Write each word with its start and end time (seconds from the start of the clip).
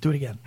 Do 0.00 0.10
it 0.10 0.16
again. 0.16 0.38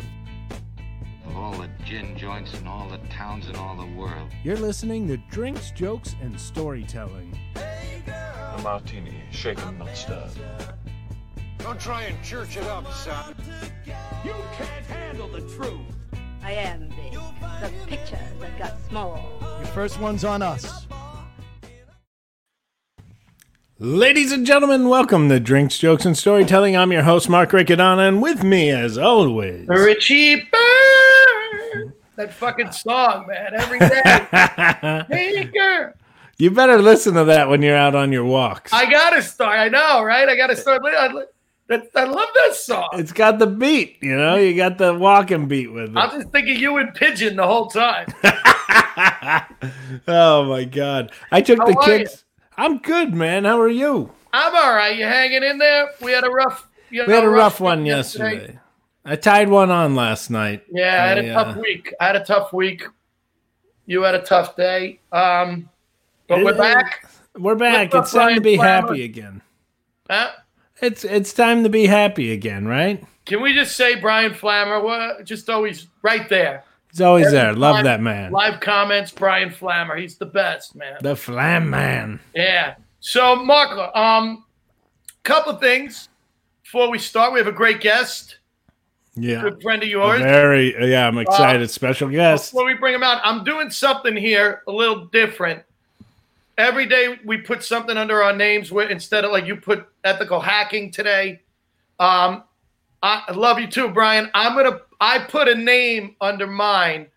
Of 1.27 1.37
all 1.37 1.53
the 1.53 1.69
gin 1.85 2.17
joints 2.17 2.59
in 2.59 2.65
all 2.65 2.89
the 2.89 2.97
towns 3.09 3.47
in 3.47 3.55
all 3.55 3.75
the 3.75 3.85
world. 3.95 4.31
You're 4.43 4.57
listening 4.57 5.07
to 5.09 5.17
Drinks, 5.29 5.69
Jokes, 5.69 6.15
and 6.23 6.39
Storytelling. 6.39 7.37
A 7.55 8.59
martini, 8.63 9.13
shaken, 9.29 9.77
not 9.77 9.95
stirred. 9.95 10.31
Don't 11.59 11.79
try 11.79 12.03
and 12.03 12.23
church 12.23 12.57
it 12.57 12.63
up, 12.63 12.91
son. 12.93 13.35
You 14.25 14.33
can't 14.57 14.85
handle 14.87 15.27
the 15.27 15.41
truth. 15.41 15.81
I 16.41 16.53
am 16.53 16.89
big. 16.89 17.13
The 17.61 17.71
pictures 17.85 18.19
have 18.41 18.57
got 18.57 18.81
small. 18.89 19.23
Your 19.59 19.67
first 19.67 19.99
one's 19.99 20.25
on 20.25 20.41
us. 20.41 20.87
Ladies 23.79 24.31
and 24.31 24.45
gentlemen, 24.45 24.87
welcome 24.87 25.29
to 25.29 25.39
Drinks, 25.39 25.79
Jokes, 25.79 26.05
and 26.05 26.15
Storytelling. 26.15 26.77
I'm 26.77 26.91
your 26.91 27.01
host, 27.01 27.27
Mark 27.27 27.49
Riccadonna, 27.49 28.07
and 28.07 28.21
with 28.21 28.43
me, 28.43 28.69
as 28.69 28.99
always, 28.99 29.67
Richie 29.67 30.47
Burr. 30.51 31.93
That 32.15 32.31
fucking 32.33 32.71
song, 32.71 33.25
man. 33.27 33.55
Every 33.55 33.79
day. 33.79 34.01
hey, 35.09 35.45
girl. 35.45 35.91
you 36.37 36.51
better 36.51 36.83
listen 36.83 37.15
to 37.15 37.23
that 37.23 37.49
when 37.49 37.63
you're 37.63 37.75
out 37.75 37.95
on 37.95 38.11
your 38.11 38.25
walks. 38.25 38.71
I 38.71 38.87
gotta 38.89 39.23
start. 39.23 39.57
I 39.57 39.69
know, 39.69 40.03
right? 40.03 40.29
I 40.29 40.35
gotta 40.35 40.55
start. 40.55 40.83
I, 40.85 41.07
I, 41.67 42.03
love 42.03 42.29
that 42.35 42.53
song. 42.53 42.89
It's 42.93 43.11
got 43.11 43.39
the 43.39 43.47
beat, 43.47 43.97
you 44.01 44.15
know, 44.15 44.35
you 44.35 44.55
got 44.55 44.77
the 44.77 44.93
walking 44.93 45.47
beat 45.47 45.73
with 45.73 45.89
it. 45.89 45.97
I'm 45.97 46.11
just 46.11 46.31
thinking 46.31 46.59
you 46.59 46.77
and 46.77 46.93
Pigeon 46.93 47.37
the 47.37 47.47
whole 47.47 47.69
time. 47.69 48.05
oh 50.07 50.45
my 50.45 50.63
god. 50.63 51.11
I 51.31 51.41
took 51.41 51.57
How 51.57 51.65
the 51.65 51.81
kids. 51.83 52.22
I'm 52.57 52.79
good, 52.79 53.13
man. 53.13 53.45
How 53.45 53.59
are 53.59 53.69
you? 53.69 54.11
I'm 54.31 54.55
all 54.55 54.75
right. 54.75 54.97
You 54.97 55.05
hanging 55.05 55.43
in 55.43 55.57
there? 55.57 55.91
We 56.01 56.11
had 56.11 56.23
a 56.23 56.29
rough. 56.29 56.67
You 56.89 57.03
We 57.07 57.13
had 57.13 57.23
a 57.23 57.29
rough 57.29 57.59
week 57.59 57.65
one 57.65 57.85
yesterday. 57.85 58.59
I 59.05 59.15
tied 59.15 59.49
one 59.49 59.69
on 59.69 59.95
last 59.95 60.29
night. 60.29 60.63
Yeah, 60.71 61.03
I 61.03 61.07
had 61.07 61.17
a 61.17 61.33
tough 61.33 61.57
uh, 61.57 61.59
week. 61.59 61.93
I 61.99 62.07
had 62.07 62.15
a 62.15 62.23
tough 62.23 62.53
week. 62.53 62.83
You 63.85 64.03
had 64.03 64.15
a 64.15 64.21
tough 64.21 64.55
day. 64.55 64.99
Um, 65.11 65.69
but 66.27 66.43
we're 66.43 66.53
Uh, 66.53 66.57
back. 66.57 67.09
We're 67.37 67.55
back. 67.55 67.93
It's 67.93 68.11
time 68.11 68.35
to 68.35 68.41
be 68.41 68.55
happy 68.55 69.03
again. 69.03 69.41
Huh? 70.09 70.31
It's 70.81 71.03
it's 71.03 71.33
time 71.33 71.63
to 71.63 71.69
be 71.69 71.87
happy 71.87 72.31
again, 72.31 72.67
right? 72.67 73.03
Can 73.25 73.41
we 73.41 73.53
just 73.53 73.75
say 73.75 73.95
Brian 73.95 74.33
Flammer? 74.33 74.83
What? 74.83 75.25
Just 75.25 75.49
always 75.49 75.87
right 76.01 76.27
there. 76.29 76.63
He's 76.93 77.01
always 77.01 77.31
there. 77.31 77.53
Love 77.53 77.83
that 77.85 78.01
man. 78.01 78.31
Live 78.31 78.59
comments, 78.59 79.09
Brian 79.09 79.49
Flammer. 79.49 79.99
He's 79.99 80.15
the 80.15 80.27
best, 80.27 80.75
man. 80.75 80.97
The 81.01 81.15
Flam 81.15 81.67
Man. 81.67 82.19
Yeah. 82.35 82.75
So, 82.99 83.35
Marco, 83.35 83.91
um, 83.99 84.45
couple 85.23 85.55
things 85.55 86.09
before 86.61 86.91
we 86.91 86.99
start. 86.99 87.33
We 87.33 87.39
have 87.39 87.47
a 87.47 87.51
great 87.51 87.81
guest, 87.81 88.37
Yeah. 89.15 89.41
good 89.41 89.59
friend 89.63 89.81
of 89.81 89.87
A 89.87 89.89
yours. 89.91 90.21
very 90.21 90.91
yeah, 90.91 91.07
I'm 91.07 91.17
excited. 91.17 91.67
Special 91.71 92.09
guest. 92.09 92.51
Before 92.51 92.65
we 92.67 92.75
bring 92.75 92.93
him 92.93 93.01
out, 93.01 93.21
I'm 93.23 93.43
doing 93.43 93.71
something 93.71 94.15
here 94.15 94.61
a 94.67 94.71
little 94.71 95.05
different. 95.05 95.63
Every 96.59 96.85
day 96.85 97.17
we 97.25 97.37
put 97.37 97.63
something 97.63 97.97
under 97.97 98.21
our 98.21 98.33
names 98.35 98.71
where 98.71 98.87
instead 98.87 99.25
of 99.25 99.31
like 99.31 99.47
you 99.47 99.55
put 99.55 99.87
ethical 100.03 100.39
hacking 100.39 100.91
today. 100.91 101.39
Um, 101.99 102.43
I 103.03 103.23
I 103.27 103.33
love 103.33 103.59
you 103.59 103.67
too, 103.67 103.89
Brian. 103.89 104.31
I'm 104.33 104.55
gonna 104.55 104.79
I 104.99 105.19
put 105.19 105.47
a 105.47 105.53
name 105.55 106.15
under 106.21 106.47
mine, 106.47 107.07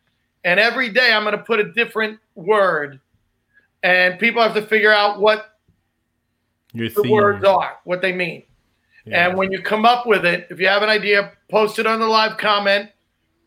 and 0.45 0.61
every 0.61 0.91
day 0.91 1.13
I'm 1.13 1.25
gonna 1.25 1.39
put 1.39 1.61
a 1.61 1.73
different 1.73 2.19
word, 2.35 3.01
and 3.83 4.19
people 4.19 4.43
have 4.43 4.55
to 4.55 4.63
figure 4.63 4.93
out 4.93 5.21
what 5.21 5.57
Your 6.75 6.91
the 6.91 7.03
theme. 7.03 7.13
words 7.13 7.45
are, 7.45 7.79
what 7.85 8.03
they 8.03 8.13
mean. 8.13 8.43
Yeah. 9.07 9.29
And 9.29 9.39
when 9.39 9.53
you 9.53 9.63
come 9.63 9.85
up 9.87 10.05
with 10.07 10.27
it, 10.27 10.49
if 10.51 10.59
you 10.59 10.67
have 10.67 10.83
an 10.83 10.89
idea, 10.89 11.33
post 11.49 11.79
it 11.79 11.87
on 11.87 12.01
the 12.01 12.07
live 12.09 12.37
comment. 12.37 12.91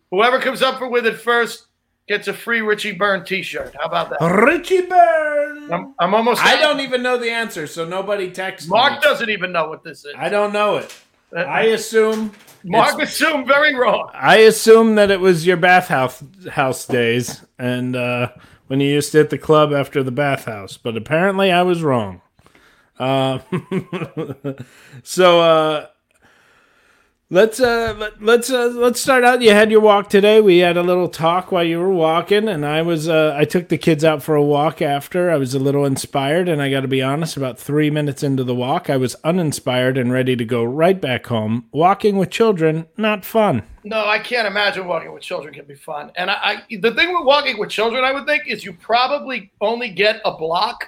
Whoever 0.10 0.40
comes 0.40 0.62
up 0.62 0.82
with 0.90 1.06
it 1.06 1.20
first 1.20 1.67
gets 2.08 2.28
a 2.30 2.34
free 2.34 2.62
Richie 2.62 2.94
Byrne 2.94 3.23
T-shirt. 3.23 3.76
How 3.78 3.86
about 3.86 4.10
that? 4.10 4.22
Richie 4.22 4.82
Byrne. 4.88 5.72
I'm, 5.72 5.94
I'm 6.00 6.16
almost. 6.16 6.42
I 6.44 6.60
don't 6.60 6.80
even 6.80 7.04
know 7.04 7.17
the 7.17 7.30
answer, 7.30 7.67
so 7.67 7.86
nobody 7.86 8.32
text 8.32 8.70
Mark 8.70 8.94
me. 8.94 9.00
doesn't 9.02 9.30
even 9.30 9.52
know 9.52 9.67
what 9.70 9.83
this 9.83 10.06
is. 10.06 10.14
I 10.17 10.30
don't 10.30 10.54
know 10.54 10.77
it. 10.77 10.95
I 11.36 11.64
assume 11.64 12.32
Mark 12.64 13.02
assumed 13.02 13.48
very 13.48 13.76
wrong. 13.76 14.10
I 14.14 14.38
assume 14.38 14.95
that 14.95 15.12
it 15.12 15.20
was 15.20 15.45
your 15.45 15.58
bathhouse 15.58 16.23
house 16.52 16.86
days 16.86 17.45
and 17.58 17.95
uh, 17.95 18.30
when 18.67 18.80
you 18.80 18.90
used 18.90 19.12
to 19.14 19.20
hit 19.20 19.30
the 19.30 19.38
club 19.38 19.73
after 19.73 20.04
the 20.04 20.12
bathhouse, 20.12 20.78
but 20.78 20.95
apparently 20.98 21.52
I 21.52 21.64
was 21.64 21.84
wrong. 21.84 22.22
Uh, 23.00 23.39
so 25.04 25.42
uh, 25.42 25.88
let's 27.32 27.60
uh, 27.60 27.95
let, 27.98 28.22
let's 28.22 28.50
uh, 28.50 28.72
let's 28.73 29.00
start 29.00 29.23
out. 29.23 29.42
You 29.42 29.52
had 29.52 29.72
your 29.72 29.82
walk 29.82 30.10
today. 30.10 30.42
We 30.42 30.60
had 30.60 30.78
a 30.78 30.84
little 30.84 31.08
talk 31.08 31.52
while 31.52 31.64
you 31.64 31.80
were 31.80 31.92
walking, 31.92 32.48
and 32.48 32.66
I 32.66 32.82
was 32.82 33.08
uh, 33.08 33.36
I 33.38 33.45
took 33.45 33.70
the 33.70 33.78
kids 33.78 34.04
out 34.04 34.23
for 34.23 34.36
a 34.36 34.44
walk 34.44 34.82
after. 34.82 35.30
I 35.30 35.38
was 35.38 35.54
a 35.54 35.60
little 35.60 35.86
inspired, 35.86 36.50
and 36.50 36.62
I 36.62 36.70
got 36.72 36.82
to 36.82 36.88
be 36.88 37.02
honest. 37.02 37.38
About 37.38 37.60
three 37.60 37.89
minutes 37.89 38.23
into 38.23 38.44
the 38.44 38.56
walk, 38.56 38.89
I 38.89 38.98
was 38.98 39.16
uninspired 39.23 39.98
and 39.98 40.12
ready 40.12 40.36
to 40.36 40.45
go 40.45 40.64
right 40.64 41.00
back 41.00 41.28
home. 41.28 41.66
Walking 41.72 42.18
with 42.18 42.30
children, 42.30 42.88
not 42.98 43.26
fun. 43.26 43.64
No, 43.84 44.06
I 44.06 44.20
can't 44.20 44.48
imagine 44.48 44.88
walking 44.88 45.14
with 45.14 45.23
children 45.23 45.54
can 45.54 45.66
be 45.66 45.76
fun. 45.76 46.12
And 46.16 46.30
I, 46.30 46.34
I, 46.70 46.78
the 46.78 46.94
thing 46.94 47.14
with 47.14 47.26
walking 47.26 47.58
with 47.58 47.70
children, 47.70 48.04
I 48.04 48.12
would 48.12 48.26
think, 48.26 48.48
is 48.48 48.64
you 48.64 48.73
probably 48.73 49.52
only 49.62 49.89
get 49.89 50.22
a 50.26 50.36
block, 50.36 50.86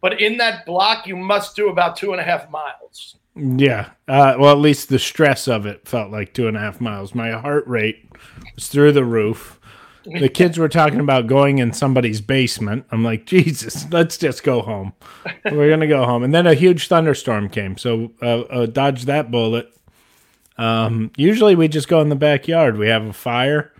but 0.00 0.20
in 0.20 0.38
that 0.38 0.64
block, 0.64 1.06
you 1.06 1.16
must 1.16 1.54
do 1.54 1.68
about 1.68 1.96
two 1.96 2.12
and 2.12 2.20
a 2.20 2.24
half 2.24 2.50
miles. 2.50 3.16
Yeah. 3.34 3.90
Uh, 4.06 4.36
well, 4.38 4.52
at 4.52 4.58
least 4.58 4.88
the 4.88 4.98
stress 4.98 5.48
of 5.48 5.66
it 5.66 5.88
felt 5.88 6.10
like 6.10 6.34
two 6.34 6.48
and 6.48 6.56
a 6.56 6.60
half 6.60 6.80
miles. 6.80 7.14
My 7.14 7.30
heart 7.30 7.66
rate 7.66 8.10
was 8.54 8.68
through 8.68 8.92
the 8.92 9.04
roof. 9.04 9.58
The 10.04 10.28
kids 10.28 10.58
were 10.58 10.68
talking 10.68 10.98
about 10.98 11.28
going 11.28 11.58
in 11.58 11.72
somebody's 11.72 12.20
basement. 12.20 12.86
I'm 12.90 13.04
like, 13.04 13.24
Jesus, 13.24 13.86
let's 13.92 14.18
just 14.18 14.42
go 14.42 14.60
home. 14.60 14.94
We're 15.44 15.70
gonna 15.70 15.86
go 15.86 16.04
home. 16.04 16.24
And 16.24 16.34
then 16.34 16.46
a 16.46 16.54
huge 16.54 16.88
thunderstorm 16.88 17.48
came, 17.48 17.78
so 17.78 18.10
uh, 18.20 18.40
uh, 18.40 18.66
dodged 18.66 19.06
that 19.06 19.30
bullet. 19.30 19.72
Um, 20.58 21.12
usually 21.16 21.54
we 21.54 21.68
just 21.68 21.86
go 21.86 22.00
in 22.00 22.08
the 22.08 22.16
backyard. 22.16 22.78
We 22.78 22.88
have 22.88 23.04
a 23.04 23.12
fire 23.12 23.72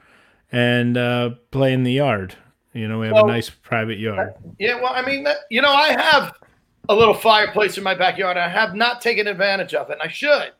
and 0.52 0.96
uh, 0.96 1.30
play 1.50 1.72
in 1.72 1.82
the 1.82 1.92
yard. 1.92 2.36
You 2.72 2.86
know, 2.86 3.00
we 3.00 3.06
have 3.06 3.14
Well, 3.14 3.24
a 3.24 3.32
nice 3.32 3.50
private 3.50 3.98
yard. 3.98 4.32
Yeah, 4.60 4.80
well, 4.80 4.92
I 4.94 5.04
mean, 5.04 5.24
that, 5.24 5.38
you 5.50 5.60
know, 5.60 5.72
I 5.72 5.88
have 5.88 6.34
a 6.88 6.94
little 6.94 7.14
fireplace 7.14 7.78
in 7.78 7.84
my 7.84 7.94
backyard. 7.94 8.36
I 8.36 8.48
have 8.48 8.74
not 8.74 9.00
taken 9.00 9.26
advantage 9.26 9.74
of 9.74 9.90
it, 9.90 9.94
and 9.94 10.02
I 10.02 10.08
should. 10.08 10.52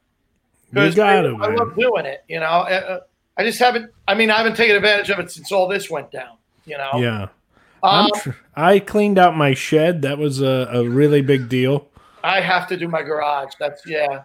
You 0.73 0.93
got 0.95 1.27
I, 1.27 1.29
it, 1.29 1.35
I 1.41 1.55
love 1.55 1.77
doing 1.77 2.07
it. 2.07 2.25
You 2.29 2.41
know, 2.41 2.47
Uh, 2.47 2.85
uh, 2.89 3.01
I 3.37 3.45
just 3.45 3.59
haven't. 3.59 3.91
I 4.09 4.15
mean, 4.15 4.31
I 4.31 4.39
haven't 4.39 4.57
taken 4.57 4.77
advantage 4.77 5.11
of 5.11 5.19
it 5.19 5.31
since 5.31 5.53
all 5.53 5.69
this 5.69 5.91
went 5.91 6.11
down. 6.11 6.37
You 6.65 6.79
know. 6.79 6.91
Yeah. 6.97 7.29
Um, 7.83 8.11
tr- 8.15 8.31
I 8.55 8.79
cleaned 8.79 9.19
out 9.19 9.37
my 9.37 9.55
shed. 9.55 10.03
That 10.03 10.19
was 10.19 10.41
a, 10.41 10.69
a 10.73 10.89
really 10.89 11.23
big 11.23 11.49
deal. 11.49 11.89
I 12.23 12.41
have 12.41 12.69
to 12.69 12.77
do 12.77 12.89
my 12.89 13.03
garage. 13.03 13.55
That's 13.59 13.85
yeah. 13.87 14.23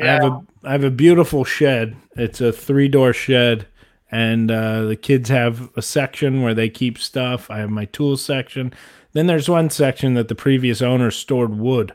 I 0.00 0.06
have 0.06 0.24
a 0.24 0.40
I 0.64 0.72
have 0.72 0.84
a 0.84 0.90
beautiful 0.90 1.44
shed. 1.44 1.96
It's 2.16 2.40
a 2.40 2.52
three 2.52 2.88
door 2.88 3.12
shed, 3.12 3.66
and 4.10 4.50
uh, 4.50 4.82
the 4.82 4.96
kids 4.96 5.28
have 5.28 5.70
a 5.76 5.82
section 5.82 6.42
where 6.42 6.54
they 6.54 6.68
keep 6.68 6.98
stuff. 6.98 7.50
I 7.50 7.58
have 7.58 7.70
my 7.70 7.86
tool 7.86 8.16
section. 8.16 8.72
Then 9.12 9.26
there's 9.26 9.48
one 9.48 9.70
section 9.70 10.14
that 10.14 10.28
the 10.28 10.34
previous 10.34 10.80
owner 10.80 11.10
stored 11.10 11.58
wood, 11.58 11.92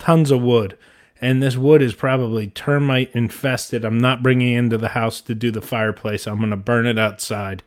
tons 0.00 0.30
of 0.30 0.42
wood, 0.42 0.76
and 1.20 1.42
this 1.42 1.56
wood 1.56 1.82
is 1.82 1.94
probably 1.94 2.48
termite 2.48 3.10
infested. 3.14 3.84
I'm 3.84 3.98
not 3.98 4.22
bringing 4.22 4.54
it 4.54 4.58
into 4.58 4.78
the 4.78 4.88
house 4.88 5.20
to 5.22 5.34
do 5.34 5.50
the 5.50 5.62
fireplace. 5.62 6.26
I'm 6.26 6.40
gonna 6.40 6.56
burn 6.56 6.86
it 6.86 6.98
outside. 6.98 7.62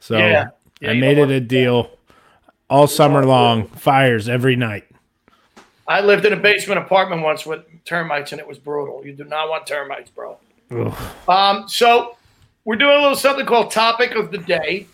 So 0.00 0.18
Yeah. 0.18 0.48
Yeah, 0.80 0.90
I 0.90 0.94
made 0.94 1.18
it 1.18 1.30
a 1.30 1.40
deal. 1.40 1.90
All 2.68 2.86
summer 2.86 3.24
long, 3.24 3.68
fires 3.68 4.28
every 4.28 4.56
night. 4.56 4.84
I 5.86 6.00
lived 6.00 6.24
in 6.24 6.32
a 6.32 6.36
basement 6.36 6.78
apartment 6.80 7.22
once 7.22 7.46
with 7.46 7.62
termites, 7.84 8.32
and 8.32 8.40
it 8.40 8.46
was 8.46 8.58
brutal. 8.58 9.04
You 9.04 9.12
do 9.12 9.24
not 9.24 9.48
want 9.48 9.66
termites, 9.66 10.10
bro. 10.10 10.38
Ugh. 10.70 10.94
Um, 11.28 11.68
so 11.68 12.16
we're 12.64 12.76
doing 12.76 12.96
a 12.96 13.00
little 13.00 13.16
something 13.16 13.46
called 13.46 13.70
topic 13.70 14.12
of 14.12 14.30
the 14.30 14.38
day, 14.38 14.86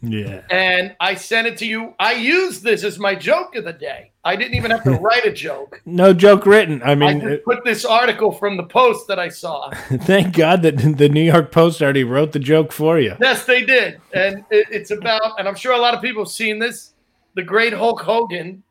Yeah. 0.00 0.42
and 0.50 0.94
I 1.00 1.14
sent 1.16 1.46
it 1.48 1.56
to 1.58 1.66
you. 1.66 1.94
I 1.98 2.12
used 2.12 2.62
this 2.62 2.84
as 2.84 2.98
my 2.98 3.14
joke 3.14 3.56
of 3.56 3.64
the 3.64 3.72
day. 3.72 4.12
I 4.24 4.36
didn't 4.36 4.54
even 4.54 4.70
have 4.70 4.84
to 4.84 4.90
write 5.00 5.24
a 5.24 5.32
joke. 5.32 5.80
No 5.86 6.12
joke 6.12 6.46
written. 6.46 6.82
I 6.82 6.92
I 6.92 6.94
mean, 6.94 7.20
just 7.20 7.44
put 7.44 7.64
this 7.64 7.84
article 7.84 8.30
from 8.30 8.56
the 8.56 8.62
post 8.64 9.08
that 9.08 9.18
I 9.18 9.28
saw. 9.28 9.70
Thank 9.88 10.36
God 10.36 10.62
that 10.62 10.76
the 10.98 11.08
New 11.08 11.22
York 11.22 11.50
Post 11.50 11.82
already 11.82 12.04
wrote 12.04 12.32
the 12.32 12.38
joke 12.38 12.70
for 12.72 13.00
you. 13.00 13.16
Yes, 13.20 13.44
they 13.44 13.64
did, 13.64 14.00
and 14.14 14.44
it, 14.50 14.66
it's 14.70 14.90
about, 14.90 15.38
and 15.38 15.48
I'm 15.48 15.54
sure 15.56 15.72
a 15.72 15.78
lot 15.78 15.94
of 15.94 16.00
people 16.02 16.24
have 16.24 16.32
seen 16.32 16.58
this. 16.58 16.92
The 17.34 17.42
great 17.42 17.72
Hulk 17.72 18.00
Hogan 18.00 18.62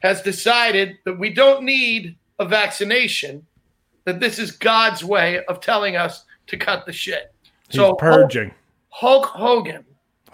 has 0.00 0.22
decided 0.22 0.98
that 1.04 1.18
we 1.18 1.30
don't 1.30 1.64
need 1.64 2.16
a 2.38 2.44
vaccination. 2.44 3.44
That 4.04 4.20
this 4.20 4.38
is 4.38 4.52
God's 4.52 5.02
way 5.02 5.44
of 5.46 5.60
telling 5.60 5.96
us 5.96 6.24
to 6.46 6.56
cut 6.56 6.86
the 6.86 6.92
shit. 6.92 7.32
He's 7.68 7.76
So 7.80 7.94
purging. 7.94 8.54
Hulk 8.90 9.26
Hogan 9.26 9.84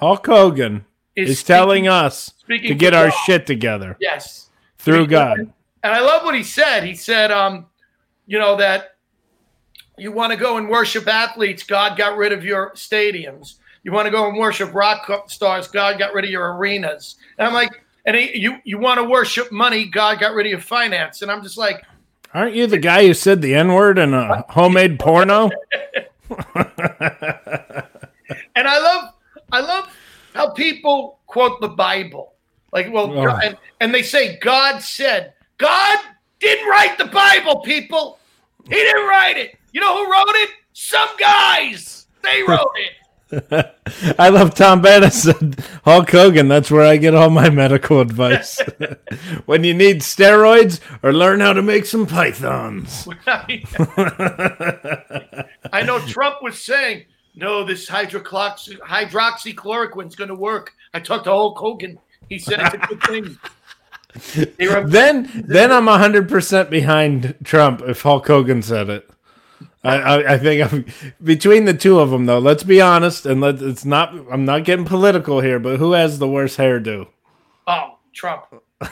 Hulk 0.03 0.27
Hogan 0.27 0.85
is, 1.15 1.31
is 1.31 1.43
telling 1.45 1.85
speaking- 1.85 1.89
us 1.89 2.35
to 2.49 2.75
get 2.75 2.93
our 2.93 3.11
God. 3.11 3.17
shit 3.25 3.47
together 3.47 3.97
Yes, 4.01 4.51
through 4.79 5.07
God. 5.07 5.39
And 5.85 5.93
I 5.93 6.01
love 6.01 6.25
what 6.25 6.35
he 6.35 6.43
said. 6.43 6.85
He 6.85 6.95
said, 6.95 7.31
um, 7.31 7.67
you 8.27 8.39
know, 8.39 8.57
that 8.57 8.97
You 9.99 10.11
want 10.11 10.33
to 10.33 10.39
go 10.39 10.57
and 10.57 10.69
worship 10.69 11.07
athletes, 11.07 11.63
God 11.63 11.97
got 11.97 12.17
rid 12.17 12.33
of 12.33 12.45
your 12.45 12.73
stadiums. 12.73 13.57
You 13.85 13.93
want 13.93 14.07
to 14.07 14.11
go 14.11 14.29
and 14.29 14.37
worship 14.39 14.73
rock 14.75 15.09
stars, 15.31 15.69
God 15.69 15.99
got 15.99 16.15
rid 16.15 16.25
of 16.25 16.31
your 16.31 16.57
arenas. 16.57 17.17
And 17.39 17.47
I'm 17.47 17.55
like, 17.55 17.71
and 18.07 18.17
he, 18.17 18.37
you 18.39 18.57
you 18.65 18.79
want 18.79 18.99
to 18.99 19.05
worship 19.05 19.53
money, 19.53 19.85
God 19.85 20.19
got 20.19 20.35
rid 20.35 20.47
of 20.47 20.51
your 20.51 20.61
finance. 20.61 21.23
And 21.23 21.31
I'm 21.31 21.43
just 21.43 21.59
like, 21.59 21.85
Aren't 22.35 22.55
you 22.55 22.67
the 22.67 22.79
guy 22.79 23.07
who 23.07 23.15
said 23.15 23.43
the 23.43 23.55
N 23.55 23.75
word 23.75 23.99
in 23.99 24.15
a 24.15 24.45
homemade 24.49 24.99
porno? 24.99 25.51
and 26.31 26.39
I 28.67 28.79
love 28.79 29.13
I 29.53 29.61
love 29.61 29.92
people 30.55 31.21
quote 31.27 31.61
the 31.61 31.69
Bible. 31.69 32.35
Like, 32.73 32.93
well, 32.93 33.13
Oh. 33.13 33.39
and, 33.43 33.57
and 33.81 33.95
they 33.95 34.03
say 34.03 34.39
God 34.39 34.81
said. 34.81 35.35
God 35.59 35.99
didn't 36.41 36.69
write 36.69 36.99
the 36.99 37.05
Bible, 37.07 37.61
people. 37.61 38.19
He 38.69 38.75
didn't 38.75 39.07
write 39.07 39.37
it. 39.37 39.57
You 39.73 39.81
know 39.81 40.05
who 40.05 40.11
wrote 40.11 40.35
it? 40.37 40.51
Some 40.73 41.09
guys. 41.19 42.07
They 42.23 42.43
wrote 42.43 42.71
it. 42.77 42.93
I 44.19 44.29
love 44.29 44.55
Tom 44.55 44.83
Bennett 44.83 45.15
said 45.15 45.65
Hulk 45.85 46.11
Hogan. 46.11 46.49
That's 46.49 46.71
where 46.71 46.85
I 46.85 46.99
get 46.99 47.15
all 47.15 47.31
my 47.31 47.49
medical 47.49 48.01
advice. 48.01 48.61
when 49.47 49.65
you 49.65 49.73
need 49.73 50.01
steroids 50.01 50.81
or 51.03 51.15
learn 51.15 51.41
how 51.41 51.55
to 51.55 51.63
make 51.63 51.87
some 51.87 52.07
pythons. 52.07 53.09
I 53.27 53.63
know 55.85 55.99
Trump 56.07 56.43
was 56.43 56.63
saying, 56.63 57.05
no, 57.35 57.65
this 57.65 57.89
hydroxy, 57.89 58.79
hydroxychloroquine's 58.79 60.15
going 60.17 60.29
to 60.29 60.35
work. 60.35 60.73
I 60.95 61.01
talked 61.01 61.25
to 61.25 61.31
Hulk 61.31 61.59
Hogan. 61.59 61.99
He 62.29 62.39
said 62.39 62.61
it's 62.61 62.75
a 62.75 62.79
good 62.79 63.03
thing. 63.05 63.39
Were- 64.71 64.87
Then, 64.87 65.45
then 65.47 65.73
I'm 65.73 65.87
hundred 65.87 66.29
percent 66.29 66.69
behind 66.71 67.35
Trump 67.45 67.83
if 67.87 68.03
Hulk 68.03 68.27
Hogan 68.27 68.63
said 68.63 68.89
it. 68.91 69.09
I, 69.85 69.97
I, 69.97 70.33
I 70.35 70.39
think 70.39 70.73
I'm 70.73 70.85
between 71.25 71.65
the 71.65 71.75
two 71.75 71.99
of 71.99 72.11
them 72.11 72.27
though. 72.27 72.39
Let's 72.39 72.63
be 72.63 72.81
honest, 72.81 73.27
and 73.27 73.41
let 73.41 73.61
it's 73.63 73.85
not. 73.85 74.15
I'm 74.31 74.45
not 74.45 74.65
getting 74.65 74.85
political 74.85 75.41
here, 75.41 75.59
but 75.59 75.79
who 75.79 75.93
has 75.93 76.19
the 76.19 76.29
worst 76.29 76.59
hairdo? 76.59 77.09
oh, 77.67 77.99
Trump. 78.13 78.45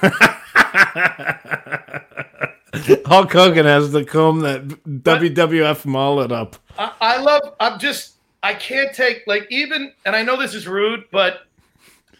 Hulk 3.07 3.33
Hogan 3.33 3.67
has 3.67 3.93
the 3.93 4.05
comb 4.05 4.41
that 4.41 4.67
WWF 4.87 5.85
mullet 5.85 6.33
up. 6.33 6.57
I, 6.79 6.93
I 7.01 7.17
love. 7.19 7.55
I'm 7.61 7.79
just. 7.79 8.15
I 8.43 8.55
can't 8.55 8.95
take 8.95 9.25
like 9.27 9.47
even, 9.51 9.93
and 10.07 10.17
I 10.17 10.23
know 10.23 10.37
this 10.37 10.55
is 10.55 10.67
rude, 10.67 11.05
but 11.11 11.47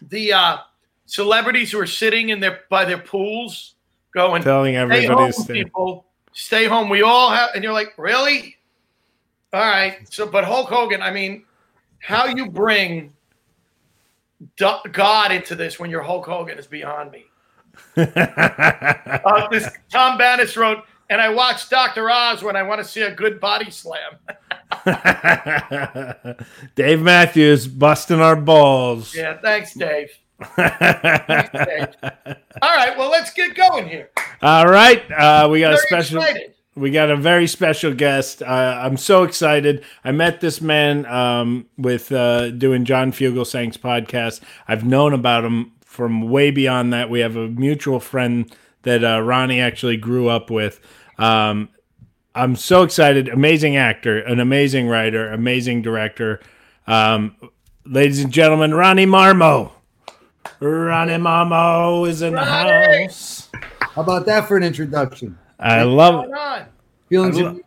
the 0.01 0.33
uh 0.33 0.57
celebrities 1.05 1.71
who 1.71 1.79
are 1.79 1.87
sitting 1.87 2.29
in 2.29 2.39
their 2.39 2.61
by 2.69 2.85
their 2.85 2.97
pools 2.97 3.75
going, 4.13 4.43
Telling 4.43 4.73
"Stay 4.73 4.79
everybody 4.79 5.07
home, 5.07 5.31
stay. 5.31 5.53
people, 5.53 6.05
stay 6.33 6.65
home." 6.65 6.89
We 6.89 7.01
all 7.01 7.31
have, 7.31 7.51
and 7.55 7.63
you're 7.63 7.73
like, 7.73 7.93
really? 7.97 8.57
All 9.53 9.61
right. 9.61 9.97
So, 10.09 10.25
but 10.25 10.45
Hulk 10.45 10.69
Hogan, 10.69 11.01
I 11.01 11.11
mean, 11.11 11.43
how 11.99 12.25
you 12.25 12.49
bring 12.49 13.13
God 14.57 15.31
into 15.31 15.55
this 15.55 15.79
when 15.79 15.89
you're 15.89 16.01
Hulk 16.01 16.25
Hogan 16.25 16.57
is 16.57 16.67
beyond 16.67 17.11
me. 17.11 17.25
uh, 17.97 19.47
this 19.49 19.69
Tom 19.89 20.17
Bannis 20.17 20.55
wrote, 20.55 20.83
and 21.09 21.21
I 21.21 21.29
watch 21.29 21.69
Dr. 21.69 22.09
Oz 22.09 22.43
when 22.43 22.55
I 22.55 22.63
want 22.63 22.81
to 22.81 22.87
see 22.87 23.01
a 23.01 23.13
good 23.13 23.39
body 23.39 23.69
slam. 23.69 24.13
Dave 26.75 27.01
Matthews 27.01 27.67
busting 27.67 28.21
our 28.21 28.35
balls. 28.35 29.15
Yeah, 29.15 29.37
thanks, 29.39 29.73
Dave. 29.73 30.11
Thanks, 30.55 31.51
Dave. 31.51 31.87
All 32.61 32.75
right, 32.75 32.97
well, 32.97 33.09
let's 33.09 33.31
get 33.33 33.55
going 33.55 33.87
here. 33.87 34.09
All 34.41 34.67
right, 34.67 35.03
uh, 35.11 35.47
we 35.49 35.59
got 35.59 35.73
a 35.73 35.77
special. 35.77 36.21
excited. 36.21 36.53
We 36.73 36.89
got 36.89 37.11
a 37.11 37.17
very 37.17 37.47
special 37.47 37.93
guest. 37.93 38.41
Uh, 38.41 38.79
I'm 38.81 38.95
so 38.95 39.23
excited. 39.23 39.83
I 40.05 40.13
met 40.13 40.39
this 40.39 40.61
man 40.61 41.05
um, 41.05 41.65
with 41.77 42.13
uh, 42.13 42.51
doing 42.51 42.85
John 42.85 43.11
Fugelsang's 43.11 43.77
podcast. 43.77 44.39
I've 44.69 44.85
known 44.85 45.13
about 45.13 45.43
him 45.43 45.73
from 45.83 46.29
way 46.29 46.49
beyond 46.49 46.93
that. 46.93 47.09
We 47.09 47.19
have 47.19 47.35
a 47.35 47.49
mutual 47.49 47.99
friend 47.99 48.55
that 48.83 49.03
uh, 49.03 49.21
Ronnie 49.21 49.59
actually 49.59 49.97
grew 49.97 50.29
up 50.29 50.49
with. 50.49 50.79
Um, 51.17 51.69
I'm 52.33 52.55
so 52.55 52.83
excited. 52.83 53.27
Amazing 53.27 53.75
actor, 53.75 54.19
an 54.19 54.39
amazing 54.39 54.87
writer, 54.87 55.29
amazing 55.31 55.81
director. 55.81 56.39
Um, 56.87 57.35
ladies 57.85 58.23
and 58.23 58.31
gentlemen, 58.31 58.73
Ronnie 58.73 59.05
Marmo. 59.05 59.71
Ronnie 60.59 61.13
Marmo 61.13 62.07
is 62.07 62.21
in 62.21 62.33
the 62.33 62.43
house. 62.45 63.49
How 63.79 64.01
about 64.01 64.25
that 64.27 64.47
for 64.47 64.55
an 64.55 64.63
introduction? 64.63 65.37
I 65.59 65.83
love 65.83 66.15
What's 66.15 66.29
going 66.29 66.39
on? 66.39 66.65
Feelings 67.09 67.37
I 67.37 67.41
lo- 67.41 67.59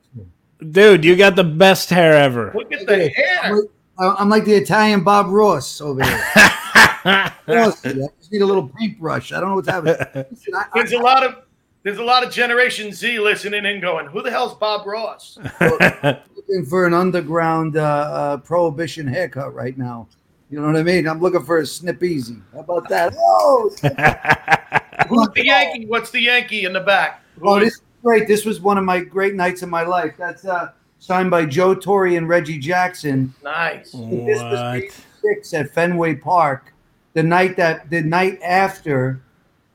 Dude, 0.71 1.05
you 1.05 1.15
got 1.15 1.37
the 1.37 1.45
best 1.45 1.91
hair 1.91 2.15
ever. 2.15 2.53
Look 2.55 2.73
at 2.73 2.87
the 2.87 3.09
hair. 3.11 3.53
I'm 3.99 4.17
I'm 4.19 4.29
like 4.31 4.45
the 4.45 4.55
Italian 4.55 5.05
Bob 5.05 5.29
Ross 5.29 5.81
over 5.81 6.03
here. 6.03 6.25
Ross, 7.47 7.85
I 7.85 7.93
just 7.93 8.33
need 8.33 8.41
a 8.41 8.47
little 8.47 8.69
paintbrush. 8.69 9.33
I 9.33 9.41
don't 9.41 9.51
know 9.51 9.57
what's 9.57 9.69
happening. 9.69 9.97
Listen, 10.31 10.55
I, 10.57 10.67
There's 10.75 10.93
a 10.93 10.99
lot 10.99 11.23
of 11.25 11.43
there's 11.85 11.99
a 11.99 12.03
lot 12.03 12.25
of 12.27 12.33
Generation 12.33 12.93
Z 12.93 13.21
listening 13.21 13.65
and 13.67 13.81
going, 13.81 14.07
"Who 14.07 14.23
the 14.23 14.31
hell's 14.31 14.55
Bob 14.55 14.85
Ross?" 14.87 15.39
Looking 15.61 16.67
for 16.69 16.87
an 16.87 16.95
underground 16.95 17.77
uh, 17.77 17.83
uh, 17.83 18.37
prohibition 18.39 19.07
haircut 19.07 19.55
right 19.55 19.79
now. 19.79 20.09
You 20.51 20.61
know 20.61 20.67
what 20.67 20.77
I 20.77 20.83
mean? 20.83 21.07
I'm 21.09 21.21
looking 21.21 21.43
for 21.45 21.59
a 21.59 21.67
snip 21.67 22.03
easy. 22.03 22.37
How 22.53 22.61
about 22.61 22.89
that? 22.89 23.15
Oh, 23.47 23.71
Who's 25.09 25.29
the 25.35 25.45
Yankee? 25.45 25.87
What's 25.87 26.11
the 26.11 26.21
Yankee 26.21 26.65
in 26.65 26.73
the 26.73 26.81
back? 26.81 27.23
Who 27.41 27.49
Oh, 27.49 27.57
is- 27.57 27.65
this 27.65 27.75
is 27.75 27.83
great. 28.03 28.27
This 28.29 28.45
was 28.45 28.61
one 28.61 28.79
of 28.79 28.85
my 28.85 29.01
great 29.01 29.35
nights 29.35 29.63
of 29.63 29.69
my 29.69 29.83
life. 29.83 30.15
That's 30.19 30.45
uh, 30.45 30.71
signed 30.99 31.31
by 31.31 31.45
Joe 31.47 31.75
Torre 31.75 32.07
and 32.17 32.29
Reggie 32.29 32.59
Jackson. 32.59 33.35
nice. 33.43 33.93
What? 33.93 34.27
This 34.27 34.41
was 34.41 34.93
six 35.23 35.53
at 35.55 35.71
Fenway 35.75 36.15
Park. 36.17 36.73
The 37.15 37.23
night 37.23 37.57
that 37.57 37.91
the 37.91 38.03
night 38.03 38.39
after 38.43 39.21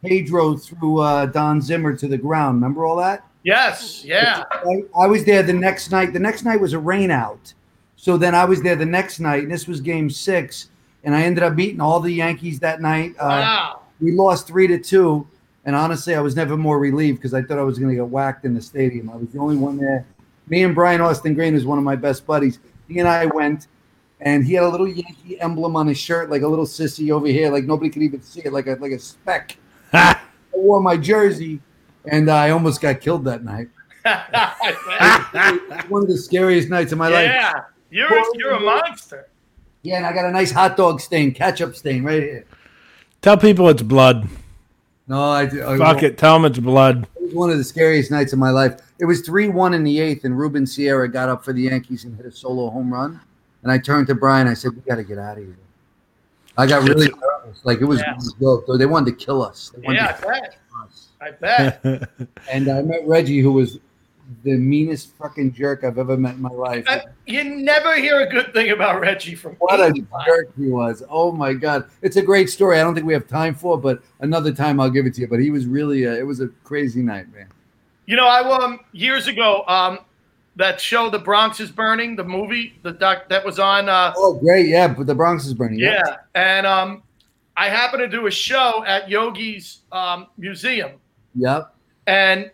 Pedro 0.03 0.55
threw 0.55 0.99
uh, 0.99 1.25
Don 1.27 1.61
Zimmer 1.61 1.95
to 1.95 2.07
the 2.07 2.17
ground. 2.17 2.55
Remember 2.61 2.85
all 2.85 2.95
that? 2.97 3.25
Yes, 3.43 4.03
yeah. 4.05 4.43
I, 4.51 4.83
I 4.97 5.07
was 5.07 5.23
there 5.25 5.43
the 5.43 5.53
next 5.53 5.91
night. 5.91 6.13
The 6.13 6.19
next 6.19 6.43
night 6.43 6.59
was 6.59 6.73
a 6.73 6.79
rain 6.79 7.11
out. 7.11 7.53
So 7.95 8.17
then 8.17 8.33
I 8.35 8.45
was 8.45 8.61
there 8.61 8.75
the 8.75 8.85
next 8.85 9.19
night, 9.19 9.43
and 9.43 9.51
this 9.51 9.67
was 9.67 9.81
game 9.81 10.09
six. 10.09 10.69
And 11.03 11.15
I 11.15 11.23
ended 11.23 11.43
up 11.43 11.55
beating 11.55 11.79
all 11.81 11.99
the 11.99 12.11
Yankees 12.11 12.59
that 12.59 12.81
night. 12.81 13.11
Uh, 13.19 13.27
Wow. 13.27 13.79
we 14.01 14.11
lost 14.11 14.47
three 14.47 14.67
to 14.67 14.77
two. 14.79 15.25
And 15.65 15.75
honestly, 15.75 16.15
I 16.15 16.21
was 16.21 16.35
never 16.35 16.57
more 16.57 16.79
relieved 16.79 17.19
because 17.19 17.33
I 17.33 17.41
thought 17.41 17.57
I 17.59 17.63
was 17.63 17.77
going 17.77 17.89
to 17.89 17.95
get 17.95 18.07
whacked 18.07 18.43
in 18.45 18.53
the 18.53 18.61
stadium. 18.61 19.09
I 19.09 19.15
was 19.17 19.27
the 19.29 19.39
only 19.39 19.55
one 19.57 19.77
there. 19.77 20.05
Me 20.47 20.63
and 20.63 20.73
Brian 20.73 20.99
Austin 20.99 21.33
Green 21.33 21.53
is 21.53 21.65
one 21.65 21.77
of 21.77 21.83
my 21.83 21.95
best 21.95 22.25
buddies. 22.25 22.59
He 22.87 22.99
and 22.99 23.07
I 23.07 23.27
went, 23.27 23.67
and 24.19 24.43
he 24.43 24.53
had 24.53 24.63
a 24.63 24.67
little 24.69 24.87
Yankee 24.87 25.39
emblem 25.39 25.75
on 25.75 25.85
his 25.87 25.97
shirt, 25.97 26.29
like 26.29 26.41
a 26.41 26.47
little 26.47 26.65
sissy 26.65 27.11
over 27.11 27.27
here, 27.27 27.51
like 27.51 27.65
nobody 27.65 27.89
could 27.89 28.01
even 28.01 28.21
see 28.21 28.41
it, 28.43 28.51
like 28.51 28.67
a 28.67 28.77
like 28.79 28.91
a 28.93 28.99
speck. 28.99 29.57
I 29.93 30.19
wore 30.53 30.81
my 30.81 30.97
jersey, 30.97 31.61
and 32.05 32.29
I 32.29 32.49
almost 32.51 32.81
got 32.81 33.01
killed 33.01 33.25
that 33.25 33.43
night. 33.43 33.69
One 35.89 36.03
of 36.03 36.07
the 36.07 36.17
scariest 36.17 36.69
nights 36.69 36.91
of 36.91 36.97
my 36.97 37.09
life. 37.09 37.31
yeah, 37.31 37.63
you're 37.89 38.23
you're 38.35 38.51
a 38.51 38.59
monster. 38.59 39.29
Yeah, 39.81 39.97
and 39.97 40.05
I 40.05 40.13
got 40.13 40.25
a 40.25 40.31
nice 40.31 40.51
hot 40.51 40.75
dog 40.77 40.99
stain, 40.99 41.33
ketchup 41.33 41.75
stain 41.75 42.03
right 42.03 42.21
here. 42.21 42.45
Tell 43.21 43.37
people 43.37 43.69
it's 43.69 43.81
blood. 43.81 44.27
No, 45.07 45.21
I, 45.21 45.41
I 45.43 45.77
Fuck 45.77 46.03
it. 46.03 46.17
Tell 46.17 46.33
them 46.35 46.45
it's 46.45 46.59
blood. 46.59 47.07
It 47.15 47.23
was 47.23 47.33
one 47.33 47.49
of 47.49 47.57
the 47.57 47.63
scariest 47.63 48.11
nights 48.11 48.31
of 48.31 48.39
my 48.39 48.51
life. 48.51 48.79
It 48.99 49.05
was 49.05 49.21
3 49.21 49.49
1 49.49 49.73
in 49.73 49.83
the 49.83 49.99
eighth, 49.99 50.23
and 50.23 50.37
Ruben 50.37 50.67
Sierra 50.67 51.09
got 51.09 51.29
up 51.29 51.43
for 51.43 51.51
the 51.53 51.63
Yankees 51.63 52.03
and 52.03 52.15
hit 52.15 52.25
a 52.25 52.31
solo 52.31 52.69
home 52.69 52.93
run. 52.93 53.19
And 53.63 53.71
I 53.71 53.77
turned 53.77 54.07
to 54.07 54.15
Brian. 54.15 54.47
I 54.47 54.53
said, 54.53 54.75
We 54.75 54.81
got 54.81 54.95
to 54.95 55.03
get 55.03 55.17
out 55.17 55.37
of 55.37 55.43
here. 55.43 55.57
I 56.59 56.67
got 56.67 56.83
really 56.83 57.07
nervous. 57.07 57.61
Like, 57.63 57.79
it 57.81 57.85
was 57.85 57.99
Yeah. 58.01 58.15
dope. 58.39 58.65
So 58.67 58.77
they 58.77 58.85
wanted 58.85 59.17
to 59.17 59.25
kill 59.25 59.41
us. 59.41 59.71
They 59.77 59.93
Yeah, 59.93 60.11
to 60.11 60.27
I 60.27 60.39
bet. 60.39 60.55
us. 60.83 61.07
I 61.21 61.31
bet. 61.31 62.09
And 62.51 62.67
I 62.69 62.81
met 62.81 63.07
Reggie, 63.07 63.39
who 63.39 63.53
was 63.53 63.79
the 64.43 64.57
meanest 64.57 65.15
fucking 65.17 65.53
jerk 65.53 65.83
I've 65.83 65.97
ever 65.97 66.15
met 66.17 66.35
in 66.35 66.41
my 66.41 66.49
life. 66.49 66.83
I- 66.87 67.03
you 67.25 67.43
never 67.43 67.95
hear 67.95 68.19
a 68.21 68.29
good 68.29 68.53
thing 68.53 68.71
about 68.71 68.99
Reggie 68.99 69.35
from 69.35 69.53
What 69.59 69.79
a 69.79 69.93
jerk 70.25 70.49
he 70.57 70.67
was. 70.69 71.01
Oh 71.09 71.31
my 71.31 71.53
God. 71.53 71.85
It's 72.01 72.17
a 72.17 72.21
great 72.21 72.49
story. 72.49 72.79
I 72.79 72.83
don't 72.83 72.93
think 72.93 73.07
we 73.07 73.13
have 73.13 73.27
time 73.27 73.55
for, 73.55 73.75
it, 73.77 73.81
but 73.81 74.01
another 74.19 74.51
time 74.51 74.79
I'll 74.79 74.89
give 74.89 75.05
it 75.05 75.13
to 75.15 75.21
you. 75.21 75.27
But 75.27 75.39
he 75.39 75.49
was 75.51 75.65
really, 75.65 76.03
a, 76.03 76.13
it 76.13 76.27
was 76.27 76.41
a 76.41 76.47
crazy 76.65 77.01
night, 77.01 77.31
man. 77.33 77.47
You 78.05 78.17
know, 78.17 78.27
I 78.27 78.41
um 78.41 78.79
years 78.91 79.27
ago, 79.27 79.63
um, 79.67 79.99
that 80.59 80.79
show, 80.79 81.09
The 81.09 81.17
Bronx 81.19 81.59
is 81.59 81.71
Burning, 81.71 82.15
the 82.15 82.23
movie, 82.23 82.77
the 82.83 82.91
doc 82.91 83.29
that 83.29 83.43
was 83.43 83.57
on. 83.59 83.89
Uh, 83.89 84.13
Oh, 84.17 84.33
great. 84.35 84.67
Yeah, 84.67 84.87
but 84.89 85.07
the 85.07 85.15
Bronx 85.15 85.45
is 85.45 85.53
burning. 85.53 85.79
yeah, 85.79 86.17
and 86.35 86.67
um, 86.67 87.01
I 87.57 87.69
happened 87.69 88.01
to 88.01 88.07
do 88.07 88.27
a 88.27 88.31
show 88.31 88.83
at 88.85 89.09
Yogi's 89.09 89.79
um, 89.91 90.27
museum, 90.37 90.91
Yep. 91.35 91.73
and 92.07 92.51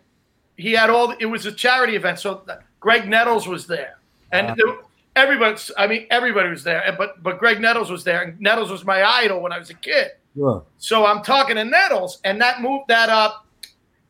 he 0.56 0.72
had 0.72 0.88
all. 0.88 1.10
It 1.18 1.26
was 1.26 1.44
a 1.46 1.52
charity 1.52 1.96
event, 1.96 2.18
so 2.20 2.42
Graig 2.80 3.06
Nettles 3.08 3.46
was 3.46 3.66
there, 3.66 3.98
and 4.32 4.56
there- 4.56 4.78
everybody. 5.16 5.60
I 5.76 5.86
mean, 5.86 6.06
everybody 6.10 6.48
was 6.48 6.62
there, 6.64 6.94
but 6.96 7.22
but 7.22 7.40
Graig 7.40 7.60
Nettles 7.60 7.90
was 7.90 8.04
there, 8.04 8.22
and 8.22 8.40
Nettles 8.40 8.70
was 8.70 8.84
my 8.84 9.02
idol 9.02 9.40
when 9.42 9.52
I 9.52 9.58
was 9.58 9.68
a 9.70 9.74
kid. 9.74 10.12
Sure. 10.36 10.62
So 10.78 11.04
I'm 11.06 11.22
talking 11.22 11.56
to 11.56 11.64
Nettles, 11.64 12.20
and 12.24 12.40
that 12.40 12.62
move 12.62 12.82
that 12.88 13.08
uh 13.08 13.32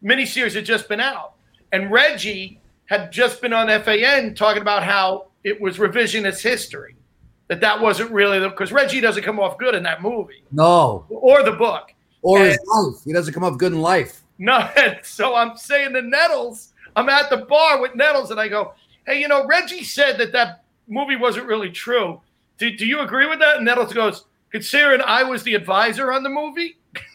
miniseries 0.04 0.54
had 0.54 0.64
just 0.66 0.88
been 0.88 1.00
out, 1.00 1.32
and 1.72 1.90
Reggie 1.90 2.60
had 2.86 3.12
just 3.12 3.40
been 3.40 3.52
on 3.52 3.68
FAN 3.82 4.34
talking 4.34 4.62
about 4.62 4.82
how 4.82 5.28
it 5.44 5.60
was 5.60 5.78
revisionist 5.78 6.42
history, 6.42 6.96
that 7.48 7.60
that 7.60 7.80
wasn't 7.80 8.10
really 8.10 8.38
the 8.38 8.48
because 8.48 8.72
Reggie 8.72 9.00
doesn't 9.00 9.22
come 9.22 9.38
off 9.38 9.58
good 9.58 9.74
in 9.74 9.82
that 9.84 10.02
movie 10.02 10.42
No, 10.52 11.04
or 11.08 11.42
the 11.42 11.52
book. 11.52 11.92
or 12.22 12.40
his 12.40 12.58
life. 12.66 12.96
He 13.04 13.12
doesn't 13.12 13.32
come 13.34 13.44
off 13.44 13.58
good 13.58 13.72
in 13.72 13.80
life. 13.80 14.22
No, 14.38 14.56
and 14.76 14.98
so 15.04 15.34
I'm 15.34 15.56
saying 15.56 15.92
the 15.92 16.02
Nettles, 16.02 16.72
I'm 16.96 17.08
at 17.08 17.30
the 17.30 17.38
bar 17.38 17.80
with 17.80 17.94
Nettles, 17.94 18.30
and 18.30 18.40
I 18.40 18.48
go, 18.48 18.74
"Hey, 19.06 19.20
you 19.20 19.28
know, 19.28 19.46
Reggie 19.46 19.84
said 19.84 20.18
that 20.18 20.32
that 20.32 20.62
movie 20.88 21.16
wasn't 21.16 21.46
really 21.46 21.70
true. 21.70 22.20
Do, 22.58 22.74
do 22.76 22.86
you 22.86 23.00
agree 23.00 23.26
with 23.28 23.38
that?" 23.40 23.56
And 23.56 23.64
Nettles 23.64 23.92
goes, 23.92 24.24
"Considering 24.50 25.00
I 25.04 25.22
was 25.22 25.42
the 25.42 25.54
advisor 25.54 26.12
on 26.12 26.22
the 26.22 26.30
movie." 26.30 26.78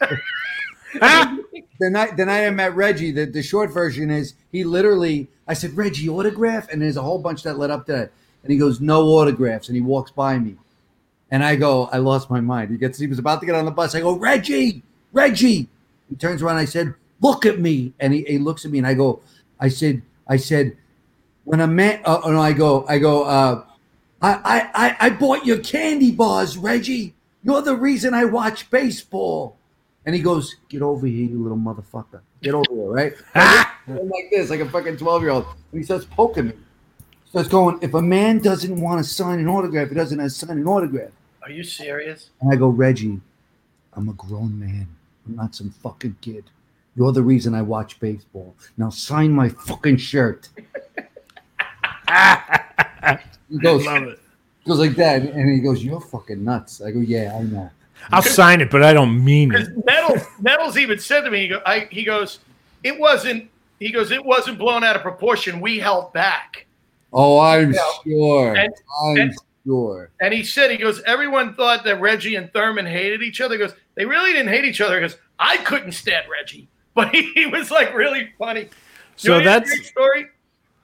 The 1.80 1.90
night 1.90 2.16
the 2.16 2.24
night 2.24 2.46
I 2.46 2.50
met 2.50 2.76
Reggie, 2.76 3.10
the, 3.10 3.24
the 3.24 3.42
short 3.42 3.72
version 3.72 4.08
is 4.08 4.34
he 4.52 4.62
literally 4.62 5.26
I 5.46 5.54
said, 5.54 5.76
Reggie, 5.76 6.08
autograph? 6.08 6.68
And 6.70 6.80
there's 6.80 6.96
a 6.96 7.02
whole 7.02 7.18
bunch 7.18 7.42
that 7.42 7.58
led 7.58 7.70
up 7.70 7.86
to 7.86 7.92
that. 7.92 8.12
And 8.42 8.52
he 8.52 8.58
goes, 8.58 8.80
No 8.80 9.02
autographs. 9.08 9.68
And 9.68 9.76
he 9.76 9.82
walks 9.82 10.10
by 10.10 10.38
me. 10.38 10.56
And 11.30 11.42
I 11.44 11.56
go, 11.56 11.86
I 11.92 11.98
lost 11.98 12.30
my 12.30 12.40
mind. 12.40 12.70
He 12.70 12.76
gets 12.76 12.98
he 12.98 13.06
was 13.06 13.18
about 13.18 13.40
to 13.40 13.46
get 13.46 13.54
on 13.54 13.64
the 13.64 13.70
bus. 13.70 13.94
I 13.94 14.00
go, 14.00 14.16
Reggie, 14.16 14.82
Reggie. 15.12 15.68
He 16.08 16.16
turns 16.16 16.42
around, 16.42 16.56
I 16.56 16.64
said, 16.64 16.94
Look 17.20 17.46
at 17.46 17.58
me. 17.58 17.92
And 18.00 18.12
he, 18.12 18.24
he 18.24 18.38
looks 18.38 18.64
at 18.64 18.70
me 18.70 18.78
and 18.78 18.86
I 18.86 18.94
go, 18.94 19.20
I 19.60 19.68
said, 19.68 20.02
I 20.28 20.36
said, 20.36 20.76
when 21.44 21.60
a 21.60 21.66
man 21.66 22.00
uh, 22.04 22.20
no, 22.26 22.40
I 22.40 22.52
go, 22.52 22.86
I 22.88 22.98
go, 22.98 23.24
uh, 23.24 23.64
I, 24.20 24.32
I, 24.32 24.70
I, 24.74 24.96
I 25.06 25.10
bought 25.10 25.44
your 25.44 25.58
candy 25.58 26.12
bars, 26.12 26.56
Reggie. 26.56 27.14
You're 27.42 27.62
the 27.62 27.76
reason 27.76 28.14
I 28.14 28.24
watch 28.24 28.70
baseball. 28.70 29.56
And 30.04 30.14
he 30.14 30.20
goes, 30.20 30.56
Get 30.68 30.82
over 30.82 31.06
here, 31.06 31.26
you 31.28 31.42
little 31.42 31.58
motherfucker. 31.58 32.20
Get 32.42 32.54
over 32.54 32.64
here, 32.70 32.90
right? 32.90 33.12
I'm 33.34 34.08
like 34.08 34.30
this, 34.30 34.50
like 34.50 34.60
a 34.60 34.68
fucking 34.68 34.96
12 34.96 35.22
year 35.22 35.30
old. 35.30 35.44
And 35.72 35.80
he 35.80 35.84
starts 35.84 36.04
poking 36.04 36.48
me. 36.48 36.54
Starts 37.28 37.48
going, 37.48 37.78
If 37.82 37.94
a 37.94 38.02
man 38.02 38.38
doesn't 38.40 38.80
want 38.80 39.02
to 39.04 39.08
sign 39.08 39.38
an 39.38 39.48
autograph, 39.48 39.88
he 39.88 39.94
doesn't 39.94 40.18
have 40.18 40.28
to 40.28 40.34
sign 40.34 40.58
an 40.58 40.66
autograph. 40.66 41.10
Are 41.42 41.50
you 41.50 41.64
serious? 41.64 42.30
And 42.40 42.52
I 42.52 42.56
go, 42.56 42.68
Reggie, 42.68 43.20
I'm 43.94 44.08
a 44.08 44.12
grown 44.12 44.58
man. 44.58 44.88
I'm 45.26 45.36
not 45.36 45.54
some 45.54 45.70
fucking 45.70 46.16
kid. 46.20 46.44
You're 46.96 47.12
the 47.12 47.22
reason 47.22 47.54
I 47.54 47.62
watch 47.62 47.98
baseball. 48.00 48.54
Now 48.76 48.90
sign 48.90 49.32
my 49.32 49.48
fucking 49.48 49.96
shirt. 49.96 50.48
he 53.48 53.58
goes, 53.58 53.86
Love 53.86 54.02
it. 54.04 54.20
goes 54.66 54.78
like 54.78 54.96
that, 54.96 55.22
and 55.22 55.50
he 55.50 55.60
goes, 55.60 55.82
"You're 55.82 56.00
fucking 56.00 56.44
nuts." 56.44 56.82
I 56.82 56.90
go, 56.90 57.00
"Yeah, 57.00 57.34
I 57.34 57.42
know." 57.42 57.70
I'll 58.10 58.22
sign 58.22 58.60
it, 58.60 58.70
but 58.70 58.82
I 58.82 58.92
don't 58.92 59.24
mean 59.24 59.52
it. 59.54 59.58
Because 59.58 59.84
Nettles, 59.84 60.22
Nettles 60.40 60.76
even 60.76 60.98
said 60.98 61.22
to 61.22 61.30
me, 61.30 61.42
he, 61.42 61.48
go, 61.48 61.62
I, 61.64 61.88
he 61.90 62.04
goes, 62.04 62.40
"It 62.82 62.98
wasn't." 62.98 63.48
He 63.80 63.90
goes, 63.90 64.10
"It 64.10 64.24
wasn't 64.24 64.58
blown 64.58 64.84
out 64.84 64.96
of 64.96 65.02
proportion. 65.02 65.60
We 65.60 65.78
held 65.78 66.12
back." 66.12 66.66
Oh, 67.12 67.38
I'm 67.40 67.72
Yeah. 67.72 67.80
sure. 68.04 68.54
And- 68.56 68.74
I'm 69.04 69.16
and- 69.18 69.34
sure. 69.66 70.10
And 70.20 70.32
he 70.32 70.42
said, 70.44 70.70
he 70.70 70.76
goes, 70.78 71.02
everyone 71.02 71.54
thought 71.54 71.84
that 71.84 72.00
Reggie 72.00 72.36
and 72.36 72.52
Thurman 72.52 72.86
hated 72.86 73.22
each 73.22 73.40
other. 73.40 73.54
He 73.54 73.58
goes, 73.60 73.74
they 73.94 74.04
really 74.04 74.32
didn't 74.32 74.48
hate 74.48 74.64
each 74.64 74.80
other. 74.80 74.94
He 74.96 75.00
goes, 75.02 75.16
I 75.38 75.58
couldn't 75.58 75.92
stand 75.92 76.26
Reggie. 76.30 76.68
But 76.94 77.08
he, 77.14 77.32
he 77.34 77.46
was 77.46 77.70
like 77.70 77.94
really 77.94 78.32
funny. 78.38 78.68
So 79.16 79.32
wanna 79.32 79.42
hear 79.44 79.50
a 79.50 79.60
that's 79.60 79.70
great 79.70 79.86
story. 79.86 80.26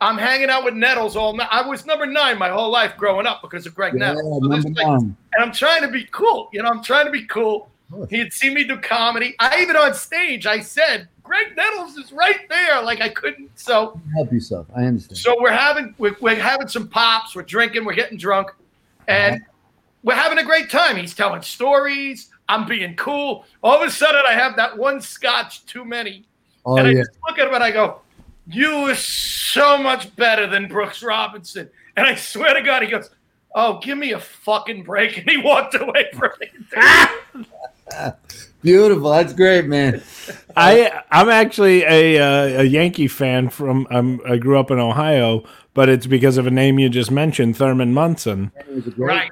I'm 0.00 0.16
hanging 0.16 0.48
out 0.48 0.64
with 0.64 0.74
Nettles 0.74 1.16
all 1.16 1.34
night. 1.34 1.48
I 1.50 1.66
was 1.66 1.84
number 1.84 2.06
nine 2.06 2.38
my 2.38 2.48
whole 2.48 2.70
life 2.70 2.96
growing 2.96 3.26
up 3.26 3.42
because 3.42 3.66
of 3.66 3.74
Graig 3.74 3.92
Yeah, 3.94 4.12
Nettles. 4.12 4.42
So 4.42 4.48
this 4.48 4.64
number 4.64 4.80
is 4.80 4.86
like- 4.86 5.00
and 5.00 5.16
I'm 5.40 5.52
trying 5.52 5.82
to 5.82 5.88
be 5.88 6.04
cool. 6.12 6.48
You 6.52 6.62
know, 6.62 6.68
I'm 6.68 6.82
trying 6.82 7.06
to 7.06 7.12
be 7.12 7.24
cool. 7.24 7.70
Oh. 7.92 8.06
He'd 8.10 8.32
see 8.32 8.50
me 8.50 8.64
do 8.64 8.78
comedy. 8.78 9.34
I 9.38 9.60
even 9.60 9.76
on 9.76 9.94
stage, 9.94 10.46
I 10.46 10.60
said, 10.60 11.08
Graig 11.24 11.56
Nettles 11.56 11.96
is 11.96 12.12
right 12.12 12.48
there. 12.48 12.82
Like 12.82 13.00
I 13.00 13.08
couldn't. 13.08 13.50
So 13.58 14.00
Help 14.14 14.32
yourself. 14.32 14.66
I 14.76 14.84
understand. 14.84 15.18
so 15.18 15.36
we're 15.40 15.52
having 15.52 15.94
we're, 15.98 16.16
we're 16.20 16.36
having 16.36 16.68
some 16.68 16.88
pops. 16.88 17.34
We're 17.34 17.42
drinking. 17.42 17.84
We're 17.84 17.94
getting 17.94 18.18
drunk, 18.18 18.48
and 19.08 19.36
uh-huh. 19.36 19.52
we're 20.02 20.14
having 20.14 20.38
a 20.38 20.44
great 20.44 20.70
time. 20.70 20.96
He's 20.96 21.14
telling 21.14 21.42
stories. 21.42 22.30
I'm 22.48 22.66
being 22.66 22.96
cool. 22.96 23.44
All 23.62 23.76
of 23.76 23.86
a 23.86 23.90
sudden, 23.90 24.22
I 24.26 24.32
have 24.32 24.56
that 24.56 24.76
one 24.76 25.00
scotch 25.00 25.66
too 25.66 25.84
many, 25.84 26.24
oh 26.64 26.76
and 26.76 26.86
I 26.86 26.90
yeah. 26.92 27.00
just 27.00 27.10
look 27.28 27.38
at 27.38 27.46
him 27.46 27.54
and 27.54 27.62
I 27.62 27.70
go, 27.70 28.00
"You 28.50 28.70
are 28.90 28.94
so 28.94 29.78
much 29.78 30.14
better 30.16 30.46
than 30.46 30.68
Brooks 30.68 31.02
Robinson." 31.02 31.70
And 31.96 32.06
I 32.06 32.14
swear 32.14 32.54
to 32.54 32.62
God, 32.62 32.82
he 32.82 32.88
goes, 32.88 33.10
"Oh, 33.54 33.78
give 33.80 33.98
me 33.98 34.12
a 34.12 34.20
fucking 34.20 34.84
break," 34.84 35.16
and 35.18 35.28
he 35.30 35.36
walked 35.36 35.74
away 35.74 36.06
from 36.14 36.30
me. 36.40 37.46
Beautiful. 38.62 39.10
That's 39.10 39.32
great, 39.32 39.66
man. 39.66 40.02
I 40.56 41.02
I'm 41.10 41.28
actually 41.28 41.82
a 41.84 42.18
uh, 42.18 42.62
a 42.62 42.64
Yankee 42.64 43.08
fan 43.08 43.48
from 43.50 43.86
um, 43.90 44.20
I 44.28 44.36
grew 44.36 44.58
up 44.58 44.70
in 44.70 44.78
Ohio, 44.78 45.44
but 45.74 45.88
it's 45.88 46.06
because 46.06 46.38
of 46.38 46.46
a 46.46 46.50
name 46.50 46.78
you 46.78 46.88
just 46.88 47.10
mentioned, 47.10 47.56
Thurman 47.56 47.94
Munson. 47.94 48.50
He 48.66 48.74
was 48.74 48.86
a 48.86 48.90
great 48.90 49.06
Right. 49.06 49.30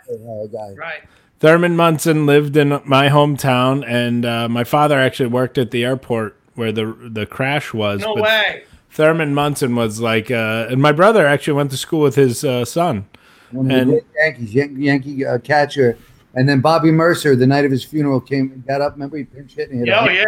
guy. 0.53 0.75
right. 0.79 1.03
Thurman 1.41 1.77
Munson 1.77 2.25
lived 2.25 2.57
in 2.57 2.81
my 2.87 3.09
hometown, 3.09 3.85
and 3.87 4.25
uh, 4.25 4.49
my 4.49 4.65
father 4.65 4.99
actually 4.99 5.29
worked 5.29 5.59
at 5.59 5.71
the 5.71 5.85
airport 5.85 6.37
where 6.55 6.73
the 6.73 6.97
the 7.13 7.27
crash 7.27 7.75
was. 7.75 8.01
No 8.01 8.15
but 8.15 8.23
way. 8.23 8.65
Thurman 8.97 9.35
Munson 9.35 9.77
was 9.77 10.01
like, 10.01 10.31
uh, 10.31 10.69
and 10.71 10.81
my 10.81 10.91
brother 10.91 11.27
actually 11.27 11.53
went 11.53 11.71
to 11.71 11.77
school 11.77 12.01
with 12.01 12.15
his 12.15 12.43
uh, 12.45 12.65
son. 12.65 13.07
One 13.51 13.71
of 13.71 13.77
And- 13.79 13.91
great 13.91 14.05
Yankees, 14.19 14.55
Yan- 14.55 14.81
Yankee 14.81 15.27
uh, 15.27 15.39
catcher. 15.39 15.99
And 16.35 16.49
then 16.49 16.61
Bobby 16.61 16.91
Murcer, 16.91 17.37
the 17.37 17.47
night 17.47 17.65
of 17.67 17.71
his 17.71 17.85
funeral, 17.85 18.21
came 18.21 18.53
and 18.53 18.67
got 18.67 18.81
up. 18.81 18.93
Remember, 18.95 19.19
he 19.19 19.25
pinch 19.25 19.55
hit 19.55 19.71
and 19.71 19.81
hit 19.87 19.95
Oh 19.95 20.07
a- 20.07 20.13
yeah. 20.15 20.25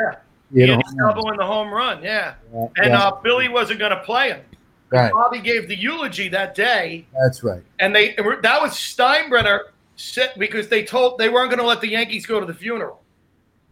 he 0.52 0.60
He 0.60 0.66
hit 0.66 0.70
a 0.70 0.76
had 0.76 0.82
home 0.84 0.96
run. 0.98 1.08
double 1.16 1.30
in 1.30 1.36
the 1.38 1.46
home 1.46 1.70
run. 1.72 2.02
Yeah. 2.02 2.34
Yeah, 2.52 2.66
And 2.76 2.86
yeah. 2.92 3.02
uh, 3.08 3.20
Billy 3.22 3.48
wasn't 3.48 3.78
going 3.78 3.90
to 3.90 4.00
play 4.02 4.28
him. 4.28 4.40
right. 4.90 5.10
Bobby 5.12 5.40
gave 5.40 5.66
the 5.68 5.76
eulogy 5.76 6.28
that 6.28 6.54
day, 6.54 7.06
That's 7.22 7.42
right. 7.42 7.62
and 7.78 7.94
they 7.96 8.14
that 8.42 8.60
was 8.62 8.72
Steinbrenner 8.72 9.60
set 9.96 10.38
because 10.38 10.68
they 10.68 10.82
told 10.84 11.18
they 11.18 11.28
weren't 11.30 11.50
going 11.50 11.58
to 11.60 11.66
let 11.66 11.80
the 11.80 11.88
Yankees 11.88 12.24
go 12.26 12.38
to 12.40 12.46
the 12.46 12.54
funeral. 12.54 13.02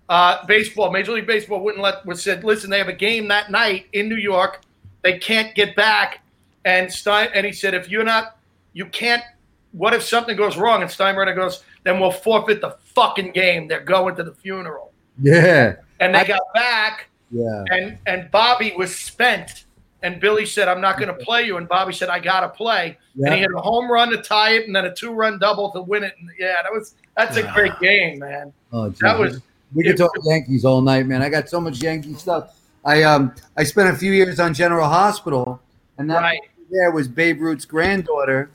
Uh, 0.08 0.44
baseball, 0.46 0.90
Major 0.90 1.12
League 1.12 1.26
Baseball 1.26 1.60
wouldn't 1.60 1.82
let 1.82 2.04
was 2.06 2.22
said, 2.22 2.44
listen, 2.44 2.68
they 2.70 2.78
have 2.78 2.88
a 2.88 2.92
game 2.92 3.28
that 3.28 3.50
night 3.50 3.86
in 3.92 4.08
New 4.08 4.16
York. 4.16 4.60
They 5.06 5.18
can't 5.18 5.54
get 5.54 5.76
back, 5.76 6.18
and 6.64 6.92
Stein 6.92 7.28
and 7.32 7.46
he 7.46 7.52
said, 7.52 7.75
if 7.75 7.88
you're 7.88 8.02
not, 8.02 8.38
you 8.72 8.86
can't. 8.86 9.22
What 9.70 9.94
if 9.94 10.02
something 10.02 10.36
goes 10.36 10.56
wrong? 10.56 10.82
And 10.82 10.90
Steinbrenner 10.90 11.32
goes, 11.32 11.62
then 11.84 12.00
we'll 12.00 12.10
forfeit 12.10 12.60
the 12.60 12.76
fucking 12.92 13.30
game. 13.30 13.68
They're 13.68 13.84
going 13.84 14.16
to 14.16 14.25
the 14.25 14.34
funeral, 14.34 14.90
Yeah. 15.22 15.76
and 16.00 16.12
they 16.12 16.25
got 16.25 16.42
back 16.54 17.08
Yeah. 17.30 17.62
and 17.70 17.98
and 18.06 18.28
Bobby 18.32 18.75
was 18.76 18.96
spent. 18.96 19.66
And 20.02 20.20
Billy 20.20 20.44
said, 20.44 20.66
"I'm 20.66 20.80
not 20.80 20.98
going 20.98 21.08
to 21.08 21.25
play 21.25 21.44
you." 21.44 21.56
And 21.56 21.68
Bobby 21.68 21.92
said, 21.92 22.08
"I 22.08 22.18
got 22.18 22.40
to 22.40 22.48
play." 22.48 22.98
Yeah. 23.14 23.26
And 23.26 23.34
he 23.34 23.40
hit 23.42 23.50
a 23.56 23.60
home 23.60 23.88
run 23.88 24.10
to 24.10 24.20
tie 24.20 24.54
it, 24.54 24.66
and 24.66 24.75
then 24.75 24.86
a 24.86 24.94
two-run 24.94 25.38
double 25.38 25.70
to 25.70 25.82
win 25.82 26.02
it. 26.02 26.14
And 26.18 26.28
yeah, 26.36 26.56
that 26.64 26.72
was 26.72 26.96
that's 27.16 27.36
a 27.36 27.48
ah. 27.48 27.54
great 27.54 27.78
game, 27.78 28.18
man. 28.18 28.52
Oh. 28.72 28.88
That 28.88 29.16
was 29.20 29.40
We 29.72 29.84
could 29.84 29.96
talk 29.96 30.10
Yankees 30.25 30.64
all 30.64 30.80
night, 30.80 31.06
man. 31.06 31.22
I 31.22 31.28
got 31.28 31.48
so 31.48 31.60
much 31.60 31.80
Yankee 31.80 32.14
stuff. 32.14 32.55
I 32.87 33.02
um 33.02 33.35
I 33.57 33.64
spent 33.64 33.88
a 33.95 33.99
few 33.99 34.12
years 34.12 34.40
on 34.40 34.55
General 34.55 34.87
Hospital, 34.88 35.61
and 35.99 36.09
that 36.11 36.23
Right. 36.23 36.40
there 36.71 36.90
was 36.93 37.09
Babe 37.09 37.40
Ruth's 37.43 37.64
granddaughter 37.66 38.49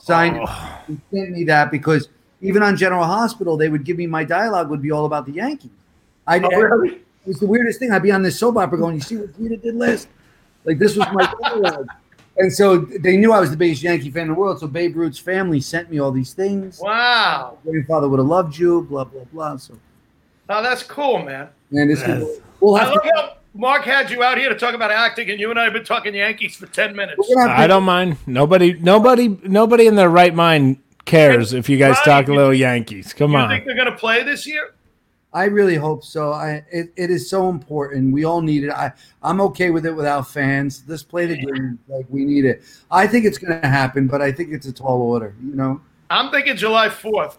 signed 0.00 0.38
Oh. 0.40 0.80
and 0.88 1.00
sent 1.12 1.30
me 1.30 1.44
that 1.44 1.70
because 1.70 2.08
even 2.42 2.62
on 2.62 2.76
General 2.76 3.04
Hospital, 3.04 3.56
they 3.56 3.68
would 3.68 3.84
give 3.84 3.96
me 3.96 4.06
my 4.06 4.24
dialogue 4.24 4.68
would 4.70 4.82
be 4.82 4.90
all 4.90 5.06
about 5.06 5.24
the 5.24 5.32
Yankees. 5.32 5.70
I 6.26 6.38
oh, 6.40 6.48
really? 6.48 6.96
it 6.96 7.04
was 7.28 7.38
the 7.40 7.46
weirdest 7.46 7.78
thing. 7.78 7.92
I'd 7.92 8.02
be 8.02 8.10
on 8.12 8.22
this 8.22 8.38
soap 8.38 8.56
opera 8.56 8.76
going, 8.78 8.96
"You 8.96 9.00
see 9.00 9.16
what 9.16 9.36
Peter 9.38 9.56
did 9.56 9.76
last?" 9.76 10.08
Like 10.64 10.78
this 10.78 10.96
was 10.96 11.06
my 11.12 11.32
dialogue. 11.42 11.86
And 12.38 12.52
so 12.52 12.76
they 12.78 13.16
knew 13.16 13.32
I 13.32 13.40
was 13.40 13.50
the 13.50 13.56
biggest 13.56 13.82
Yankee 13.82 14.10
fan 14.10 14.22
in 14.22 14.28
the 14.28 14.34
world. 14.34 14.60
So 14.60 14.66
Babe 14.66 14.94
Ruth's 14.96 15.18
family 15.18 15.60
sent 15.60 15.90
me 15.90 15.98
all 16.00 16.10
these 16.10 16.34
things. 16.34 16.78
Wow. 16.80 17.56
Grandfather 17.64 18.08
would 18.10 18.18
have 18.18 18.26
loved 18.26 18.58
you. 18.58 18.82
Blah 18.82 19.04
blah 19.04 19.24
blah. 19.32 19.56
So 19.56 19.74
Oh, 20.48 20.62
that's 20.62 20.82
cool, 20.82 21.22
man. 21.22 21.48
man, 21.70 21.88
this 21.88 22.02
we'll 22.60 22.76
I 22.76 22.84
have 22.84 22.88
love 22.94 23.02
to. 23.04 23.32
How 23.56 23.60
Mark 23.60 23.84
had 23.84 24.10
you 24.10 24.22
out 24.22 24.38
here 24.38 24.48
to 24.48 24.54
talk 24.54 24.74
about 24.74 24.90
acting, 24.90 25.30
and 25.30 25.40
you 25.40 25.50
and 25.50 25.58
I 25.58 25.64
have 25.64 25.72
been 25.72 25.84
talking 25.84 26.14
Yankees 26.14 26.56
for 26.56 26.66
ten 26.66 26.94
minutes. 26.94 27.18
We're 27.18 27.36
gonna 27.36 27.50
have 27.50 27.60
I 27.60 27.66
don't 27.66 27.84
mind. 27.84 28.18
Nobody, 28.26 28.74
nobody, 28.74 29.28
nobody 29.28 29.86
in 29.86 29.94
their 29.94 30.10
right 30.10 30.34
mind 30.34 30.78
cares 31.04 31.52
if 31.52 31.68
you 31.68 31.78
guys 31.78 31.96
talk 32.04 32.28
a 32.28 32.32
little 32.32 32.54
Yankees. 32.54 33.12
Come 33.12 33.34
on. 33.34 33.40
You 33.40 33.44
on. 33.44 33.50
think 33.50 33.64
they're 33.64 33.76
going 33.76 33.90
to 33.90 33.96
play 33.96 34.22
this 34.22 34.46
year? 34.46 34.74
I 35.32 35.44
really 35.44 35.74
hope 35.74 36.02
so. 36.02 36.32
I 36.32 36.64
it, 36.70 36.92
it 36.96 37.10
is 37.10 37.28
so 37.28 37.50
important. 37.50 38.12
We 38.12 38.24
all 38.24 38.40
need 38.40 38.64
it. 38.64 38.70
I 38.70 38.92
I'm 39.22 39.40
okay 39.42 39.70
with 39.70 39.84
it 39.84 39.92
without 39.92 40.28
fans. 40.28 40.82
Let's 40.86 41.02
play 41.02 41.26
the 41.26 41.36
game 41.36 41.78
like 41.88 42.06
we 42.08 42.24
need 42.24 42.44
it. 42.44 42.62
I 42.90 43.06
think 43.06 43.24
it's 43.26 43.36
going 43.36 43.60
to 43.60 43.68
happen, 43.68 44.06
but 44.06 44.22
I 44.22 44.32
think 44.32 44.52
it's 44.52 44.66
a 44.66 44.72
tall 44.72 45.02
order. 45.02 45.34
You 45.44 45.54
know. 45.54 45.80
I'm 46.08 46.30
thinking 46.30 46.56
July 46.56 46.88
fourth. 46.88 47.38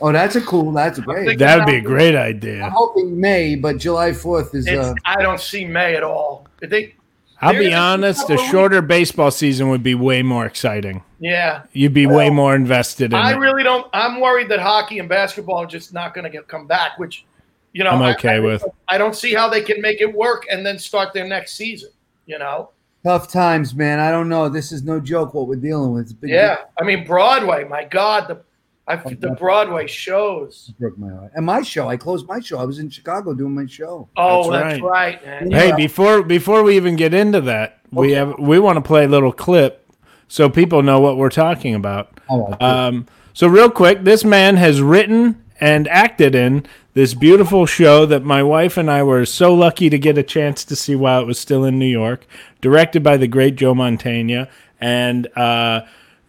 Oh, 0.00 0.12
that's 0.12 0.36
a 0.36 0.40
cool. 0.40 0.72
That's 0.72 0.98
great. 0.98 1.38
That 1.38 1.58
would 1.58 1.66
be 1.66 1.76
a 1.76 1.80
great 1.80 2.14
idea. 2.14 2.56
I'm 2.56 2.62
idea. 2.64 2.70
hoping 2.70 3.20
May, 3.20 3.54
but 3.54 3.78
July 3.78 4.12
Fourth 4.12 4.54
is. 4.54 4.66
Uh, 4.66 4.94
I 5.04 5.20
don't 5.22 5.40
see 5.40 5.64
May 5.64 5.94
at 5.96 6.02
all. 6.02 6.46
I 6.62 6.66
think, 6.66 6.96
I'll 7.40 7.58
be 7.58 7.72
honest. 7.74 8.28
A 8.30 8.36
shorter 8.38 8.82
baseball 8.82 9.30
season 9.30 9.68
would 9.70 9.82
be 9.82 9.94
way 9.94 10.22
more 10.22 10.46
exciting. 10.46 11.02
yeah. 11.18 11.62
You'd 11.72 11.94
be 11.94 12.06
way 12.06 12.30
more 12.30 12.54
invested 12.54 13.12
in 13.12 13.18
I 13.18 13.32
it. 13.32 13.36
really 13.36 13.62
don't. 13.62 13.86
I'm 13.92 14.20
worried 14.20 14.48
that 14.50 14.60
hockey 14.60 14.98
and 14.98 15.08
basketball 15.08 15.58
are 15.58 15.66
just 15.66 15.92
not 15.92 16.14
going 16.14 16.24
to 16.24 16.30
get 16.30 16.48
come 16.48 16.66
back, 16.66 16.98
which, 16.98 17.24
you 17.72 17.84
know, 17.84 17.90
I'm 17.90 18.02
okay 18.16 18.36
I, 18.36 18.40
with. 18.40 18.64
I 18.88 18.98
don't 18.98 19.14
see 19.14 19.34
how 19.34 19.48
they 19.48 19.62
can 19.62 19.80
make 19.80 20.00
it 20.00 20.12
work 20.12 20.44
and 20.50 20.64
then 20.64 20.78
start 20.78 21.12
their 21.12 21.26
next 21.26 21.54
season. 21.54 21.90
You 22.26 22.38
know, 22.38 22.70
Tough 23.04 23.28
times, 23.32 23.74
man. 23.74 23.98
I 23.98 24.10
don't 24.10 24.28
know. 24.28 24.48
This 24.50 24.72
is 24.72 24.82
no 24.82 25.00
joke. 25.00 25.32
What 25.34 25.46
we're 25.48 25.56
dealing 25.56 25.92
with. 25.92 26.02
It's 26.04 26.12
a 26.12 26.16
big 26.16 26.30
Yeah, 26.30 26.58
I 26.78 26.84
mean 26.84 27.06
Broadway. 27.06 27.64
My 27.64 27.84
God, 27.84 28.28
the 28.28 28.42
I, 28.90 29.14
the 29.14 29.36
Broadway 29.38 29.86
shows. 29.86 30.72
broke 30.78 30.98
my 30.98 31.08
heart. 31.10 31.32
And 31.34 31.46
my 31.46 31.62
show, 31.62 31.88
I 31.88 31.96
closed 31.96 32.26
my 32.26 32.40
show. 32.40 32.58
I 32.58 32.64
was 32.64 32.78
in 32.78 32.90
Chicago 32.90 33.34
doing 33.34 33.54
my 33.54 33.66
show. 33.66 34.08
Oh, 34.16 34.50
That's 34.50 34.64
that's, 34.74 34.82
right. 34.82 35.24
right. 35.26 35.48
man. 35.48 35.50
Hey, 35.50 35.72
before 35.76 36.22
before 36.22 36.62
we 36.62 36.76
even 36.76 36.96
get 36.96 37.14
into 37.14 37.40
that, 37.42 37.78
we 37.90 38.12
have 38.12 38.38
we 38.38 38.58
want 38.58 38.76
to 38.76 38.82
play 38.82 39.04
a 39.04 39.08
little 39.08 39.32
clip 39.32 39.86
so 40.28 40.48
people 40.48 40.82
know 40.82 41.00
what 41.00 41.16
we're 41.16 41.28
talking 41.30 41.74
about. 41.74 42.20
All 42.28 42.48
right, 42.50 42.62
Um, 42.62 43.06
so 43.32 43.46
real 43.46 43.70
quick, 43.70 44.04
this 44.04 44.24
man 44.24 44.56
has 44.56 44.80
written 44.80 45.42
and 45.60 45.86
acted 45.88 46.34
in 46.34 46.66
this 46.94 47.14
beautiful 47.14 47.66
show 47.66 48.06
that 48.06 48.24
my 48.24 48.42
wife 48.42 48.76
and 48.76 48.90
I 48.90 49.02
were 49.02 49.24
so 49.26 49.54
lucky 49.54 49.90
to 49.90 49.98
get 49.98 50.16
a 50.18 50.22
chance 50.22 50.64
to 50.64 50.74
see 50.74 50.96
while 50.96 51.20
it 51.20 51.26
was 51.26 51.38
still 51.38 51.64
in 51.64 51.78
New 51.78 51.86
York, 51.86 52.26
directed 52.60 53.02
by 53.02 53.16
the 53.16 53.28
great 53.28 53.56
Joe 53.56 53.74
Mantegna. 53.74 54.48
And 54.80 55.26
uh, 55.36 55.82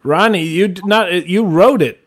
Ronnie, 0.03 0.43
you 0.43 0.73
not 0.83 1.27
you 1.27 1.45
wrote 1.45 1.81
it, 1.81 2.00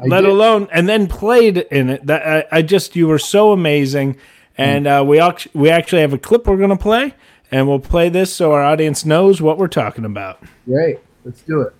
let 0.00 0.22
did. 0.22 0.30
alone 0.30 0.68
and 0.72 0.88
then 0.88 1.06
played 1.06 1.58
in 1.58 1.90
it. 1.90 2.06
That 2.06 2.26
I, 2.52 2.58
I 2.58 2.62
just 2.62 2.96
you 2.96 3.08
were 3.08 3.18
so 3.18 3.52
amazing. 3.52 4.16
And 4.56 4.86
uh, 4.86 5.04
we 5.06 5.18
act- 5.18 5.48
we 5.52 5.68
actually 5.68 6.02
have 6.02 6.12
a 6.12 6.18
clip 6.18 6.46
we're 6.46 6.56
gonna 6.56 6.76
play, 6.76 7.14
and 7.50 7.66
we'll 7.68 7.80
play 7.80 8.08
this 8.08 8.32
so 8.32 8.52
our 8.52 8.62
audience 8.62 9.04
knows 9.04 9.42
what 9.42 9.58
we're 9.58 9.66
talking 9.68 10.04
about. 10.04 10.40
Great. 10.66 10.98
Let's 11.24 11.42
do 11.42 11.62
it. 11.62 11.74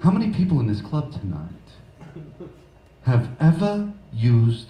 How 0.00 0.10
many 0.10 0.32
people 0.32 0.60
in 0.60 0.66
this 0.66 0.80
club 0.80 1.12
tonight 1.12 1.50
have 3.02 3.28
ever 3.40 3.92
used 4.12 4.68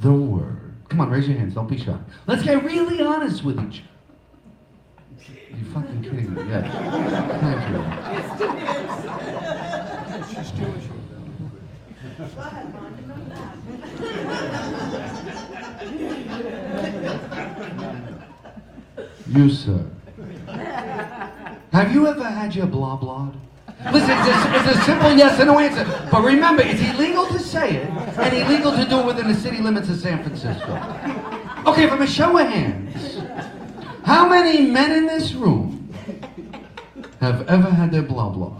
the 0.00 0.12
word? 0.12 0.65
Come 0.88 1.00
on, 1.00 1.10
raise 1.10 1.28
your 1.28 1.36
hands. 1.38 1.54
Don't 1.54 1.68
be 1.68 1.78
shy. 1.78 1.98
Let's 2.26 2.42
get 2.42 2.62
really 2.64 3.02
honest 3.02 3.42
with 3.44 3.58
each 3.58 3.82
other. 3.82 3.90
You 5.56 5.64
fucking 5.72 6.02
kidding 6.02 6.34
me? 6.34 6.42
Yes. 6.48 6.70
Thank 7.40 7.70
you. 7.70 7.82
You, 19.28 19.50
sir. 19.50 19.84
Have 21.72 21.92
you 21.92 22.06
ever 22.06 22.24
had 22.24 22.54
your 22.54 22.66
blah 22.66 22.96
blah? 22.96 23.32
Listen, 23.92 24.10
it's 24.18 24.28
a, 24.28 24.54
it's 24.56 24.78
a 24.78 24.84
simple 24.84 25.12
yes 25.12 25.40
or 25.40 25.44
no 25.44 25.58
answer. 25.58 25.84
But 26.10 26.22
remember, 26.22 26.62
it's 26.62 26.80
illegal 26.80 27.26
to 27.26 27.38
say 27.38 27.76
it 27.76 27.88
and 27.88 28.34
illegal 28.34 28.72
to 28.72 28.84
do 28.88 29.00
it 29.00 29.06
within 29.06 29.28
the 29.28 29.34
city 29.34 29.58
limits 29.58 29.88
of 29.88 29.98
San 29.98 30.22
Francisco. 30.22 30.74
Okay, 31.66 31.88
from 31.88 32.02
a 32.02 32.06
show 32.06 32.36
of 32.38 32.46
hands, 32.48 33.18
how 34.04 34.28
many 34.28 34.66
men 34.70 34.92
in 34.92 35.06
this 35.06 35.32
room 35.32 35.92
have 37.20 37.46
ever 37.48 37.70
had 37.70 37.90
their 37.92 38.02
blah 38.02 38.28
blah? 38.28 38.52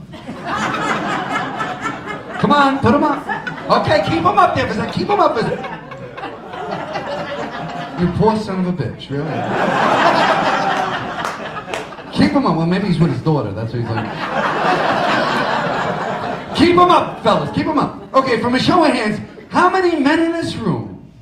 Come 2.41 2.53
on, 2.53 2.79
put 2.79 2.93
them 2.93 3.03
up. 3.05 3.27
Okay, 3.71 4.03
keep 4.09 4.23
them 4.23 4.39
up 4.39 4.55
there 4.55 4.73
second. 4.73 4.93
Keep 4.93 5.09
them 5.09 5.21
up. 5.21 5.37
You 8.01 8.09
poor 8.19 8.37
son 8.37 8.61
of 8.61 8.67
a 8.69 8.73
bitch, 8.73 9.09
really. 9.11 9.25
Keep 12.13 12.33
him 12.33 12.47
up. 12.47 12.57
Well, 12.57 12.67
maybe 12.67 12.89
he's 12.89 12.99
with 13.01 13.11
his 13.11 13.23
daughter. 13.23 13.53
That's 13.53 13.73
what 13.73 13.81
he's 13.81 13.91
like. 13.91 14.07
Keep 16.57 16.71
him 16.71 16.79
up, 16.79 17.23
fellas. 17.23 17.51
Keep 17.55 17.67
him 17.67 17.79
up. 17.79 18.15
Okay, 18.15 18.41
from 18.41 18.55
a 18.55 18.59
show 18.59 18.83
of 18.85 18.91
hands, 18.93 19.21
how 19.51 19.69
many 19.69 20.01
men 20.01 20.21
in 20.21 20.33
this 20.33 20.57
room 20.57 21.13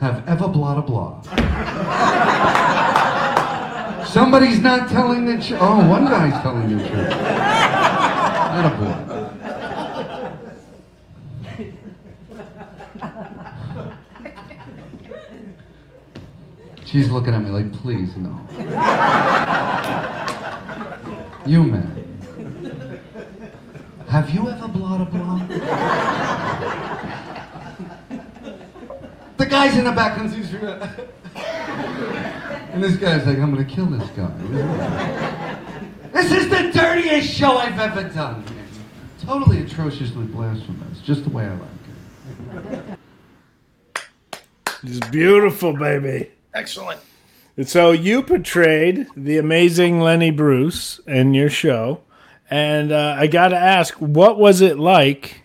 have 0.00 0.26
ever 0.28 0.48
blah 0.48 0.80
blah? 0.80 1.20
Somebody's 4.04 4.60
not 4.60 4.88
telling 4.88 5.24
the 5.24 5.34
truth. 5.34 5.58
Oh, 5.60 5.88
one 5.88 6.04
guy's 6.04 6.40
telling 6.42 6.76
the 6.76 6.88
truth. 6.88 7.10
Not 7.10 8.64
a 8.66 8.70
boy. 8.76 8.96
She's 16.84 17.08
looking 17.08 17.34
at 17.34 17.42
me 17.42 17.50
like, 17.50 17.72
please, 17.72 18.16
no. 18.16 18.36
You 21.46 21.62
man. 21.62 21.99
Have 24.10 24.30
you 24.30 24.48
ever 24.50 24.66
blah 24.66 25.04
blah? 25.04 25.38
the 29.36 29.46
guy's 29.46 29.76
in 29.78 29.84
the 29.84 29.92
back 29.92 30.18
and 30.18 30.34
he's 30.34 30.52
And 32.72 32.82
this 32.82 32.96
guy's 32.96 33.24
like, 33.24 33.38
I'm 33.38 33.54
gonna 33.54 33.64
kill 33.64 33.86
this 33.86 34.08
guy. 34.10 34.30
This 36.12 36.32
is 36.32 36.48
the 36.48 36.72
dirtiest 36.72 37.32
show 37.32 37.58
I've 37.58 37.78
ever 37.78 38.08
done. 38.08 38.44
Totally 39.22 39.62
atrociously 39.62 40.24
blasphemous, 40.26 41.00
just 41.02 41.22
the 41.22 41.30
way 41.30 41.44
I 41.44 41.52
like 41.52 41.68
it. 42.64 42.98
It's 44.82 45.06
beautiful, 45.10 45.72
baby. 45.72 46.30
Excellent. 46.52 46.98
And 47.56 47.68
So 47.68 47.92
you 47.92 48.22
portrayed 48.22 49.06
the 49.16 49.38
amazing 49.38 50.00
Lenny 50.00 50.32
Bruce 50.32 50.98
in 51.06 51.34
your 51.34 51.50
show, 51.50 52.00
and 52.50 52.92
uh, 52.92 53.16
I 53.18 53.26
got 53.28 53.48
to 53.48 53.56
ask, 53.56 53.94
what 53.94 54.38
was 54.38 54.60
it 54.60 54.78
like 54.78 55.42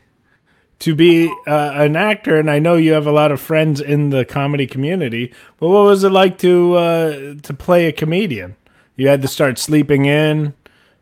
to 0.80 0.96
be 0.96 1.28
uh, 1.48 1.72
an 1.76 1.96
actor? 1.96 2.38
And 2.38 2.50
I 2.50 2.60
know 2.60 2.76
you 2.76 2.94
have 2.94 3.08
a 3.08 3.12
lot 3.12 3.32
of 3.32 3.40
friends 3.40 3.80
in 3.80 4.10
the 4.10 4.26
comedy 4.26 4.66
community, 4.68 5.34
but 5.60 5.70
what 5.70 5.84
was 5.86 6.04
it 6.04 6.10
like 6.10 6.38
to 6.40 6.74
uh, 6.76 7.12
to 7.44 7.54
play 7.54 7.86
a 7.86 7.92
comedian? 7.92 8.56
You 8.96 9.08
had 9.08 9.22
to 9.22 9.28
start 9.28 9.60
sleeping 9.60 10.06
in. 10.06 10.54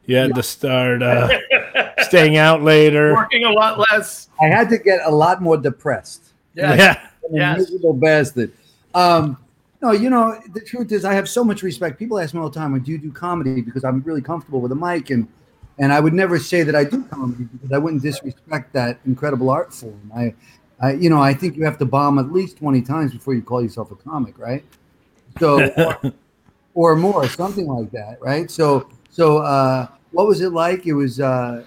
You 0.06 0.18
had 0.18 0.36
to 0.36 0.44
start 0.44 1.02
uh, 1.02 1.30
staying 2.00 2.36
out 2.36 2.62
later. 2.62 3.14
Working 3.14 3.46
a 3.46 3.52
lot 3.52 3.80
less. 3.80 4.28
I 4.42 4.48
had 4.48 4.68
to 4.70 4.78
get 4.78 5.00
a 5.06 5.12
lot 5.12 5.42
more 5.42 5.58
depressed. 5.58 6.34
Yeah. 6.56 6.76
Yeah. 6.76 6.92
A 7.02 7.10
Yes. 7.32 7.58
miserable 7.60 7.94
bastard. 7.94 8.52
Um, 8.94 9.38
no, 9.82 9.92
you 9.92 10.10
know, 10.10 10.38
the 10.54 10.60
truth 10.60 10.92
is, 10.92 11.06
I 11.06 11.14
have 11.14 11.30
so 11.30 11.44
much 11.44 11.64
respect. 11.64 11.98
People 11.98 12.20
ask 12.20 12.34
me 12.34 12.42
all 12.42 12.50
the 12.50 12.60
time, 12.60 12.78
"Do 12.80 12.92
you 12.92 12.98
do 12.98 13.12
comedy?" 13.12 13.62
Because 13.62 13.84
I'm 13.86 14.02
really 14.02 14.22
comfortable 14.22 14.60
with 14.60 14.72
a 14.74 14.76
mic, 14.76 15.10
and 15.10 15.28
and 15.80 15.92
I 15.92 16.00
would 16.00 16.14
never 16.14 16.40
say 16.40 16.64
that 16.64 16.76
I 16.76 16.84
do 16.84 17.04
comedy 17.06 17.46
because 17.46 17.72
I 17.72 17.78
wouldn't 17.78 18.02
disrespect 18.02 18.74
that 18.74 19.00
incredible 19.06 19.50
art 19.50 19.74
form. 19.74 20.12
I, 20.16 20.34
I, 20.80 20.94
you 20.94 21.10
know, 21.10 21.22
I 21.22 21.34
think 21.34 21.56
you 21.56 21.64
have 21.66 21.78
to 21.80 21.86
bomb 21.86 22.20
at 22.20 22.32
least 22.32 22.58
twenty 22.58 22.82
times 22.82 23.14
before 23.14 23.34
you 23.34 23.42
call 23.42 23.62
yourself 23.62 23.92
a 23.92 23.96
comic, 23.96 24.38
right? 24.38 24.64
So, 25.40 25.72
or, 25.78 26.14
or 26.74 26.96
more, 26.96 27.28
something 27.28 27.68
like 27.68 27.92
that, 27.92 28.18
right? 28.22 28.50
So, 28.52 28.90
so 29.10 29.40
uh, 29.40 29.88
what 30.12 30.28
was 30.28 30.42
it 30.42 30.52
like? 30.52 30.86
It 30.86 30.94
was. 30.94 31.20
Uh, 31.20 31.66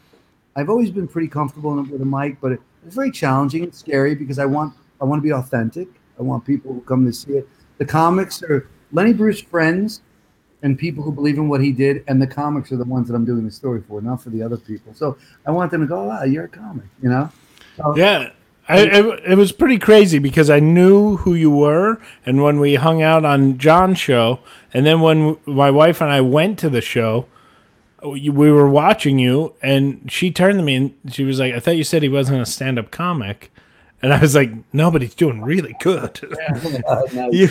I've 0.55 0.71
always 0.71 0.90
been 0.90 1.07
pretty 1.07 1.29
comfortable 1.29 1.75
with 1.83 2.01
a 2.01 2.05
mic, 2.05 2.40
but 2.40 2.53
it 2.53 2.61
was 2.85 2.95
very 2.95 3.11
challenging 3.11 3.64
and 3.64 3.75
scary 3.75 4.14
because 4.14 4.38
I 4.38 4.47
want 4.47 4.75
I 5.01 5.05
want 5.05 5.19
to 5.19 5.23
be 5.23 5.33
authentic. 5.33 5.88
I 6.19 6.23
want 6.23 6.45
people 6.45 6.73
who 6.73 6.81
come 6.83 7.05
to 7.05 7.12
see 7.12 7.33
it. 7.33 7.49
The 7.79 7.85
comics 7.85 8.42
are 8.42 8.69
Lenny 8.92 9.12
Bruce 9.12 9.40
friends 9.40 10.01
and 10.67 10.77
people 10.77 11.05
who 11.05 11.13
believe 11.13 11.39
in 11.39 11.49
what 11.49 11.61
he 11.63 11.71
did, 11.71 12.03
and 12.09 12.21
the 12.21 12.27
comics 12.27 12.73
are 12.73 12.77
the 12.77 12.85
ones 12.85 13.07
that 13.09 13.15
I'm 13.15 13.25
doing 13.25 13.45
the 13.45 13.51
story 13.53 13.83
for, 13.89 14.01
not 14.03 14.21
for 14.21 14.31
the 14.31 14.43
other 14.43 14.57
people. 14.57 14.93
So 14.95 15.17
I 15.47 15.53
want 15.53 15.71
them 15.71 15.81
to 15.83 15.87
go, 15.87 16.11
"Ah, 16.11 16.25
you're 16.25 16.45
a 16.45 16.49
comic," 16.49 16.87
you 17.03 17.09
know. 17.09 17.31
So, 17.77 17.97
Yeah. 17.97 18.31
I, 18.69 18.81
it, 18.81 19.21
it 19.29 19.35
was 19.37 19.53
pretty 19.53 19.79
crazy 19.79 20.19
because 20.19 20.51
I 20.51 20.59
knew 20.59 21.19
who 21.19 21.35
you 21.35 21.53
were, 21.53 22.01
and 22.27 22.43
when 22.43 22.59
we 22.59 22.75
hung 22.75 23.01
out 23.01 23.25
on 23.25 23.59
John's 23.59 24.01
show, 24.01 24.41
and 24.75 24.85
then 24.85 25.01
when 25.01 25.37
my 25.47 25.71
wife 25.71 26.01
and 26.01 26.11
I 26.11 26.21
went 26.21 26.59
to 26.59 26.69
the 26.69 26.81
show, 26.81 27.27
we 28.05 28.29
we 28.29 28.51
were 28.51 28.69
watching 28.69 29.21
you, 29.21 29.55
and 29.63 30.11
she 30.11 30.33
turned 30.33 30.59
to 30.59 30.65
me 30.65 30.75
and 30.75 30.95
she 31.15 31.23
was 31.23 31.39
like, 31.39 31.55
"I 31.55 31.61
thought 31.61 31.77
you 31.77 31.85
said 31.85 32.03
he 32.03 32.09
wasn't 32.09 32.43
a 32.43 32.47
stand-up 32.47 32.91
comic," 32.91 33.53
and 34.03 34.13
I 34.13 34.19
was 34.21 34.35
like, 34.35 34.51
"No, 34.73 34.91
but 34.91 35.01
he's 35.01 35.15
doing 35.15 35.43
really 35.43 35.77
good. 35.81 36.19
now- 37.15 37.29
you 37.31 37.51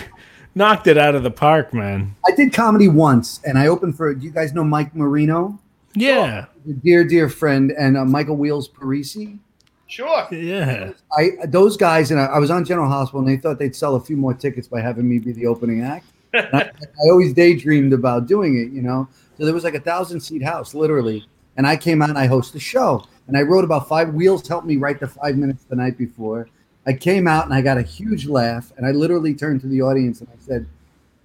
knocked 0.55 0.87
it 0.87 0.97
out 0.97 1.13
of 1.15 1.23
the 1.23 1.31
park, 1.31 1.73
man." 1.73 2.15
I 2.27 2.31
did 2.35 2.53
comedy 2.53 2.87
once, 2.87 3.39
and 3.45 3.57
I 3.57 3.67
opened 3.67 3.95
for. 3.97 4.13
Do 4.13 4.25
you 4.25 4.31
guys 4.31 4.53
know 4.53 4.63
Mike 4.63 4.95
Marino, 4.95 5.59
Yeah, 5.93 6.45
a 6.67 6.73
dear 6.73 7.03
dear 7.03 7.29
friend, 7.29 7.71
and 7.77 7.97
uh, 7.97 8.05
Michael 8.05 8.37
Wheels 8.37 8.67
Parisi? 8.67 9.39
Sure. 9.87 10.27
yeah. 10.31 10.91
I 11.17 11.31
those 11.47 11.77
guys, 11.77 12.09
and 12.11 12.19
I, 12.19 12.25
I 12.25 12.39
was 12.39 12.49
on 12.49 12.65
General 12.65 12.87
Hospital, 12.89 13.19
and 13.19 13.29
they 13.29 13.37
thought 13.37 13.59
they'd 13.59 13.75
sell 13.75 13.95
a 13.95 13.99
few 14.01 14.17
more 14.17 14.33
tickets 14.33 14.67
by 14.67 14.81
having 14.81 15.07
me 15.07 15.19
be 15.19 15.31
the 15.31 15.45
opening 15.45 15.83
act. 15.83 16.07
I, 16.33 16.63
I 16.63 17.09
always 17.09 17.33
daydreamed 17.33 17.93
about 17.93 18.25
doing 18.25 18.57
it, 18.57 18.71
you 18.73 18.81
know. 18.81 19.07
So 19.37 19.45
there 19.45 19.53
was 19.53 19.63
like 19.63 19.75
a 19.75 19.79
thousand 19.79 20.19
seat 20.21 20.41
house, 20.41 20.73
literally, 20.73 21.25
and 21.55 21.67
I 21.67 21.77
came 21.77 22.01
out 22.01 22.09
and 22.09 22.17
I 22.17 22.25
host 22.25 22.51
the 22.53 22.59
show, 22.59 23.05
and 23.27 23.37
I 23.37 23.41
wrote 23.43 23.63
about 23.63 23.87
five. 23.87 24.13
Wheels 24.13 24.45
helped 24.47 24.65
me 24.65 24.77
write 24.77 24.99
the 24.99 25.07
five 25.07 25.37
minutes 25.37 25.65
the 25.65 25.75
night 25.75 25.97
before. 25.97 26.49
I 26.87 26.93
came 26.93 27.27
out 27.27 27.45
and 27.45 27.53
I 27.53 27.61
got 27.61 27.77
a 27.77 27.81
huge 27.81 28.27
laugh, 28.27 28.71
and 28.77 28.85
I 28.85 28.91
literally 28.91 29.33
turned 29.33 29.61
to 29.61 29.67
the 29.67 29.81
audience 29.81 30.19
and 30.21 30.29
I 30.29 30.37
said, 30.39 30.65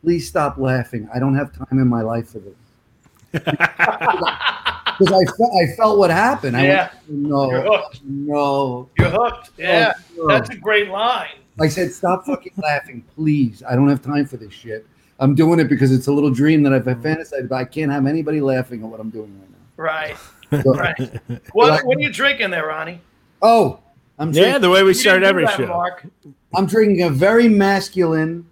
"Please 0.03 0.27
stop 0.29 0.57
laughing. 0.59 1.09
I 1.13 1.19
don't 1.19 1.35
have 1.37 1.53
time 1.53 1.79
in 1.79 1.87
my 1.89 2.03
life 2.03 2.31
for 2.31 2.39
this." 2.41 2.55
because 4.99 5.13
I 5.13 5.25
felt 5.37 5.53
I 5.63 5.67
felt 5.77 5.99
what 5.99 6.11
happened. 6.11 6.57
I 6.57 6.67
Yeah. 6.67 6.91
went, 7.09 7.21
no, 7.29 7.51
You're 7.51 7.63
hooked. 7.63 8.01
no. 8.05 8.89
You're 8.99 9.11
hooked. 9.11 9.51
Oh, 9.51 9.63
yeah, 9.63 9.93
Oh, 10.19 10.29
that's 10.29 10.51
a 10.51 10.57
great 10.57 10.89
line. 10.89 11.37
I 11.61 11.69
said, 11.69 11.93
stop 11.93 12.25
fucking 12.27 12.53
laughing, 12.57 13.05
please. 13.15 13.63
I 13.69 13.75
don't 13.77 13.89
have 13.89 14.03
time 14.03 14.25
for 14.27 14.37
this 14.39 14.53
shit. 14.53 14.87
I'm 15.19 15.35
doing 15.35 15.61
it 15.61 15.69
because 15.69 15.93
it's 15.93 16.07
a 16.07 16.13
little 16.13 16.31
dream 16.31 16.63
that 16.63 16.73
I've 16.73 16.85
mm-hmm. 16.85 17.03
fantasized, 17.07 17.49
but 17.51 17.57
I 17.57 17.65
can't 17.65 17.93
have 17.93 18.07
anybody 18.07 18.41
laughing 18.41 18.83
at 18.83 18.89
what 18.89 18.99
I'm 19.01 19.11
doing 19.11 19.39
right 19.77 20.11
Right. 20.11 20.17
now. 20.51 20.63
So- 20.63 20.75
Right. 20.75 20.99
What 21.53 21.85
What 21.85 21.99
are 21.99 22.01
you 22.01 22.11
drinking 22.11 22.51
there, 22.51 22.67
Ronnie? 22.67 23.01
oh, 23.43 23.81
I'm 24.21 24.33
Yeah, 24.33 24.43
drinking, 24.43 24.61
the 24.63 24.71
way 24.71 24.83
we 24.83 24.93
start 24.93 25.23
every 25.23 25.47
that, 25.47 25.57
show. 25.57 25.67
Mark. 25.67 26.07
I'm 26.55 26.67
drinking 26.67 27.03
a 27.05 27.11
very 27.11 27.49
masculine 27.49 28.47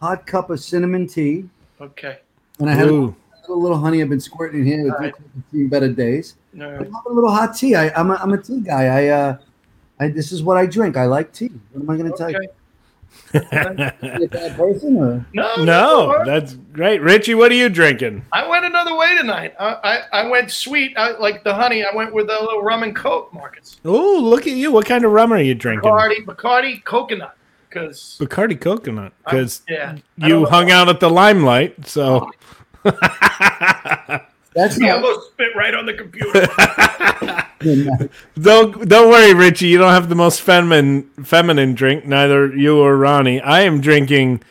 hot 0.00 0.26
cup 0.26 0.48
of 0.48 0.60
cinnamon 0.60 1.08
tea, 1.08 1.48
Okay. 1.80 2.18
and 2.60 2.70
I 2.70 2.74
had 2.74 2.86
a 2.86 2.92
Ooh. 2.92 3.16
little, 3.40 3.60
little 3.60 3.78
honey 3.78 4.00
I've 4.00 4.08
been 4.08 4.20
squirting 4.20 4.60
in 4.60 4.66
here. 4.66 4.92
All 4.92 4.98
right. 4.98 5.12
It's 5.38 5.50
seen 5.50 5.68
better 5.68 5.88
days. 5.88 6.36
All 6.56 6.62
I 6.62 6.76
right. 6.76 6.90
love 6.90 7.02
a 7.06 7.12
little 7.12 7.32
hot 7.32 7.56
tea. 7.56 7.74
I, 7.74 7.88
I'm, 7.98 8.12
a, 8.12 8.14
I'm 8.14 8.32
a 8.32 8.38
tea 8.38 8.60
guy. 8.60 8.84
I, 8.84 9.08
uh, 9.08 9.38
I 9.98 10.08
this 10.08 10.30
is 10.30 10.44
what 10.44 10.56
I 10.56 10.66
drink. 10.66 10.96
I 10.96 11.06
like 11.06 11.32
tea. 11.32 11.50
What 11.72 11.82
am 11.82 11.90
I 11.90 11.96
going 11.96 12.10
to 12.12 12.16
tell 12.16 12.30
you? 12.30 12.38
Person 13.32 14.96
or? 14.96 15.26
No, 15.32 15.56
No, 15.56 16.24
that's 16.24 16.54
great. 16.72 17.00
Richie, 17.00 17.34
what 17.34 17.50
are 17.50 17.56
you 17.56 17.68
drinking? 17.68 18.24
I 18.32 18.46
went 18.48 18.64
another 18.64 18.96
way 18.96 19.16
tonight. 19.16 19.54
I 19.58 19.74
I, 20.12 20.22
I 20.22 20.28
went 20.28 20.50
sweet, 20.50 20.96
I, 20.96 21.16
like 21.18 21.44
the 21.44 21.54
honey. 21.54 21.84
I 21.84 21.94
went 21.94 22.12
with 22.12 22.28
a 22.28 22.40
little 22.40 22.62
rum 22.62 22.82
and 22.82 22.94
coke, 22.94 23.32
Marcus. 23.32 23.80
Oh, 23.84 24.18
look 24.22 24.46
at 24.46 24.52
you. 24.52 24.72
What 24.72 24.86
kind 24.86 25.04
of 25.04 25.12
rum 25.12 25.32
are 25.32 25.40
you 25.40 25.54
drinking? 25.54 25.90
Bacardi, 25.90 26.24
Bacardi 26.24 26.84
coconut. 26.84 27.36
Because 27.68 28.18
Bacardi 28.20 28.60
coconut. 28.60 29.12
Because 29.24 29.62
yeah, 29.68 29.96
you 30.16 30.28
don't 30.28 30.50
hung 30.50 30.70
out 30.70 30.88
at 30.88 31.00
the 31.00 31.08
limelight, 31.08 31.86
so 31.86 32.30
oh. 32.84 34.20
That's 34.54 34.76
He 34.76 34.86
not. 34.86 34.96
almost 34.96 35.32
spit 35.32 35.54
right 35.56 35.74
on 35.74 35.86
the 35.86 35.94
computer. 35.94 36.46
don't 38.40 38.88
don't 38.88 39.08
worry, 39.10 39.34
Richie. 39.34 39.68
You 39.68 39.78
don't 39.78 39.92
have 39.92 40.08
the 40.08 40.14
most 40.14 40.40
feminine 40.42 41.04
feminine 41.24 41.74
drink. 41.74 42.04
Neither 42.06 42.54
you 42.56 42.78
or 42.78 42.96
Ronnie. 42.96 43.40
I 43.40 43.62
am 43.62 43.80
drinking 43.80 44.42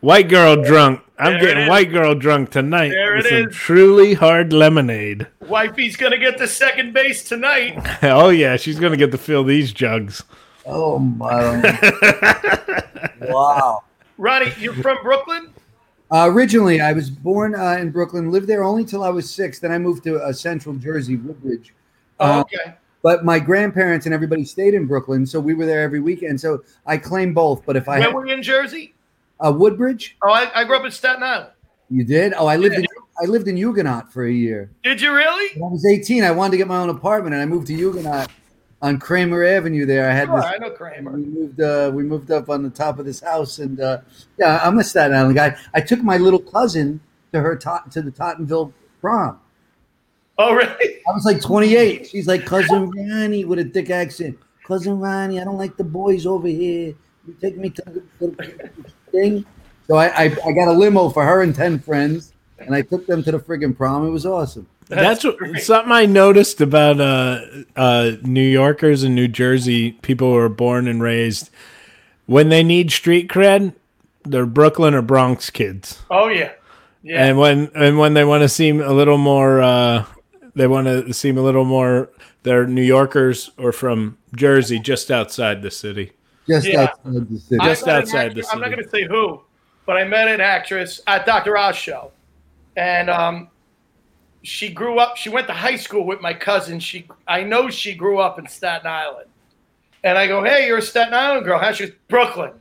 white 0.00 0.28
girl 0.28 0.62
drunk. 0.62 1.02
I'm 1.18 1.32
There 1.34 1.40
getting 1.40 1.68
white 1.68 1.90
girl 1.90 2.14
drunk 2.14 2.50
tonight 2.50 2.90
There 2.90 3.16
with 3.16 3.24
it 3.26 3.28
some 3.30 3.48
is. 3.48 3.56
truly 3.56 4.14
hard 4.14 4.52
lemonade. 4.52 5.26
Wifey's 5.40 5.96
gonna 5.96 6.18
get 6.18 6.36
the 6.38 6.46
second 6.48 6.92
base 6.92 7.22
tonight. 7.26 7.78
oh 8.02 8.28
yeah, 8.28 8.56
she's 8.56 8.78
gonna 8.78 8.96
get 8.98 9.12
to 9.12 9.18
fill 9.18 9.44
these 9.44 9.72
jugs. 9.72 10.22
Oh 10.66 10.98
my! 10.98 11.60
wow. 13.20 13.84
Ronnie, 14.18 14.52
you're 14.58 14.74
from 14.74 14.98
Brooklyn? 15.02 15.50
Uh, 16.10 16.28
originally, 16.30 16.80
I 16.80 16.92
was 16.92 17.10
born 17.10 17.54
uh, 17.54 17.78
in 17.80 17.90
Brooklyn, 17.90 18.30
lived 18.30 18.46
there 18.46 18.62
only 18.62 18.84
till 18.84 19.02
I 19.02 19.08
was 19.10 19.28
six. 19.28 19.58
Then 19.58 19.72
I 19.72 19.78
moved 19.78 20.04
to 20.04 20.18
uh, 20.18 20.32
Central 20.32 20.74
Jersey, 20.76 21.16
Woodbridge. 21.16 21.74
Oh, 22.20 22.24
Uh, 22.26 22.40
okay. 22.42 22.74
But 23.02 23.24
my 23.24 23.38
grandparents 23.38 24.06
and 24.06 24.14
everybody 24.14 24.44
stayed 24.44 24.74
in 24.74 24.86
Brooklyn, 24.86 25.26
so 25.26 25.38
we 25.38 25.54
were 25.54 25.66
there 25.66 25.82
every 25.82 26.00
weekend. 26.00 26.40
So 26.40 26.62
I 26.86 26.96
claim 26.96 27.32
both. 27.34 27.64
But 27.64 27.76
if 27.76 27.88
I 27.88 28.08
were 28.08 28.26
you 28.26 28.34
in 28.34 28.42
Jersey? 28.42 28.94
uh, 29.40 29.52
Woodbridge, 29.52 30.16
Oh, 30.22 30.30
I, 30.32 30.50
I 30.54 30.64
grew 30.64 30.76
up 30.76 30.84
in 30.84 30.90
Staten 30.90 31.22
Island. 31.22 31.50
you 31.90 32.04
did. 32.04 32.34
Oh, 32.36 32.46
I 32.46 32.56
lived 32.56 32.74
Yeah. 32.74 32.80
in 32.80 32.86
I 33.22 33.26
lived 33.26 33.48
in 33.48 33.56
Huguenot 33.56 34.12
for 34.12 34.26
a 34.26 34.32
year. 34.32 34.70
Did 34.82 35.00
you 35.00 35.12
really? 35.14 35.58
When 35.58 35.70
I 35.70 35.72
was 35.72 35.86
eighteen, 35.86 36.22
I 36.24 36.30
wanted 36.32 36.52
to 36.52 36.56
get 36.58 36.66
my 36.68 36.78
own 36.78 36.90
apartment, 36.90 37.34
and 37.34 37.42
I 37.42 37.46
moved 37.46 37.66
to 37.68 37.74
Huguenot 37.74 38.30
on 38.82 38.98
Kramer 38.98 39.44
Avenue. 39.44 39.86
There, 39.86 40.08
I 40.08 40.12
had 40.12 40.26
Sure, 40.26 40.36
this. 40.36 40.44
I 40.44 40.58
know 40.58 40.70
Kramer. 40.70 41.12
We 41.12 41.24
moved. 41.24 41.60
Uh, 41.60 41.90
we 41.94 42.02
moved 42.02 42.30
up 42.30 42.50
on 42.50 42.62
the 42.62 42.70
top 42.70 42.98
of 42.98 43.06
this 43.06 43.20
house, 43.20 43.58
and 43.58 43.80
uh, 43.80 43.98
yeah, 44.38 44.60
I'm 44.62 44.78
a 44.78 44.84
Staten 44.84 45.16
Island 45.16 45.34
guy. 45.34 45.56
I 45.74 45.80
took 45.80 46.02
my 46.02 46.16
little 46.18 46.40
cousin 46.40 47.00
to 47.32 47.40
her 47.40 47.56
tot 47.56 47.90
to 47.92 48.02
the 48.02 48.10
Tottenville 48.10 48.72
prom. 49.00 49.40
Oh, 50.38 50.54
really? 50.54 50.96
I 51.08 51.12
was 51.14 51.24
like 51.24 51.40
28. 51.40 52.06
She's 52.10 52.26
like 52.26 52.44
cousin 52.44 52.90
Ronnie 52.90 53.44
with 53.44 53.58
a 53.58 53.64
thick 53.64 53.88
accent. 53.90 54.38
Cousin 54.66 54.98
Ronnie, 54.98 55.40
I 55.40 55.44
don't 55.44 55.56
like 55.56 55.76
the 55.76 55.84
boys 55.84 56.26
over 56.26 56.48
here. 56.48 56.94
You 57.26 57.36
take 57.40 57.56
me 57.56 57.70
to 57.70 57.82
the, 57.86 58.02
the 58.20 58.70
thing. 59.12 59.46
So 59.86 59.96
I, 59.96 60.06
I 60.08 60.24
I 60.24 60.52
got 60.52 60.68
a 60.68 60.72
limo 60.72 61.08
for 61.10 61.24
her 61.24 61.42
and 61.42 61.54
ten 61.54 61.78
friends, 61.78 62.32
and 62.58 62.74
I 62.74 62.82
took 62.82 63.06
them 63.06 63.22
to 63.22 63.32
the 63.32 63.38
friggin' 63.38 63.76
prom. 63.76 64.06
It 64.06 64.10
was 64.10 64.26
awesome. 64.26 64.66
That's, 64.88 65.24
what, 65.24 65.36
something 65.60 65.92
I 65.92 66.06
noticed 66.06 66.60
about 66.60 67.00
uh, 67.00 67.40
uh, 67.74 68.12
New 68.22 68.46
Yorkers 68.46 69.02
and 69.02 69.14
New 69.14 69.26
Jersey 69.28 69.92
people 70.02 70.30
who 70.30 70.36
are 70.36 70.48
born 70.48 70.86
and 70.86 71.02
raised. 71.02 71.50
When 72.26 72.48
they 72.50 72.62
need 72.62 72.90
street 72.92 73.28
cred, 73.28 73.74
they're 74.24 74.46
Brooklyn 74.46 74.94
or 74.94 75.02
Bronx 75.02 75.50
kids, 75.50 76.02
Oh, 76.10 76.28
yeah. 76.28 76.52
Yeah. 77.02 77.24
and 77.24 77.38
when 77.38 77.70
and 77.76 77.98
when 77.98 78.14
they 78.14 78.24
want 78.24 78.42
to 78.42 78.48
seem 78.48 78.80
a 78.80 78.92
little 78.92 79.18
more, 79.18 79.60
uh, 79.62 80.04
they 80.56 80.66
want 80.66 80.86
to 80.88 81.12
seem 81.12 81.38
a 81.38 81.42
little 81.42 81.64
more. 81.64 82.08
They're 82.42 82.66
New 82.66 82.82
Yorkers 82.82 83.50
or 83.58 83.70
from 83.72 84.18
Jersey, 84.34 84.80
just 84.80 85.10
outside 85.10 85.62
the 85.62 85.70
city. 85.70 86.12
Just 86.48 86.66
Yeah. 86.66 86.82
outside 87.04 87.28
the 87.28 87.38
city. 87.38 87.64
Just 87.64 87.86
met 87.86 87.94
an 87.94 88.02
outside 88.02 88.34
the 88.34 88.42
city. 88.42 88.52
I'm 88.52 88.60
not 88.60 88.70
going 88.70 88.82
to 88.82 88.88
say 88.90 89.04
who, 89.04 89.40
but 89.84 89.96
I 89.96 90.04
met 90.04 90.26
an 90.26 90.40
actress 90.40 91.00
at 91.06 91.26
Dr. 91.26 91.56
Oz 91.56 91.76
show, 91.76 92.10
and 92.76 93.08
um, 93.08 93.48
she 94.46 94.68
grew 94.70 94.98
up. 94.98 95.16
She 95.16 95.28
went 95.28 95.46
to 95.48 95.52
high 95.52 95.76
school 95.76 96.04
with 96.06 96.20
my 96.20 96.32
cousin. 96.32 96.78
She, 96.78 97.06
I 97.26 97.42
know 97.42 97.68
she 97.68 97.94
grew 97.94 98.18
up 98.20 98.38
in 98.38 98.46
Staten 98.46 98.86
Island, 98.86 99.28
and 100.04 100.16
I 100.16 100.26
go, 100.26 100.44
"Hey, 100.44 100.66
you're 100.66 100.78
a 100.78 100.82
Staten 100.82 101.14
Island 101.14 101.44
girl." 101.44 101.58
How 101.58 101.72
she 101.72 101.86
goes, 101.86 101.96
Brooklyn. 102.08 102.52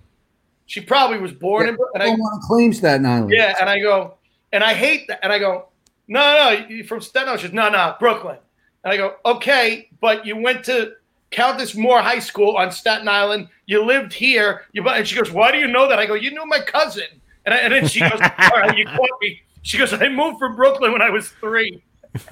She 0.66 0.82
probably 0.82 1.20
was 1.20 1.32
born 1.32 1.70
in, 1.70 1.76
Bro- 1.76 1.92
and 1.94 2.02
I 2.02 2.10
want 2.10 2.42
to 2.42 2.48
claim 2.48 2.74
Staten 2.74 3.06
Island. 3.06 3.32
yeah, 3.32 3.56
and 3.62 3.70
I 3.70 3.80
go, 3.80 4.16
and 4.52 4.64
I 4.64 4.74
hate 4.74 5.08
that, 5.10 5.20
and 5.22 5.32
I 5.32 5.38
go, 5.38 5.68
"No, 6.08 6.20
no, 6.20 6.66
you 6.68 6.84
from 6.84 7.02
Staten 7.02 7.28
Island?" 7.30 7.42
She 7.42 7.48
goes, 7.50 7.54
"No, 7.54 7.70
no, 7.70 7.96
Brooklyn." 8.00 8.38
And 8.84 8.92
I 8.92 8.98
go, 8.98 9.16
"Okay, 9.26 9.90
but 10.02 10.26
you 10.26 10.36
went 10.38 10.64
to 10.66 10.94
Countess 11.30 11.76
Moore 11.76 12.02
High 12.02 12.20
School 12.20 12.58
on 12.58 12.72
Staten 12.72 13.08
Island. 13.08 13.48
You 13.68 13.86
lived 13.86 14.12
here. 14.12 14.66
You 14.74 14.88
and 14.90 15.08
she 15.08 15.16
goes, 15.16 15.32
"Why 15.32 15.52
do 15.52 15.60
you 15.60 15.68
know 15.68 15.88
that?" 15.88 16.00
I 16.00 16.08
go, 16.08 16.16
"You 16.16 16.32
knew 16.32 16.46
my 16.48 16.62
cousin." 16.62 17.06
And, 17.46 17.54
I, 17.54 17.58
and 17.58 17.72
then 17.72 17.88
she 17.88 18.00
goes, 18.00 18.20
"All 18.22 18.60
right, 18.60 18.76
you 18.76 18.86
caught 18.86 19.22
me." 19.22 19.42
She 19.66 19.80
goes, 19.80 19.92
"I 19.94 20.10
moved 20.10 20.38
from 20.38 20.56
Brooklyn 20.56 20.92
when 20.92 21.02
I 21.02 21.10
was 21.10 21.30
three. 21.42 21.82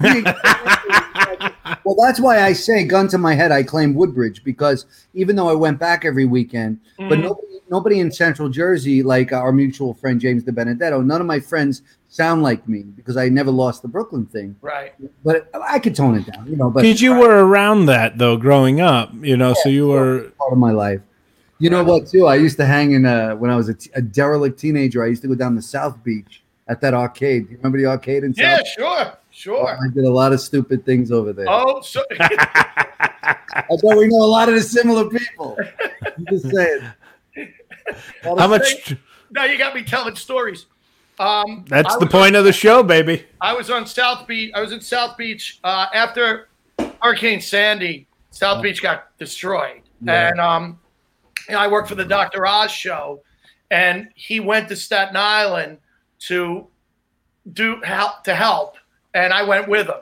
Well, 1.84 1.96
that's 1.96 2.18
why 2.20 2.40
I 2.42 2.52
say, 2.54 2.84
gun 2.84 3.08
to 3.08 3.18
my 3.18 3.34
head, 3.34 3.52
I 3.52 3.62
claim 3.62 3.94
Woodbridge 3.94 4.42
because 4.44 4.86
even 5.12 5.36
though 5.36 5.48
I 5.48 5.54
went 5.54 5.78
back 5.78 6.04
every 6.04 6.24
weekend, 6.24 6.78
but 6.96 7.18
Mhm. 7.18 7.22
nobody, 7.22 7.46
nobody 7.70 8.00
in 8.00 8.10
Central 8.10 8.48
Jersey, 8.48 9.02
like 9.02 9.32
our 9.32 9.52
mutual 9.52 9.92
friend 9.94 10.18
James 10.20 10.44
De 10.44 10.52
Benedetto, 10.52 11.00
none 11.02 11.20
of 11.20 11.26
my 11.26 11.40
friends 11.40 11.82
sound 12.08 12.42
like 12.42 12.66
me 12.68 12.82
because 12.96 13.16
I 13.16 13.28
never 13.28 13.50
lost 13.50 13.82
the 13.82 13.88
Brooklyn 13.88 14.24
thing. 14.26 14.56
Right. 14.62 14.94
But 15.24 15.48
I 15.54 15.78
could 15.78 15.94
tone 15.94 16.16
it 16.16 16.26
down, 16.32 16.46
you 16.48 16.56
know. 16.56 16.70
But 16.70 16.82
Because 16.82 17.02
you 17.02 17.14
were 17.14 17.44
around 17.46 17.86
that 17.86 18.16
though, 18.18 18.36
growing 18.36 18.80
up, 18.80 19.12
you 19.20 19.36
know, 19.36 19.52
so 19.54 19.68
you 19.68 19.88
were. 19.88 20.30
part 20.38 20.52
of 20.52 20.58
my 20.58 20.70
life. 20.72 21.00
You 21.58 21.70
know 21.70 21.84
what? 21.84 22.06
Too, 22.06 22.26
I 22.26 22.36
used 22.36 22.56
to 22.58 22.66
hang 22.66 22.92
in 22.92 23.04
uh, 23.06 23.34
when 23.36 23.50
I 23.50 23.56
was 23.56 23.68
a, 23.68 23.74
t- 23.74 23.90
a 23.94 24.00
derelict 24.02 24.58
teenager. 24.58 25.02
I 25.04 25.08
used 25.08 25.22
to 25.22 25.28
go 25.28 25.34
down 25.34 25.54
to 25.56 25.62
South 25.62 26.02
Beach 26.04 26.42
at 26.68 26.80
that 26.80 26.94
arcade. 26.94 27.46
Do 27.46 27.52
you 27.52 27.56
remember 27.58 27.78
the 27.78 27.86
arcade 27.86 28.24
in 28.24 28.32
Yeah, 28.36 28.58
South? 28.58 28.68
sure, 28.68 29.18
sure. 29.30 29.68
I 29.84 29.92
did 29.94 30.04
a 30.04 30.10
lot 30.10 30.32
of 30.32 30.40
stupid 30.40 30.84
things 30.84 31.10
over 31.12 31.32
there. 31.32 31.46
Oh, 31.48 31.80
so 31.82 32.02
I 32.20 33.36
bet 33.68 33.96
we 33.96 34.06
know 34.08 34.22
a 34.22 34.26
lot 34.26 34.48
of 34.48 34.54
the 34.54 34.62
similar 34.62 35.08
people. 35.08 35.56
I'm 36.02 36.26
just 36.30 36.50
saying. 36.50 36.80
How 38.22 38.46
much? 38.48 38.96
now 39.30 39.44
you 39.44 39.58
got 39.58 39.74
me 39.74 39.82
telling 39.82 40.16
stories. 40.16 40.66
Um, 41.18 41.64
That's 41.68 41.94
I 41.94 41.98
the 41.98 42.06
was- 42.06 42.12
point 42.12 42.34
of 42.36 42.44
the 42.44 42.52
show, 42.52 42.82
baby. 42.82 43.24
I 43.40 43.52
was 43.54 43.70
on 43.70 43.86
South 43.86 44.26
Beach. 44.26 44.50
I 44.54 44.60
was 44.60 44.72
in 44.72 44.80
South 44.80 45.16
Beach 45.16 45.60
uh, 45.64 45.86
after 45.94 46.48
Hurricane 47.02 47.40
Sandy. 47.40 48.06
South 48.30 48.62
Beach 48.62 48.82
got 48.82 49.16
destroyed, 49.18 49.82
Yeah. 50.02 50.28
and 50.30 50.40
um, 50.40 50.80
you 51.48 51.56
I 51.56 51.68
worked 51.68 51.88
for 51.88 51.94
the 51.94 52.04
Dr. 52.04 52.44
Oz 52.46 52.72
show, 52.72 53.20
and 53.70 54.08
he 54.16 54.40
went 54.40 54.66
to 54.70 54.76
Staten 54.76 55.16
Island 55.16 55.78
to 56.28 56.66
do 57.52 57.80
help 57.82 58.24
to 58.24 58.34
help, 58.34 58.76
and 59.14 59.32
I 59.32 59.42
went 59.42 59.68
with 59.68 59.88
him, 59.88 60.00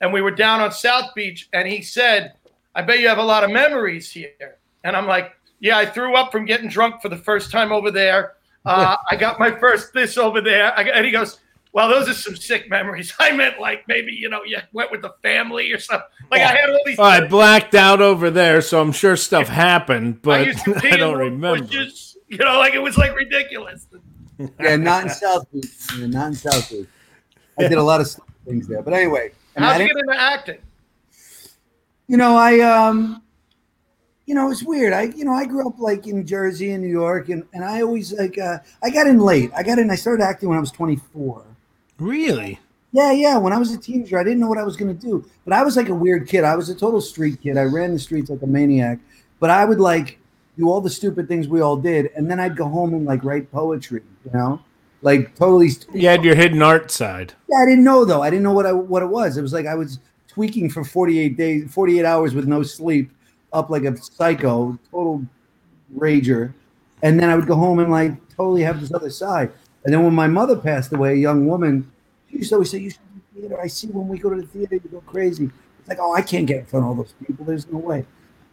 and 0.00 0.12
we 0.12 0.20
were 0.22 0.30
down 0.30 0.60
on 0.60 0.72
South 0.72 1.14
Beach, 1.14 1.48
and 1.52 1.68
he 1.68 1.82
said, 1.82 2.34
"I 2.74 2.82
bet 2.82 3.00
you 3.00 3.08
have 3.08 3.18
a 3.18 3.22
lot 3.22 3.44
of 3.44 3.50
memories 3.50 4.10
here," 4.10 4.58
and 4.84 4.96
I'm 4.96 5.06
like, 5.06 5.32
"Yeah, 5.60 5.78
I 5.78 5.86
threw 5.86 6.16
up 6.16 6.32
from 6.32 6.44
getting 6.44 6.68
drunk 6.68 7.02
for 7.02 7.08
the 7.08 7.16
first 7.16 7.50
time 7.50 7.72
over 7.72 7.90
there." 7.90 8.34
Uh, 8.64 8.96
I 9.10 9.16
got 9.16 9.38
my 9.38 9.50
first 9.50 9.92
this 9.92 10.16
over 10.18 10.40
there. 10.40 10.76
I 10.78 10.84
got, 10.84 10.96
and 10.96 11.04
he 11.04 11.12
goes, 11.12 11.38
Well, 11.72 11.88
those 11.88 12.08
are 12.08 12.14
some 12.14 12.36
sick 12.36 12.68
memories. 12.68 13.12
I 13.20 13.32
meant 13.32 13.60
like 13.60 13.86
maybe, 13.88 14.12
you 14.12 14.28
know, 14.28 14.42
you 14.44 14.58
went 14.72 14.90
with 14.90 15.02
the 15.02 15.14
family 15.22 15.72
or 15.72 15.78
something. 15.78 16.08
Like 16.30 16.42
I 16.42 16.56
had 16.56 16.70
all 16.70 16.80
these 16.84 16.98
Oh, 16.98 17.04
I 17.04 17.26
blacked 17.26 17.74
out 17.74 18.00
over 18.00 18.30
there, 18.30 18.60
so 18.60 18.80
I'm 18.80 18.92
sure 18.92 19.16
stuff 19.16 19.48
happened, 19.48 20.22
but 20.22 20.46
pee 20.64 20.90
I 20.90 20.96
don't 20.96 21.18
remember. 21.18 21.64
bushes, 21.64 22.16
you 22.28 22.38
know, 22.38 22.58
like 22.58 22.74
it 22.74 22.82
was 22.82 22.96
like 22.96 23.14
ridiculous. 23.14 23.86
Yeah, 24.60 24.76
not 24.76 25.04
in 25.04 25.10
South 25.10 25.50
Beach. 25.52 25.66
Yeah, 25.98 26.06
not 26.06 26.28
in 26.28 26.34
South 26.34 26.70
Beach. 26.70 26.86
I 27.58 27.68
did 27.68 27.78
a 27.78 27.82
lot 27.82 28.00
of 28.00 28.08
things 28.46 28.66
there. 28.66 28.82
But 28.82 28.94
anyway, 28.94 29.32
I 29.56 29.60
mean, 29.60 29.68
I 29.68 29.72
How'd 29.72 29.80
you 29.80 29.86
get 29.88 29.96
into 29.98 30.20
acting? 30.20 30.58
you 32.08 32.16
know, 32.16 32.36
I 32.36 32.60
um, 32.60 33.22
you 34.26 34.34
know, 34.34 34.50
it's 34.50 34.64
weird. 34.64 34.92
I 34.92 35.02
you 35.02 35.24
know, 35.24 35.32
I 35.32 35.44
grew 35.44 35.68
up 35.68 35.78
like 35.78 36.06
in 36.06 36.26
Jersey 36.26 36.72
and 36.72 36.82
New 36.82 36.90
York, 36.90 37.28
and 37.28 37.44
and 37.52 37.64
I 37.64 37.82
always 37.82 38.12
like 38.12 38.38
uh, 38.38 38.58
I 38.82 38.90
got 38.90 39.06
in 39.06 39.20
late. 39.20 39.50
I 39.56 39.62
got 39.62 39.78
in. 39.78 39.90
I 39.90 39.94
started 39.94 40.22
acting 40.24 40.48
when 40.48 40.58
I 40.58 40.60
was 40.60 40.72
24. 40.72 41.44
Really? 41.98 42.58
Yeah, 42.92 43.12
yeah. 43.12 43.36
When 43.38 43.52
I 43.52 43.58
was 43.58 43.72
a 43.72 43.78
teenager, 43.78 44.18
I 44.18 44.24
didn't 44.24 44.40
know 44.40 44.48
what 44.48 44.58
I 44.58 44.64
was 44.64 44.76
going 44.76 44.96
to 44.96 45.06
do. 45.06 45.24
But 45.44 45.52
I 45.52 45.62
was 45.62 45.76
like 45.76 45.88
a 45.88 45.94
weird 45.94 46.26
kid. 46.26 46.44
I 46.44 46.56
was 46.56 46.68
a 46.68 46.74
total 46.74 47.00
street 47.00 47.40
kid. 47.42 47.56
I 47.56 47.62
ran 47.62 47.92
the 47.92 47.98
streets 47.98 48.30
like 48.30 48.42
a 48.42 48.46
maniac. 48.46 48.98
But 49.38 49.50
I 49.50 49.64
would 49.64 49.80
like 49.80 50.19
do 50.58 50.68
all 50.68 50.80
the 50.80 50.90
stupid 50.90 51.28
things 51.28 51.48
we 51.48 51.60
all 51.60 51.76
did, 51.76 52.10
and 52.16 52.30
then 52.30 52.40
I'd 52.40 52.56
go 52.56 52.68
home 52.68 52.94
and 52.94 53.04
like 53.04 53.24
write 53.24 53.50
poetry. 53.50 54.02
You 54.24 54.30
know, 54.32 54.60
like 55.02 55.34
totally. 55.34 55.70
You 55.92 56.08
had 56.08 56.24
your 56.24 56.34
hidden 56.34 56.62
art 56.62 56.90
side. 56.90 57.34
Yeah, 57.48 57.58
I 57.62 57.66
didn't 57.66 57.84
know 57.84 58.04
though. 58.04 58.22
I 58.22 58.30
didn't 58.30 58.42
know 58.42 58.52
what 58.52 58.66
I 58.66 58.72
what 58.72 59.02
it 59.02 59.08
was. 59.08 59.36
It 59.36 59.42
was 59.42 59.52
like 59.52 59.66
I 59.66 59.74
was 59.74 59.98
tweaking 60.28 60.70
for 60.70 60.84
48 60.84 61.36
days, 61.36 61.72
48 61.72 62.04
hours 62.04 62.34
with 62.34 62.46
no 62.46 62.62
sleep, 62.62 63.10
up 63.52 63.70
like 63.70 63.84
a 63.84 63.96
psycho, 63.96 64.78
total 64.90 65.24
rager. 65.96 66.52
And 67.02 67.18
then 67.18 67.30
I 67.30 67.36
would 67.36 67.46
go 67.46 67.56
home 67.56 67.78
and 67.78 67.90
like 67.90 68.12
totally 68.36 68.62
have 68.62 68.80
this 68.80 68.92
other 68.92 69.10
side. 69.10 69.50
And 69.84 69.94
then 69.94 70.04
when 70.04 70.14
my 70.14 70.26
mother 70.26 70.56
passed 70.56 70.92
away, 70.92 71.12
a 71.12 71.16
young 71.16 71.46
woman, 71.46 71.90
she 72.30 72.38
used 72.38 72.50
to 72.50 72.56
always 72.56 72.70
say, 72.70 72.78
You 72.78 72.90
should 72.90 73.00
do 73.34 73.40
theater. 73.40 73.60
I 73.60 73.66
see 73.66 73.88
when 73.88 74.08
we 74.08 74.18
go 74.18 74.30
to 74.30 74.40
the 74.40 74.46
theater, 74.46 74.74
you 74.74 74.90
go 74.90 75.00
crazy. 75.00 75.50
It's 75.78 75.88
like, 75.88 75.98
oh, 76.00 76.14
I 76.14 76.22
can't 76.22 76.46
get 76.46 76.58
in 76.58 76.66
front 76.66 76.84
of 76.84 76.88
all 76.88 76.94
those 76.94 77.14
people. 77.26 77.44
There's 77.44 77.66
no 77.68 77.78
way. 77.78 78.04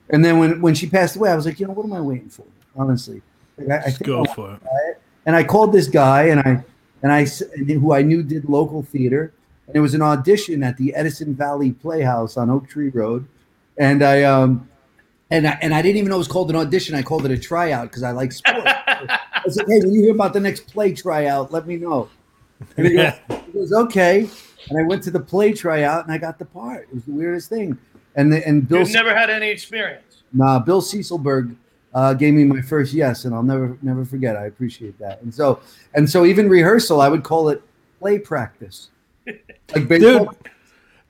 And 0.10 0.24
then 0.24 0.40
when, 0.40 0.62
when 0.62 0.74
she 0.76 0.88
passed 0.88 1.16
away, 1.16 1.32
I 1.32 1.36
was 1.36 1.46
like, 1.46 1.60
you 1.60 1.68
know, 1.68 1.74
what 1.74 1.86
am 1.86 1.94
I 1.94 2.02
waiting 2.02 2.30
for? 2.30 2.46
Honestly. 2.76 3.22
Like, 3.58 3.70
I, 3.70 3.78
I 3.78 3.92
think 3.92 4.04
go 4.04 4.24
I 4.24 4.34
for 4.34 4.54
it. 4.54 4.62
it. 4.90 5.02
And 5.26 5.36
I 5.36 5.44
called 5.44 5.74
this 5.74 5.88
guy 5.88 6.24
and 6.24 6.40
I 6.40 6.64
and 7.04 7.12
I 7.12 7.26
who 7.26 7.94
I 7.94 8.02
knew 8.02 8.24
did 8.24 8.46
local 8.50 8.84
theater. 8.84 9.34
And 9.68 9.76
it 9.76 9.80
was 9.82 9.94
an 9.94 10.02
audition 10.02 10.64
at 10.64 10.78
the 10.78 10.96
Edison 10.96 11.36
Valley 11.36 11.72
Playhouse 11.72 12.38
on 12.38 12.50
Oak 12.50 12.70
Tree 12.70 12.90
Road. 12.90 13.28
And 13.78 14.04
I 14.04 14.24
um 14.24 14.68
and 15.30 15.46
I, 15.46 15.58
and 15.62 15.74
I 15.74 15.82
didn't 15.82 15.98
even 15.98 16.10
know 16.10 16.16
it 16.16 16.20
was 16.20 16.28
called 16.28 16.50
an 16.50 16.56
audition. 16.56 16.96
I 16.96 17.02
called 17.02 17.26
it 17.26 17.32
a 17.32 17.38
tryout 17.38 17.90
because 17.90 18.04
I 18.04 18.12
like 18.12 18.32
sports. 18.32 18.62
I 18.66 19.44
said, 19.50 19.66
"Hey, 19.68 19.80
when 19.80 19.94
you 19.94 20.04
hear 20.04 20.14
about 20.14 20.34
the 20.34 20.40
next 20.40 20.72
play 20.72 20.94
tryout, 20.94 21.52
let 21.52 21.68
me 21.68 21.76
know." 21.76 22.10
And 22.78 22.88
he, 22.88 22.94
goes, 22.94 23.14
he 23.46 23.52
goes, 23.52 23.74
"Okay." 23.74 24.30
And 24.70 24.80
I 24.80 24.84
went 24.84 25.04
to 25.04 25.12
the 25.12 25.20
play 25.20 25.54
tryout 25.54 26.04
and 26.04 26.14
I 26.14 26.18
got 26.18 26.40
the 26.40 26.46
part. 26.46 26.84
It 26.84 26.94
was 26.94 27.04
the 27.04 27.12
weirdest 27.12 27.50
thing. 27.50 27.78
And 28.18 28.34
the, 28.34 28.46
and 28.46 28.68
Bill 28.68 28.80
You've 28.80 28.92
never 28.92 29.16
had 29.16 29.30
any 29.30 29.50
experience. 29.50 30.24
Nah, 30.34 30.60
Bill 30.60 30.82
Cecilberg 30.82 31.56
uh, 31.94 32.14
gave 32.14 32.34
me 32.34 32.44
my 32.44 32.62
first 32.62 32.94
yes, 32.94 33.26
and 33.26 33.34
I'll 33.34 33.44
never 33.44 33.78
never 33.82 34.04
forget. 34.04 34.36
I 34.36 34.46
appreciate 34.46 35.00
that. 35.00 35.22
And 35.22 35.34
so 35.34 35.62
and 35.94 36.10
so 36.10 36.26
even 36.26 36.50
rehearsal, 36.50 37.00
I 37.00 37.10
would 37.10 37.24
call 37.24 37.50
it 37.50 37.62
play 38.00 38.20
practice. 38.20 38.90
Like 39.76 39.90
baseball. 39.90 40.34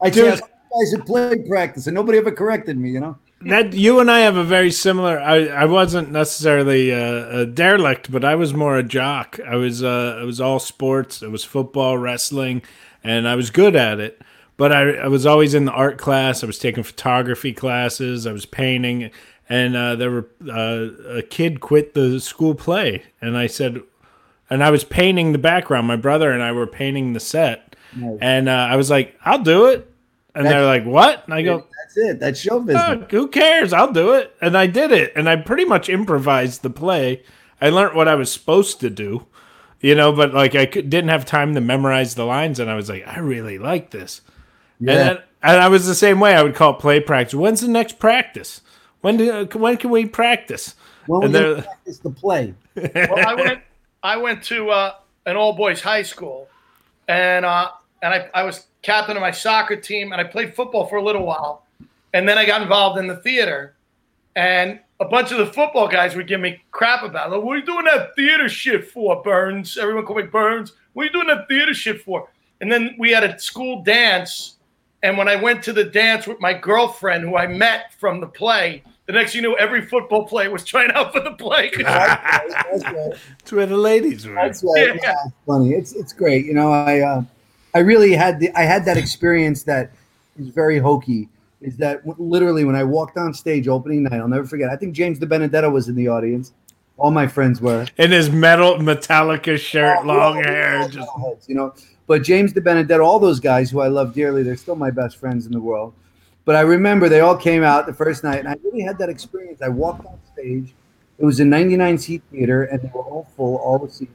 I 0.01 0.09
dude. 0.09 0.41
guys 0.41 0.93
at 0.95 1.05
play 1.05 1.37
practice, 1.47 1.85
and 1.85 1.93
nobody 1.93 2.17
ever 2.17 2.31
corrected 2.31 2.75
me. 2.75 2.89
You 2.89 2.99
know. 2.99 3.17
That 3.41 3.73
you 3.73 3.99
and 3.99 4.09
I 4.09 4.21
have 4.21 4.35
a 4.35 4.43
very 4.43 4.71
similar. 4.71 5.19
I, 5.19 5.45
I 5.45 5.65
wasn't 5.65 6.09
necessarily 6.09 6.89
a, 6.89 7.41
a 7.41 7.45
derelict, 7.45 8.11
but 8.11 8.25
I 8.25 8.33
was 8.33 8.55
more 8.55 8.75
a 8.75 8.81
jock. 8.81 9.39
I 9.47 9.57
was 9.57 9.83
uh, 9.83 10.17
I 10.19 10.23
was 10.23 10.41
all 10.41 10.57
sports. 10.57 11.21
It 11.21 11.29
was 11.29 11.43
football, 11.43 11.99
wrestling, 11.99 12.63
and 13.03 13.27
I 13.27 13.35
was 13.35 13.51
good 13.51 13.75
at 13.75 13.99
it. 13.99 14.23
But 14.57 14.71
I, 14.71 14.91
I 14.93 15.07
was 15.07 15.25
always 15.25 15.53
in 15.53 15.65
the 15.65 15.71
art 15.71 15.97
class. 15.97 16.43
I 16.43 16.47
was 16.47 16.57
taking 16.59 16.83
photography 16.83 17.53
classes. 17.53 18.25
I 18.25 18.31
was 18.31 18.45
painting, 18.47 19.11
and 19.47 19.75
uh, 19.75 19.95
there 19.95 20.09
were 20.11 20.27
uh, 20.49 21.17
a 21.17 21.21
kid 21.21 21.59
quit 21.61 21.93
the 21.93 22.19
school 22.19 22.55
play, 22.55 23.03
and 23.21 23.37
I 23.37 23.45
said, 23.47 23.81
and 24.49 24.63
I 24.63 24.71
was 24.71 24.83
painting 24.83 25.31
the 25.31 25.37
background. 25.37 25.87
My 25.87 25.95
brother 25.95 26.31
and 26.31 26.41
I 26.41 26.51
were 26.53 26.65
painting 26.67 27.13
the 27.13 27.19
set, 27.19 27.75
Nice. 27.95 28.17
and 28.21 28.49
uh, 28.49 28.51
I 28.51 28.75
was 28.77 28.89
like, 28.89 29.15
"I'll 29.23 29.43
do 29.43 29.67
it," 29.67 29.91
and 30.33 30.45
they're 30.47 30.65
like, 30.65 30.85
"What?" 30.85 31.23
And 31.25 31.33
I 31.35 31.43
go, 31.43 31.67
That's 31.83 31.97
it. 31.97 32.19
That's 32.19 32.39
show 32.39 32.59
business. 32.59 33.05
Who 33.11 33.27
cares? 33.27 33.73
I'll 33.73 33.91
do 33.93 34.13
it. 34.13 34.35
And 34.41 34.57
I 34.57 34.65
did 34.67 34.91
it. 34.91 35.13
And 35.15 35.29
I 35.29 35.35
pretty 35.35 35.65
much 35.65 35.87
improvised 35.87 36.63
the 36.63 36.69
play. 36.69 37.21
I 37.61 37.69
learned 37.69 37.95
what 37.95 38.07
I 38.07 38.15
was 38.15 38.31
supposed 38.31 38.79
to 38.81 38.89
do, 38.89 39.25
you 39.81 39.95
know, 39.95 40.11
but 40.11 40.33
like 40.33 40.55
I 40.55 40.65
could, 40.65 40.89
didn't 40.89 41.09
have 41.09 41.25
time 41.25 41.53
to 41.55 41.61
memorize 41.61 42.15
the 42.15 42.25
lines. 42.25 42.59
And 42.59 42.69
I 42.69 42.75
was 42.75 42.89
like, 42.89 43.07
I 43.07 43.19
really 43.19 43.57
like 43.57 43.91
this. 43.91 44.21
Yeah. 44.79 45.09
And, 45.09 45.23
and 45.43 45.61
I 45.61 45.67
was 45.69 45.87
the 45.87 45.95
same 45.95 46.19
way. 46.19 46.35
I 46.35 46.43
would 46.43 46.55
call 46.55 46.73
it 46.75 46.79
play 46.79 46.99
practice. 46.99 47.33
When's 47.33 47.61
the 47.61 47.67
next 47.67 47.99
practice? 47.99 48.61
When 49.01 49.17
do, 49.17 49.45
when 49.53 49.77
can 49.77 49.89
we 49.91 50.05
practice? 50.05 50.75
When 51.05 51.19
we 51.19 51.25
and 51.25 51.33
gonna 51.33 51.45
they're- 51.53 51.61
practice 51.63 51.99
the 51.99 52.09
play. 52.09 52.53
Well, 52.75 53.27
I 53.27 53.33
went 53.33 53.61
I 54.03 54.17
went 54.17 54.43
to 54.45 54.69
uh, 54.69 54.93
an 55.25 55.35
all 55.35 55.53
boys 55.53 55.81
high 55.81 56.03
school, 56.03 56.47
and 57.07 57.43
uh, 57.45 57.69
and 58.03 58.13
I, 58.13 58.29
I 58.33 58.43
was 58.43 58.67
captain 58.83 59.17
of 59.17 59.21
my 59.21 59.31
soccer 59.31 59.75
team, 59.75 60.11
and 60.11 60.21
I 60.21 60.23
played 60.23 60.55
football 60.55 60.85
for 60.85 60.97
a 60.97 61.03
little 61.03 61.25
while, 61.25 61.65
and 62.13 62.29
then 62.29 62.37
I 62.37 62.45
got 62.45 62.61
involved 62.61 62.99
in 62.99 63.07
the 63.07 63.15
theater, 63.17 63.75
and 64.35 64.79
a 64.99 65.05
bunch 65.05 65.31
of 65.31 65.39
the 65.39 65.47
football 65.47 65.87
guys 65.87 66.15
would 66.15 66.27
give 66.27 66.39
me 66.39 66.61
crap 66.71 67.03
about, 67.03 67.31
like, 67.31 67.41
what 67.41 67.55
are 67.55 67.59
you 67.59 67.65
doing 67.65 67.85
that 67.85 68.15
theater 68.15 68.47
shit 68.49 68.87
for, 68.89 69.21
Burns? 69.23 69.77
Everyone 69.77 70.05
called 70.05 70.17
me 70.17 70.23
Burns. 70.25 70.73
What 70.93 71.03
are 71.03 71.05
you 71.05 71.11
doing 71.11 71.27
that 71.27 71.47
theater 71.47 71.73
shit 71.73 72.01
for? 72.01 72.29
And 72.61 72.71
then 72.71 72.95
we 72.97 73.11
had 73.11 73.23
a 73.23 73.39
school 73.39 73.83
dance, 73.83 74.56
and 75.03 75.17
when 75.17 75.27
I 75.27 75.35
went 75.35 75.63
to 75.63 75.73
the 75.73 75.83
dance 75.83 76.27
with 76.27 76.39
my 76.39 76.53
girlfriend, 76.53 77.23
who 77.23 77.37
I 77.37 77.47
met 77.47 77.93
from 77.93 78.19
the 78.19 78.27
play, 78.27 78.83
the 79.05 79.13
next 79.13 79.31
thing 79.31 79.43
you 79.43 79.49
know, 79.49 79.55
every 79.55 79.81
football 79.85 80.25
player 80.25 80.51
was 80.51 80.65
trying 80.65 80.91
out 80.91 81.13
for 81.13 81.19
the 81.19 81.31
play. 81.31 81.71
That's 81.77 82.83
right. 82.83 83.13
It's 83.39 83.51
where 83.51 83.65
the 83.65 83.77
ladies 83.77 84.27
were. 84.27 84.35
That's 84.35 84.63
right. 84.63 84.87
Yeah. 84.87 84.99
Yeah, 85.01 85.15
it's 85.25 85.35
funny. 85.45 85.71
It's 85.73 85.93
it's 85.93 86.13
great. 86.13 86.45
You 86.45 86.53
know, 86.53 86.71
I 86.71 86.99
uh, 86.99 87.23
I 87.73 87.79
really 87.79 88.13
had 88.13 88.39
the 88.39 88.51
I 88.55 88.63
had 88.63 88.85
that 88.85 88.97
experience 88.97 89.63
that 89.63 89.91
is 90.37 90.49
very 90.49 90.79
hokey. 90.79 91.29
Is 91.61 91.77
that 91.77 92.05
w- 92.05 92.29
literally 92.29 92.65
when 92.65 92.75
I 92.75 92.83
walked 92.83 93.17
on 93.17 93.33
stage 93.33 93.67
opening 93.67 94.03
night? 94.03 94.19
I'll 94.19 94.27
never 94.27 94.45
forget. 94.45 94.69
I 94.69 94.75
think 94.75 94.93
James 94.93 95.19
De 95.19 95.25
Benedetto 95.25 95.69
was 95.69 95.87
in 95.87 95.95
the 95.95 96.07
audience. 96.07 96.53
All 96.97 97.11
my 97.11 97.27
friends 97.27 97.61
were. 97.61 97.85
In 97.97 98.11
his 98.11 98.29
metal 98.29 98.77
Metallica 98.77 99.57
shirt, 99.57 100.05
long 100.05 100.43
hair. 100.43 100.87
Just, 100.87 101.09
you 101.47 101.55
know. 101.55 101.73
But 102.07 102.23
James 102.23 102.53
De 102.53 102.61
Benedetto, 102.61 103.03
all 103.03 103.19
those 103.19 103.39
guys 103.39 103.69
who 103.69 103.81
I 103.81 103.87
love 103.87 104.13
dearly, 104.13 104.41
they're 104.41 104.55
still 104.55 104.75
my 104.75 104.89
best 104.89 105.17
friends 105.17 105.45
in 105.45 105.51
the 105.51 105.59
world. 105.59 105.93
But 106.45 106.55
I 106.55 106.61
remember 106.61 107.09
they 107.09 107.19
all 107.19 107.35
came 107.35 107.63
out 107.63 107.85
the 107.85 107.93
first 107.93 108.23
night, 108.23 108.39
and 108.39 108.47
I 108.47 108.55
really 108.63 108.81
had 108.81 108.97
that 108.99 109.09
experience. 109.09 109.61
I 109.61 109.67
walked 109.67 110.05
on 110.05 110.17
stage. 110.33 110.73
It 111.19 111.25
was 111.25 111.39
a 111.41 111.45
99 111.45 111.97
seat 111.97 112.21
theater, 112.31 112.63
and 112.63 112.81
they 112.81 112.89
were 112.93 113.01
all 113.01 113.27
full, 113.35 113.57
all 113.57 113.79
the 113.79 113.91
seats. 113.91 114.11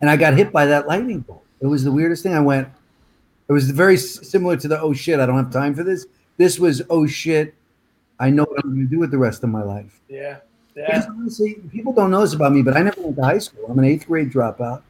And 0.00 0.08
I 0.08 0.16
got 0.16 0.34
hit 0.34 0.50
by 0.50 0.66
that 0.66 0.88
lightning 0.88 1.20
bolt. 1.20 1.44
It 1.60 1.66
was 1.66 1.84
the 1.84 1.92
weirdest 1.92 2.22
thing. 2.22 2.34
I 2.34 2.40
went. 2.40 2.68
It 3.48 3.52
was 3.52 3.70
very 3.70 3.96
similar 3.96 4.56
to 4.56 4.66
the 4.68 4.80
oh 4.80 4.92
shit, 4.92 5.20
I 5.20 5.26
don't 5.26 5.36
have 5.36 5.52
time 5.52 5.74
for 5.74 5.84
this. 5.84 6.06
This 6.38 6.58
was 6.58 6.82
oh 6.88 7.06
shit, 7.06 7.54
I 8.18 8.30
know 8.30 8.44
what 8.44 8.64
I'm 8.64 8.70
going 8.74 8.86
to 8.86 8.90
do 8.90 8.98
with 8.98 9.10
the 9.10 9.18
rest 9.18 9.44
of 9.44 9.50
my 9.50 9.62
life. 9.62 10.00
Yeah. 10.08 10.38
Because 10.74 11.04
Yeah. 11.04 11.10
honestly, 11.10 11.54
people 11.70 11.92
don't 11.92 12.10
know 12.10 12.22
this 12.22 12.34
about 12.34 12.52
me, 12.52 12.62
but 12.62 12.76
I 12.76 12.82
never 12.82 13.00
went 13.02 13.16
to 13.16 13.22
high 13.22 13.38
school. 13.38 13.66
I'm 13.68 13.78
an 13.78 13.84
eighth 13.84 14.06
grade 14.06 14.30
dropout. 14.32 14.82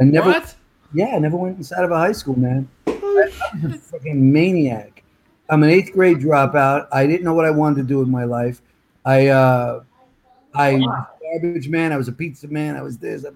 I 0.00 0.04
never, 0.04 0.30
what? 0.30 0.54
Yeah, 0.94 1.14
I 1.14 1.18
never 1.18 1.36
went 1.36 1.56
inside 1.58 1.84
of 1.84 1.90
a 1.90 1.96
high 1.96 2.12
school, 2.12 2.38
man. 2.38 2.68
I, 2.86 2.92
I 2.92 3.66
was 3.66 3.74
a 3.74 3.78
fucking 3.78 4.32
maniac. 4.32 5.02
I'm 5.48 5.62
an 5.62 5.70
eighth 5.70 5.92
grade 5.92 6.18
dropout. 6.18 6.88
I 6.92 7.06
didn't 7.06 7.24
know 7.24 7.34
what 7.34 7.44
I 7.44 7.50
wanted 7.50 7.76
to 7.76 7.82
do 7.84 7.98
with 7.98 8.08
my 8.08 8.24
life. 8.24 8.62
I, 9.04 9.28
uh, 9.28 9.84
I 10.54 10.74
was 10.74 10.82
a 10.82 11.40
garbage 11.40 11.68
man. 11.68 11.92
I 11.92 11.96
was 11.96 12.08
a 12.08 12.12
pizza 12.12 12.48
man. 12.48 12.76
I 12.76 12.82
was 12.82 12.98
this. 12.98 13.24
I, 13.24 13.30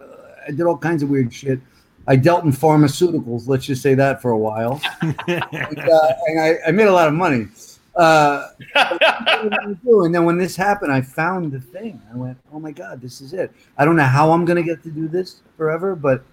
I 0.47 0.51
did 0.51 0.63
all 0.63 0.77
kinds 0.77 1.03
of 1.03 1.11
weird 1.11 1.33
shit. 1.33 1.61
I 2.07 2.17
dealt 2.17 2.45
in 2.45 2.51
pharmaceuticals. 2.51 3.47
Let's 3.47 3.67
just 3.67 3.83
say 3.83 3.95
that 3.95 4.21
for 4.23 4.31
a 4.31 4.39
while, 4.39 4.81
and, 5.03 5.19
uh, 5.79 6.13
and 6.27 6.41
I, 6.41 6.59
I 6.67 6.71
made 6.71 6.89
a 6.89 6.93
lot 6.93 7.09
of 7.09 7.15
money. 7.15 7.47
Uh, 7.95 8.49
and 8.75 10.15
then 10.15 10.25
when 10.25 10.39
this 10.39 10.57
happened, 10.57 10.93
I 10.93 11.03
found 11.03 11.53
the 11.53 11.61
thing. 11.61 12.01
I 12.13 12.17
went, 12.17 12.39
"Oh 12.53 12.59
my 12.59 12.73
god, 12.73 13.01
this 13.01 13.21
is 13.21 13.33
it." 13.33 13.53
I 13.77 13.85
don't 13.85 13.97
know 13.97 14.05
how 14.05 14.33
I'm 14.33 14.45
gonna 14.45 14.63
get 14.63 14.83
to 14.85 14.91
do 14.91 15.09
this 15.09 15.43
forever, 15.57 15.95
but 15.95 16.25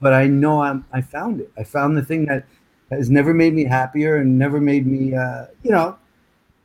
but 0.00 0.12
I 0.12 0.26
know 0.26 0.62
I'm. 0.62 0.84
I 0.92 1.00
found 1.00 1.40
it. 1.40 1.50
I 1.58 1.64
found 1.64 1.96
the 1.96 2.02
thing 2.04 2.26
that 2.26 2.44
has 2.90 3.10
never 3.10 3.32
made 3.34 3.54
me 3.54 3.64
happier 3.64 4.16
and 4.16 4.38
never 4.38 4.60
made 4.60 4.86
me. 4.86 5.14
Uh, 5.14 5.46
you 5.62 5.70
know, 5.70 5.96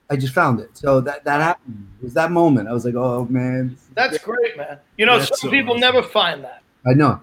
I 0.09 0.15
just 0.15 0.33
found 0.33 0.59
it. 0.59 0.75
So 0.77 1.01
that 1.01 1.23
that 1.25 1.41
happened. 1.41 1.87
It 1.99 2.05
was 2.05 2.13
that 2.15 2.31
moment. 2.31 2.67
I 2.69 2.73
was 2.73 2.85
like, 2.85 2.95
"Oh 2.95 3.25
man." 3.29 3.77
That's 3.95 4.17
great, 4.19 4.57
man. 4.57 4.79
You 4.97 5.05
know, 5.05 5.17
That's 5.19 5.29
some 5.39 5.49
so 5.49 5.49
people 5.49 5.71
awesome. 5.73 5.81
never 5.81 6.03
find 6.03 6.43
that. 6.43 6.61
I 6.85 6.93
know. 6.93 7.19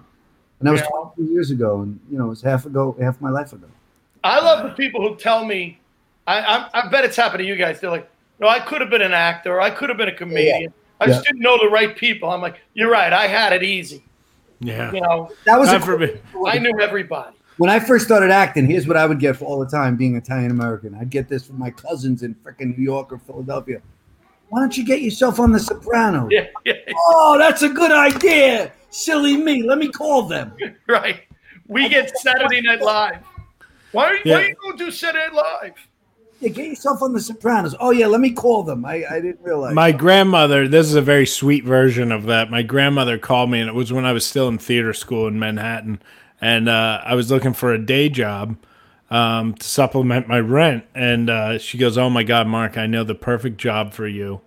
And 0.59 0.67
that 0.67 0.71
was 0.71 0.81
Yeah. 0.81 0.87
22 1.15 1.33
years 1.33 1.51
ago, 1.51 1.81
and 1.81 1.99
you 2.09 2.17
know, 2.17 2.25
it 2.25 2.29
was 2.29 2.41
half 2.41 2.65
ago, 2.65 2.95
half 3.01 3.19
my 3.21 3.29
life 3.29 3.53
ago. 3.53 3.67
I 4.23 4.39
love 4.39 4.63
the 4.63 4.69
people 4.75 5.01
who 5.07 5.15
tell 5.17 5.43
me, 5.45 5.79
I, 6.27 6.39
I, 6.39 6.69
I 6.85 6.89
bet 6.89 7.03
it's 7.03 7.17
happened 7.17 7.39
to 7.39 7.45
you 7.45 7.57
guys. 7.57 7.81
They're 7.81 7.89
like, 7.89 8.09
no, 8.39 8.47
I 8.47 8.59
could 8.61 8.79
have 8.79 8.89
been 8.89 9.01
an 9.01 9.11
actor, 9.13 9.59
I 9.59 9.69
could 9.69 9.89
have 9.89 9.97
been 9.97 10.07
a 10.07 10.15
comedian. 10.15 10.73
I 11.01 11.07
just 11.07 11.19
Yeah. 11.25 11.31
didn't 11.31 11.41
know 11.41 11.57
the 11.57 11.67
right 11.69 11.93
people. 11.97 12.29
I'm 12.29 12.39
like, 12.41 12.61
you're 12.73 12.89
right. 12.89 13.11
I 13.11 13.27
had 13.27 13.51
it 13.51 13.63
easy. 13.63 14.05
Yeah. 14.63 14.91
You 14.91 15.01
know, 15.01 15.31
That 15.45 15.59
was 15.59 15.69
a 15.69 15.73
God 15.79 15.85
forbid. 15.85 16.21
I 16.47 16.57
knew 16.59 16.79
everybody. 16.81 17.35
when 17.57 17.69
I 17.69 17.79
first 17.79 18.05
started 18.05 18.31
acting, 18.31 18.65
here's 18.65 18.87
what 18.87 18.97
I 18.97 19.05
would 19.05 19.19
get 19.19 19.35
for 19.37 19.45
all 19.45 19.59
the 19.59 19.69
time 19.69 19.95
being 19.95 20.15
Italian 20.15 20.51
American. 20.51 20.95
I'd 20.95 21.09
get 21.09 21.27
this 21.29 21.45
from 21.45 21.59
my 21.59 21.69
cousins 21.71 22.23
in 22.23 22.35
freaking 22.35 22.77
New 22.77 22.83
York 22.83 23.11
or 23.11 23.17
Philadelphia. 23.19 23.81
Why 24.49 24.59
don't 24.59 24.77
you 24.77 24.85
get 24.85 25.01
yourself 25.01 25.39
on 25.39 25.51
The 25.51 25.59
Sopranos? 25.59 26.29
Yeah, 26.31 26.47
yeah, 26.65 26.73
Oh, 26.95 27.37
that's 27.37 27.61
a 27.63 27.69
good 27.69 27.91
idea. 27.91 28.71
Silly 28.89 29.35
me. 29.37 29.63
Let 29.63 29.79
me 29.79 29.89
call 29.89 30.23
them. 30.23 30.53
right. 30.87 31.21
We 31.67 31.89
get 31.89 32.15
Saturday 32.19 32.61
Night 32.61 32.81
Live. 32.81 33.17
Why 33.93 34.05
are 34.05 34.13
you, 34.15 34.21
Yeah. 34.25 34.35
why 34.37 34.47
you 34.47 34.55
don't 34.63 34.77
do 34.77 34.91
Saturday 34.91 35.25
Night 35.25 35.33
Live? 35.61 35.73
Yeah, 36.43 36.49
get 36.49 36.65
yourself 36.67 37.01
on 37.01 37.13
The 37.13 37.21
Sopranos. 37.21 37.73
Oh, 37.79 37.91
yeah, 37.91 38.07
let 38.07 38.19
me 38.19 38.31
call 38.31 38.63
them. 38.63 38.83
I, 38.83 39.05
I 39.09 39.21
didn't 39.21 39.39
realize. 39.41 39.73
My 39.73 39.93
grandmother, 39.93 40.67
this 40.67 40.87
is 40.87 40.95
a 40.95 41.01
very 41.01 41.25
sweet 41.25 41.63
version 41.63 42.11
of 42.11 42.25
that. 42.25 42.51
My 42.51 42.63
grandmother 42.63 43.17
called 43.17 43.49
me, 43.49 43.61
and 43.61 43.69
it 43.69 43.73
was 43.73 43.93
when 43.93 44.05
I 44.05 44.11
was 44.11 44.25
still 44.25 44.49
in 44.49 44.57
theater 44.57 44.91
school 44.91 45.25
in 45.25 45.39
Manhattan. 45.39 46.01
and 46.41 46.67
uh, 46.67 46.99
I 47.05 47.15
was 47.15 47.31
looking 47.31 47.53
for 47.53 47.71
a 47.71 47.77
day 47.83 48.09
job 48.09 48.57
um, 49.09 49.53
to 49.53 49.65
supplement 49.65 50.27
my 50.27 50.41
rent. 50.41 50.83
And 50.93 51.29
uh, 51.29 51.59
she 51.59 51.77
goes, 51.77 51.97
"Oh 51.97 52.09
my 52.09 52.23
God, 52.23 52.45
Mark, 52.45 52.77
I 52.77 52.87
know 52.87 53.05
the 53.05 53.15
perfect 53.15 53.57
job 53.57 53.93
for 53.93 54.05
you." 54.05 54.41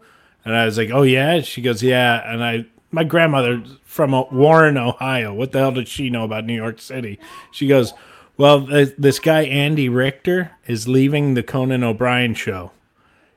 And 0.45 0.55
I 0.55 0.67
was 0.67 0.77
like, 0.77 0.91
"Oh 0.91 1.03
yeah." 1.03 1.41
She 1.41 1.63
goes, 1.63 1.83
"Yeah." 1.83 2.31
And 2.31 2.45
I, 2.45 2.67
my 2.91 3.05
grandmother 3.05 3.65
from 3.85 4.13
Warren, 4.31 4.77
Ohio. 4.77 5.33
What 5.33 5.53
the 5.53 5.61
hell 5.61 5.73
did 5.73 5.89
she 5.89 6.11
know 6.11 6.25
about 6.25 6.45
New 6.45 6.55
York 6.55 6.79
City? 6.79 7.19
She 7.53 7.67
goes, 7.67 7.95
"Well, 8.37 8.67
th- 8.67 8.95
this 8.99 9.19
guy 9.19 9.43
Andy 9.43 9.89
Richter 9.89 10.53
is 10.67 10.89
leaving 10.89 11.35
the 11.35 11.43
Conan 11.43 11.85
O'Brien 11.85 12.35
show. 12.35 12.73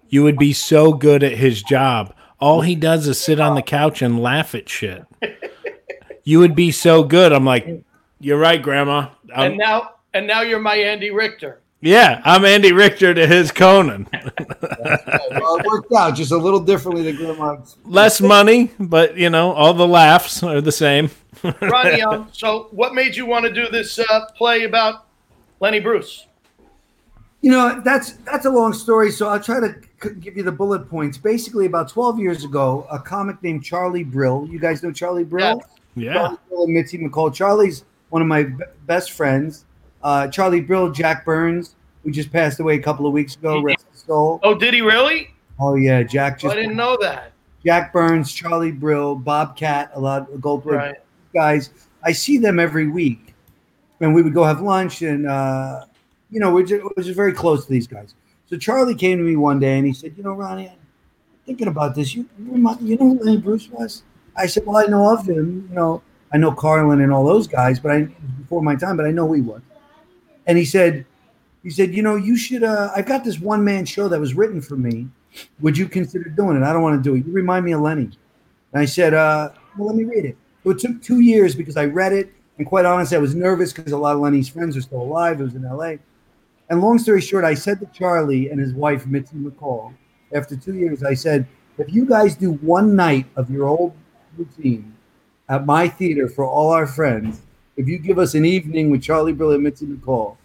You 0.10 0.24
would 0.24 0.38
be 0.38 0.54
so 0.54 0.94
good 0.94 1.24
at 1.24 1.34
his 1.38 1.62
job. 1.64 2.14
All 2.40 2.62
he 2.62 2.76
does 2.76 3.08
is 3.08 3.20
sit 3.20 3.40
on 3.40 3.56
the 3.56 3.62
couch 3.62 4.02
and 4.02 4.22
laugh 4.22 4.56
at 4.56 4.70
shit. 4.70 5.04
You 6.24 6.40
would 6.40 6.56
be 6.56 6.72
so 6.72 7.04
good." 7.04 7.32
I'm 7.32 7.46
like, 7.46 7.68
"You're 8.20 8.40
right, 8.40 8.62
Grandma." 8.62 9.10
I'm- 9.36 9.52
and 9.52 9.54
um, 9.54 9.58
now 9.58 9.90
and 10.14 10.28
now 10.28 10.42
you're 10.42 10.60
my 10.60 10.76
Andy 10.76 11.12
Richter. 11.12 11.62
Yeah, 11.82 12.22
I'm 12.26 12.44
Andy 12.46 12.72
Richter 12.72 13.14
to 13.14 13.26
his 13.28 13.52
Conan. 13.52 14.08
well, 14.14 15.58
it 15.58 15.66
worked 15.66 15.92
out 15.94 16.16
just 16.16 16.32
a 16.32 16.38
little 16.38 16.60
differently 16.60 17.04
than 17.04 17.16
Grandma's. 17.16 17.78
Less 17.86 18.20
money, 18.20 18.72
but 18.80 19.18
you 19.18 19.30
know, 19.30 19.52
all 19.52 19.74
the 19.74 19.88
laughs 19.88 20.44
are 20.44 20.62
the 20.62 20.72
same. 20.72 21.10
Ronnie, 21.62 22.02
um, 22.02 22.30
so 22.32 22.68
what 22.72 22.94
made 22.94 23.16
you 23.16 23.26
want 23.26 23.46
to 23.46 23.52
do 23.52 23.70
this 23.70 23.98
uh, 23.98 24.26
play 24.36 24.64
about 24.64 25.06
Lenny 25.60 25.80
Bruce? 25.80 26.26
You 27.42 27.52
know, 27.52 27.82
that's 27.86 28.14
that's 28.26 28.46
a 28.46 28.50
long 28.50 28.74
story, 28.74 29.12
so 29.12 29.30
I'll 29.30 29.40
try 29.40 29.62
to 29.62 29.74
c- 30.04 30.16
give 30.20 30.36
you 30.36 30.44
the 30.44 30.52
bullet 30.52 30.90
points. 30.90 31.18
Basically, 31.18 31.66
about 31.66 31.88
12 31.88 32.20
years 32.20 32.44
ago, 32.44 32.86
a 32.92 33.00
comic 33.00 33.42
named 33.42 33.64
Charlie 33.64 34.04
Brill. 34.04 34.46
You 34.50 34.60
guys 34.60 34.84
know 34.84 34.92
Charlie 34.92 35.24
Brill? 35.24 35.64
Yeah. 35.96 36.14
Charlie 36.14 36.38
Brill 36.50 36.64
and 36.66 36.74
Mitzi 36.74 36.98
McCall. 36.98 37.34
Charlie's 37.34 37.86
one 38.10 38.22
of 38.22 38.28
my 38.28 38.44
b- 38.44 38.64
best 38.86 39.12
friends. 39.12 39.64
Uh, 40.04 40.28
Charlie 40.28 40.62
Brill, 40.62 40.92
Jack 40.92 41.26
Burns, 41.26 41.76
who 42.04 42.12
just 42.12 42.32
passed 42.32 42.60
away 42.60 42.76
a 42.76 42.82
couple 42.82 43.06
of 43.06 43.14
weeks 43.14 43.36
ago. 43.36 43.62
Rest 43.62 43.86
his 43.92 44.02
soul. 44.04 44.40
Oh, 44.44 44.56
did 44.56 44.74
he 44.74 44.82
really? 44.82 45.30
Oh 45.60 45.76
yeah, 45.76 46.04
Jack 46.04 46.36
Oh, 46.36 46.42
just. 46.44 46.54
I 46.54 46.62
didn't 46.62 46.78
know 46.78 46.98
that. 47.02 47.34
Jack 47.66 47.92
Burns, 47.92 48.32
Charlie 48.32 48.72
Brill, 48.72 49.16
Bob 49.16 49.58
Cat, 49.58 49.92
a 49.94 50.00
lot 50.00 50.32
of 50.32 50.40
Goldberg 50.40 50.76
Right. 50.76 50.96
guys. 51.34 51.72
I 52.02 52.14
see 52.14 52.38
them 52.38 52.58
every 52.60 52.88
week, 52.88 53.34
and 54.00 54.16
we 54.16 54.22
would 54.22 54.34
go 54.34 54.46
have 54.46 54.62
lunch, 54.62 55.02
and 55.02 55.28
uh, 55.28 55.84
you 56.32 56.40
know, 56.40 56.54
we're 56.54 56.64
just, 56.66 56.82
we're 56.84 57.04
just 57.04 57.16
very 57.18 57.34
close 57.34 57.66
to 57.66 57.72
these 57.72 57.88
guys. 57.88 58.16
So 58.50 58.58
Charlie 58.58 58.96
came 58.96 59.18
to 59.18 59.24
me 59.24 59.36
one 59.36 59.60
day 59.60 59.78
and 59.78 59.86
he 59.86 59.92
said, 59.94 60.14
"You 60.16 60.24
know, 60.24 60.32
Ronnie, 60.34 60.70
I'm 60.70 60.78
thinking 61.46 61.68
about 61.68 61.94
this. 61.96 62.16
You 62.16 62.26
you, 62.40 62.52
remi- 62.54 62.82
you 62.82 62.98
know 62.98 63.10
who 63.16 63.20
Lenny 63.20 63.38
Bruce 63.38 63.68
was?" 63.70 64.04
I 64.38 64.46
said, 64.46 64.66
"Well, 64.66 64.78
I 64.78 64.86
know 64.86 65.14
of 65.14 65.28
him. 65.28 65.68
You 65.70 65.76
know, 65.76 66.02
I 66.32 66.38
know 66.38 66.54
Carlin 66.54 67.02
and 67.02 67.12
all 67.12 67.26
those 67.26 67.46
guys, 67.48 67.82
but 67.82 67.92
I 67.92 68.04
before 68.40 68.62
my 68.62 68.76
time, 68.78 68.96
but 68.96 69.06
I 69.06 69.12
know 69.12 69.28
who 69.28 69.34
he 69.34 69.42
was." 69.42 69.62
And 70.50 70.58
he 70.58 70.66
said, 70.66 71.06
"He 71.62 71.70
said, 71.70 71.94
you 71.94 72.02
know, 72.02 72.16
you 72.16 72.36
should. 72.36 72.64
Uh, 72.64 72.90
I've 72.96 73.06
got 73.06 73.24
this 73.24 73.40
one 73.40 73.64
man 73.64 73.86
show 73.86 74.08
that 74.08 74.20
was 74.20 74.34
written 74.34 74.62
for 74.62 74.76
me. 74.76 75.08
Would 75.60 75.78
you 75.78 75.88
consider 75.88 76.28
doing 76.28 76.58
it? 76.58 76.64
I 76.64 76.74
don't 76.74 76.82
want 76.82 77.02
to 77.02 77.08
do 77.08 77.16
it. 77.16 77.24
You 77.24 77.32
remind 77.32 77.66
me 77.66 77.74
of 77.74 77.82
Lenny." 77.82 78.10
And 78.74 78.82
I 78.82 78.86
said, 78.86 79.14
uh, 79.14 79.52
"Well, 79.78 79.88
let 79.88 79.96
me 79.96 80.06
read 80.06 80.26
it." 80.26 80.36
So 80.64 80.72
it 80.72 80.80
took 80.80 81.04
two 81.04 81.20
years 81.20 81.54
because 81.54 81.78
I 81.78 81.86
read 81.86 82.14
it, 82.14 82.34
and 82.58 82.66
quite 82.66 82.86
honestly, 82.86 83.16
I 83.16 83.20
was 83.20 83.36
nervous 83.36 83.72
because 83.72 83.92
a 83.92 83.98
lot 83.98 84.16
of 84.16 84.22
Lenny's 84.22 84.50
friends 84.50 84.76
are 84.76 84.82
still 84.82 85.04
alive. 85.04 85.40
It 85.40 85.44
was 85.44 85.54
in 85.54 85.66
L.A. 85.66 86.00
And 86.72 86.82
long 86.82 86.98
story 86.98 87.22
short, 87.22 87.46
I 87.46 87.54
said 87.54 87.80
to 87.82 87.86
Charlie 87.94 88.50
and 88.50 88.60
his 88.60 88.74
wife 88.74 89.06
Mitzi 89.06 89.36
McCall, 89.36 89.94
after 90.34 90.56
two 90.56 90.74
years, 90.74 91.04
I 91.04 91.14
said, 91.14 91.46
"If 91.78 91.94
you 91.94 92.06
guys 92.06 92.36
do 92.36 92.54
one 92.54 92.96
night 92.96 93.28
of 93.36 93.52
your 93.52 93.68
old 93.68 93.94
routine 94.36 94.96
at 95.48 95.68
my 95.68 95.88
theater 95.88 96.28
for 96.28 96.44
all 96.44 96.72
our 96.72 96.88
friends, 96.88 97.42
if 97.80 97.88
you 97.88 97.98
give 97.98 98.20
us 98.20 98.36
an 98.36 98.44
evening 98.44 98.90
with 98.90 99.02
Charlie 99.02 99.32
Brill 99.32 99.52
and 99.52 99.64
Mitzi 99.64 99.86
McCall, 99.86 100.36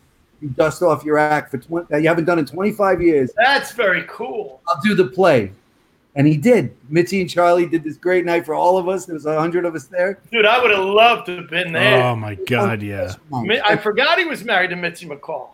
you 0.40 0.50
dust 0.50 0.82
off 0.82 1.04
your 1.04 1.18
act 1.18 1.50
for 1.50 1.58
20, 1.58 1.88
that 1.90 2.00
you 2.00 2.06
haven't 2.06 2.26
done 2.26 2.38
in 2.38 2.46
25 2.46 3.02
years, 3.02 3.32
That's 3.36 3.72
very 3.72 4.04
cool. 4.08 4.62
I'll 4.68 4.80
do 4.80 4.94
the 4.94 5.06
play." 5.06 5.50
And 6.16 6.28
he 6.28 6.36
did. 6.36 6.76
Mitzi 6.88 7.20
and 7.20 7.28
Charlie 7.28 7.66
did 7.66 7.82
this 7.82 7.96
great 7.96 8.24
night 8.24 8.46
for 8.46 8.54
all 8.54 8.78
of 8.78 8.88
us. 8.88 9.04
There 9.04 9.14
was 9.14 9.26
a 9.26 9.36
hundred 9.36 9.64
of 9.64 9.74
us 9.74 9.86
there. 9.86 10.20
Dude, 10.30 10.46
I 10.46 10.62
would 10.62 10.70
have 10.70 10.84
loved 10.84 11.26
to 11.26 11.38
have 11.38 11.50
been 11.50 11.72
there. 11.72 12.04
Oh 12.04 12.14
my 12.14 12.36
god, 12.36 12.82
yeah. 12.82 13.12
I 13.32 13.76
forgot 13.76 14.18
he 14.18 14.24
was 14.24 14.44
married 14.44 14.70
to 14.70 14.76
Mitzi 14.76 15.06
McCall. 15.06 15.48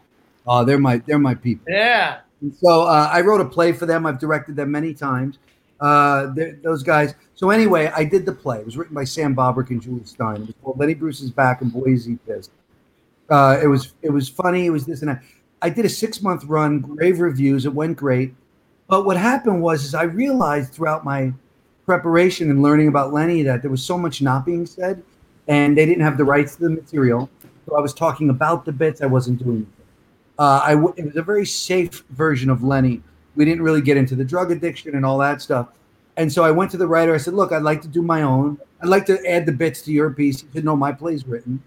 Oh, 0.46 0.62
they're 0.66 0.78
my 0.78 0.98
they're 0.98 1.18
my 1.18 1.34
people. 1.34 1.64
Yeah. 1.66 2.18
And 2.42 2.54
so 2.54 2.82
uh, 2.82 3.08
I 3.10 3.22
wrote 3.22 3.40
a 3.40 3.46
play 3.46 3.72
for 3.72 3.86
them. 3.86 4.04
I've 4.04 4.18
directed 4.18 4.54
them 4.54 4.70
many 4.70 4.92
times. 4.92 5.38
Uh, 5.80 6.34
those 6.62 6.82
guys. 6.82 7.14
So 7.34 7.50
anyway, 7.50 7.90
I 7.96 8.04
did 8.04 8.26
the 8.26 8.32
play. 8.32 8.58
It 8.58 8.66
was 8.66 8.76
written 8.76 8.94
by 8.94 9.04
Sam 9.04 9.34
Bobrick 9.34 9.70
and 9.70 9.80
Julie 9.80 10.04
Stein. 10.04 10.42
It 10.42 10.46
was 10.46 10.54
called 10.62 10.78
Lenny 10.78 10.94
Bruce 10.94 11.20
is 11.20 11.30
Back 11.30 11.62
and 11.62 11.72
Boise. 11.72 12.18
Uh, 13.30 13.58
it 13.62 13.66
was 13.66 13.94
it 14.02 14.10
was 14.10 14.28
funny. 14.28 14.66
It 14.66 14.70
was 14.70 14.84
this 14.84 15.00
and 15.00 15.10
that. 15.10 15.22
I 15.62 15.70
did 15.70 15.84
a 15.84 15.88
six 15.88 16.22
month 16.22 16.44
run, 16.44 16.80
grave 16.80 17.20
reviews. 17.20 17.64
It 17.64 17.74
went 17.74 17.96
great. 17.96 18.34
But 18.88 19.04
what 19.04 19.16
happened 19.16 19.62
was 19.62 19.84
is 19.84 19.94
I 19.94 20.02
realized 20.02 20.72
throughout 20.72 21.04
my 21.04 21.32
preparation 21.86 22.50
and 22.50 22.62
learning 22.62 22.88
about 22.88 23.12
Lenny 23.12 23.42
that 23.42 23.62
there 23.62 23.70
was 23.70 23.82
so 23.82 23.96
much 23.96 24.20
not 24.20 24.44
being 24.44 24.66
said, 24.66 25.02
and 25.48 25.76
they 25.78 25.86
didn't 25.86 26.02
have 26.02 26.18
the 26.18 26.24
rights 26.24 26.56
to 26.56 26.62
the 26.62 26.70
material. 26.70 27.30
So 27.66 27.76
I 27.76 27.80
was 27.80 27.94
talking 27.94 28.30
about 28.30 28.64
the 28.64 28.72
bits. 28.72 29.00
I 29.00 29.06
wasn't 29.06 29.42
doing. 29.42 29.66
Uh, 30.38 30.60
I 30.64 30.74
w- 30.74 30.94
it 30.96 31.04
was 31.04 31.16
a 31.16 31.22
very 31.22 31.46
safe 31.46 32.04
version 32.10 32.50
of 32.50 32.62
Lenny. 32.62 33.02
We 33.40 33.46
didn't 33.46 33.62
really 33.62 33.80
get 33.80 33.96
into 33.96 34.14
the 34.14 34.22
drug 34.22 34.50
addiction 34.50 34.94
and 34.94 35.02
all 35.02 35.16
that 35.16 35.40
stuff. 35.40 35.68
And 36.18 36.30
so 36.30 36.44
I 36.44 36.50
went 36.50 36.70
to 36.72 36.76
the 36.76 36.86
writer. 36.86 37.14
I 37.14 37.16
said, 37.16 37.32
"Look, 37.32 37.52
I'd 37.52 37.62
like 37.62 37.80
to 37.80 37.88
do 37.88 38.02
my 38.02 38.20
own. 38.20 38.58
I'd 38.82 38.90
like 38.90 39.06
to 39.06 39.18
add 39.26 39.46
the 39.46 39.52
bits 39.52 39.80
to 39.84 39.92
your 39.92 40.10
piece." 40.10 40.42
He 40.42 40.48
said, 40.52 40.62
"No, 40.62 40.76
my 40.76 40.92
play's 40.92 41.26
written." 41.26 41.62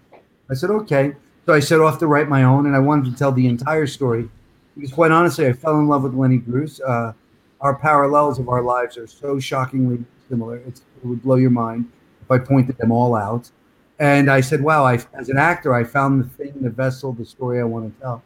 I 0.48 0.54
said, 0.54 0.70
"Okay." 0.70 1.16
So 1.46 1.52
I 1.52 1.58
set 1.58 1.80
off 1.80 1.98
to 1.98 2.06
write 2.06 2.28
my 2.28 2.44
own, 2.44 2.66
and 2.66 2.76
I 2.76 2.78
wanted 2.78 3.10
to 3.10 3.18
tell 3.18 3.32
the 3.32 3.48
entire 3.48 3.88
story 3.88 4.30
because, 4.76 4.92
quite 4.92 5.10
honestly, 5.10 5.48
I 5.48 5.52
fell 5.52 5.80
in 5.80 5.88
love 5.88 6.04
with 6.04 6.14
Lenny 6.14 6.38
Bruce. 6.38 6.80
Uh, 6.80 7.12
our 7.60 7.74
parallels 7.74 8.38
of 8.38 8.48
our 8.48 8.62
lives 8.62 8.96
are 8.96 9.08
so 9.08 9.40
shockingly 9.40 10.04
similar; 10.28 10.58
it's, 10.58 10.82
it 11.02 11.04
would 11.04 11.24
blow 11.24 11.34
your 11.34 11.50
mind 11.50 11.90
if 12.22 12.30
I 12.30 12.38
pointed 12.38 12.78
them 12.78 12.92
all 12.92 13.16
out. 13.16 13.50
And 13.98 14.30
I 14.30 14.42
said, 14.42 14.62
"Wow!" 14.62 14.84
I, 14.84 15.00
as 15.14 15.28
an 15.28 15.38
actor, 15.38 15.74
I 15.74 15.82
found 15.82 16.22
the 16.22 16.28
thing, 16.28 16.52
the 16.60 16.70
vessel, 16.70 17.12
the 17.12 17.24
story 17.24 17.58
I 17.58 17.64
want 17.64 17.92
to 17.92 18.00
tell 18.00 18.22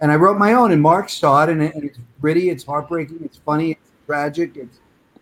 and 0.00 0.12
I 0.12 0.16
wrote 0.16 0.38
my 0.38 0.52
own. 0.52 0.72
And 0.72 0.80
Mark 0.80 1.08
saw 1.08 1.44
it, 1.44 1.50
and, 1.50 1.62
it, 1.62 1.74
and 1.74 1.84
it's 1.84 1.98
gritty, 2.20 2.50
it's 2.50 2.64
heartbreaking, 2.64 3.20
it's 3.24 3.38
funny, 3.38 3.72
it's 3.72 3.80
tragic, 4.06 4.56
it's 4.56 4.78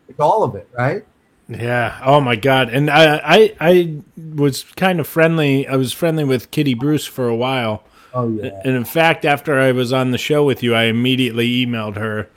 it's 0.08 0.20
all 0.20 0.42
of 0.42 0.54
it, 0.54 0.68
right? 0.76 1.04
Yeah. 1.48 2.00
Oh 2.04 2.20
my 2.20 2.36
god. 2.36 2.70
And 2.70 2.90
I, 2.90 3.20
I, 3.24 3.56
I 3.60 3.98
was 4.16 4.64
kind 4.76 4.98
of 4.98 5.06
friendly. 5.06 5.66
I 5.66 5.76
was 5.76 5.92
friendly 5.92 6.24
with 6.24 6.50
Kitty 6.50 6.74
Bruce 6.74 7.06
for 7.06 7.28
a 7.28 7.36
while. 7.36 7.84
Oh 8.12 8.28
yeah. 8.28 8.60
And 8.64 8.74
in 8.74 8.84
fact, 8.84 9.24
after 9.24 9.58
I 9.60 9.72
was 9.72 9.92
on 9.92 10.10
the 10.10 10.18
show 10.18 10.44
with 10.44 10.62
you, 10.62 10.74
I 10.74 10.84
immediately 10.84 11.64
emailed 11.64 11.96
her 11.96 12.28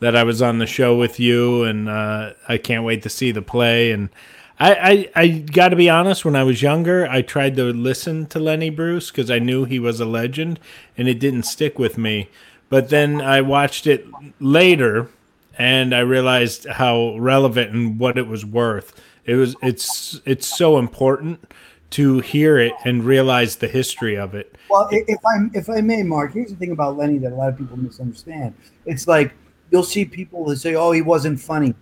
that 0.00 0.14
I 0.14 0.22
was 0.24 0.42
on 0.42 0.58
the 0.58 0.66
show 0.66 0.96
with 0.96 1.18
you, 1.18 1.64
and 1.64 1.88
uh, 1.88 2.32
I 2.48 2.58
can't 2.58 2.84
wait 2.84 3.02
to 3.02 3.08
see 3.08 3.32
the 3.32 3.42
play. 3.42 3.90
And 3.90 4.10
I, 4.60 4.74
I, 4.74 5.22
I 5.22 5.28
got 5.28 5.68
to 5.68 5.76
be 5.76 5.88
honest. 5.88 6.24
When 6.24 6.36
I 6.36 6.42
was 6.42 6.62
younger, 6.62 7.06
I 7.08 7.22
tried 7.22 7.56
to 7.56 7.64
listen 7.72 8.26
to 8.26 8.38
Lenny 8.40 8.70
Bruce 8.70 9.10
because 9.10 9.30
I 9.30 9.38
knew 9.38 9.64
he 9.64 9.78
was 9.78 10.00
a 10.00 10.04
legend, 10.04 10.58
and 10.96 11.08
it 11.08 11.20
didn't 11.20 11.44
stick 11.44 11.78
with 11.78 11.96
me. 11.96 12.28
But 12.68 12.88
then 12.88 13.20
I 13.20 13.40
watched 13.40 13.86
it 13.86 14.06
later, 14.40 15.08
and 15.56 15.94
I 15.94 16.00
realized 16.00 16.66
how 16.66 17.16
relevant 17.18 17.72
and 17.72 17.98
what 17.98 18.18
it 18.18 18.26
was 18.26 18.44
worth. 18.44 19.00
It 19.24 19.34
was 19.34 19.54
it's 19.62 20.20
it's 20.24 20.46
so 20.46 20.78
important 20.78 21.52
to 21.90 22.20
hear 22.20 22.58
it 22.58 22.72
and 22.84 23.04
realize 23.04 23.56
the 23.56 23.68
history 23.68 24.16
of 24.16 24.34
it. 24.34 24.56
Well, 24.68 24.88
if 24.90 25.18
I 25.24 25.48
if 25.54 25.70
I 25.70 25.80
may, 25.80 26.02
Mark, 26.02 26.32
here's 26.32 26.50
the 26.50 26.56
thing 26.56 26.72
about 26.72 26.96
Lenny 26.96 27.18
that 27.18 27.32
a 27.32 27.34
lot 27.34 27.48
of 27.48 27.58
people 27.58 27.76
misunderstand. 27.76 28.54
It's 28.86 29.06
like 29.06 29.32
you'll 29.70 29.82
see 29.82 30.04
people 30.04 30.44
that 30.46 30.56
say, 30.56 30.74
"Oh, 30.74 30.92
he 30.92 31.02
wasn't 31.02 31.40
funny." 31.40 31.74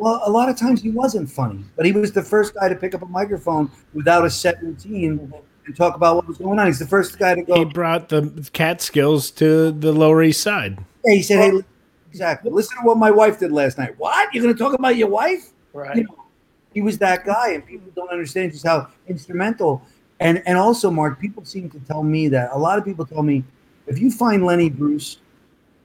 Well, 0.00 0.22
a 0.24 0.30
lot 0.30 0.48
of 0.48 0.56
times 0.56 0.80
he 0.80 0.90
wasn't 0.90 1.30
funny, 1.30 1.62
but 1.76 1.84
he 1.84 1.92
was 1.92 2.10
the 2.10 2.22
first 2.22 2.54
guy 2.54 2.70
to 2.70 2.74
pick 2.74 2.94
up 2.94 3.02
a 3.02 3.06
microphone 3.06 3.70
without 3.92 4.24
a 4.24 4.30
set 4.30 4.62
routine 4.62 5.30
and 5.66 5.76
talk 5.76 5.94
about 5.94 6.16
what 6.16 6.26
was 6.26 6.38
going 6.38 6.58
on. 6.58 6.66
He's 6.66 6.78
the 6.78 6.86
first 6.86 7.18
guy 7.18 7.34
to 7.34 7.42
go. 7.42 7.54
He 7.54 7.64
brought 7.66 8.08
the 8.08 8.48
Catskills 8.54 9.30
to 9.32 9.70
the 9.72 9.92
Lower 9.92 10.22
East 10.22 10.40
Side. 10.40 10.78
Yeah, 11.04 11.14
he 11.14 11.22
said, 11.22 11.38
"Hey, 11.38 11.60
exactly. 12.08 12.50
Listen 12.50 12.78
to 12.78 12.84
what 12.84 12.96
my 12.96 13.10
wife 13.10 13.38
did 13.38 13.52
last 13.52 13.76
night." 13.76 13.94
What? 13.98 14.32
You're 14.32 14.42
going 14.42 14.54
to 14.54 14.58
talk 14.58 14.72
about 14.72 14.96
your 14.96 15.08
wife? 15.08 15.50
Right. 15.74 15.94
You 15.96 16.04
know, 16.04 16.24
he 16.72 16.80
was 16.80 16.96
that 16.98 17.26
guy, 17.26 17.50
and 17.50 17.66
people 17.66 17.92
don't 17.94 18.10
understand 18.10 18.52
just 18.52 18.66
how 18.66 18.88
instrumental. 19.06 19.82
And 20.18 20.42
and 20.46 20.56
also, 20.56 20.90
Mark, 20.90 21.20
people 21.20 21.44
seem 21.44 21.68
to 21.70 21.80
tell 21.80 22.02
me 22.02 22.28
that 22.28 22.50
a 22.52 22.58
lot 22.58 22.78
of 22.78 22.86
people 22.86 23.04
tell 23.04 23.22
me 23.22 23.44
if 23.86 23.98
you 23.98 24.10
find 24.10 24.46
Lenny 24.46 24.70
Bruce 24.70 25.18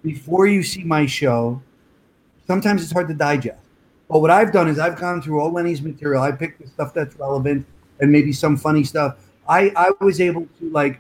before 0.03 0.47
you 0.47 0.63
see 0.63 0.86
my 0.86 1.05
show, 1.05 1.61
sometimes 2.47 2.82
it's 2.82 2.93
hard 2.93 3.09
to 3.09 3.13
digest. 3.13 3.59
But 4.10 4.20
what 4.20 4.32
I've 4.32 4.51
done 4.51 4.68
is 4.68 4.80
I've 4.80 4.99
gone 4.99 5.22
through 5.22 5.39
all 5.39 5.51
Lenny's 5.51 5.82
material. 5.82 6.22
I 6.22 6.32
picked 6.32 6.62
the 6.62 6.68
stuff 6.68 6.93
that's 6.93 7.16
relevant 7.16 7.66
and 7.99 8.12
maybe 8.12 8.32
some 8.32 8.58
funny 8.58 8.84
stuff. 8.84 9.18
I 9.47 9.72
I 9.76 9.91
was 10.03 10.22
able 10.22 10.47
to 10.60 10.70
like 10.70 10.99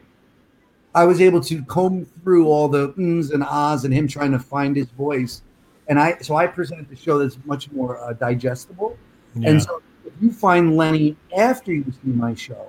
I 0.93 1.05
was 1.05 1.21
able 1.21 1.41
to 1.41 1.63
comb 1.65 2.05
through 2.23 2.47
all 2.47 2.67
the 2.67 2.93
ums 2.97 3.31
and 3.31 3.43
ahs 3.43 3.85
and 3.85 3.93
him 3.93 4.07
trying 4.07 4.31
to 4.31 4.39
find 4.39 4.75
his 4.75 4.87
voice. 4.91 5.41
And 5.87 5.99
I 5.99 6.17
so 6.19 6.35
I 6.35 6.47
present 6.47 6.89
the 6.89 6.95
show 6.95 7.19
that's 7.19 7.37
much 7.45 7.71
more 7.71 7.99
uh, 7.99 8.13
digestible. 8.13 8.97
Yeah. 9.35 9.49
And 9.49 9.61
so 9.61 9.81
if 10.05 10.13
you 10.21 10.31
find 10.31 10.75
Lenny 10.75 11.15
after 11.37 11.73
you 11.73 11.83
see 11.83 12.11
my 12.11 12.33
show, 12.33 12.67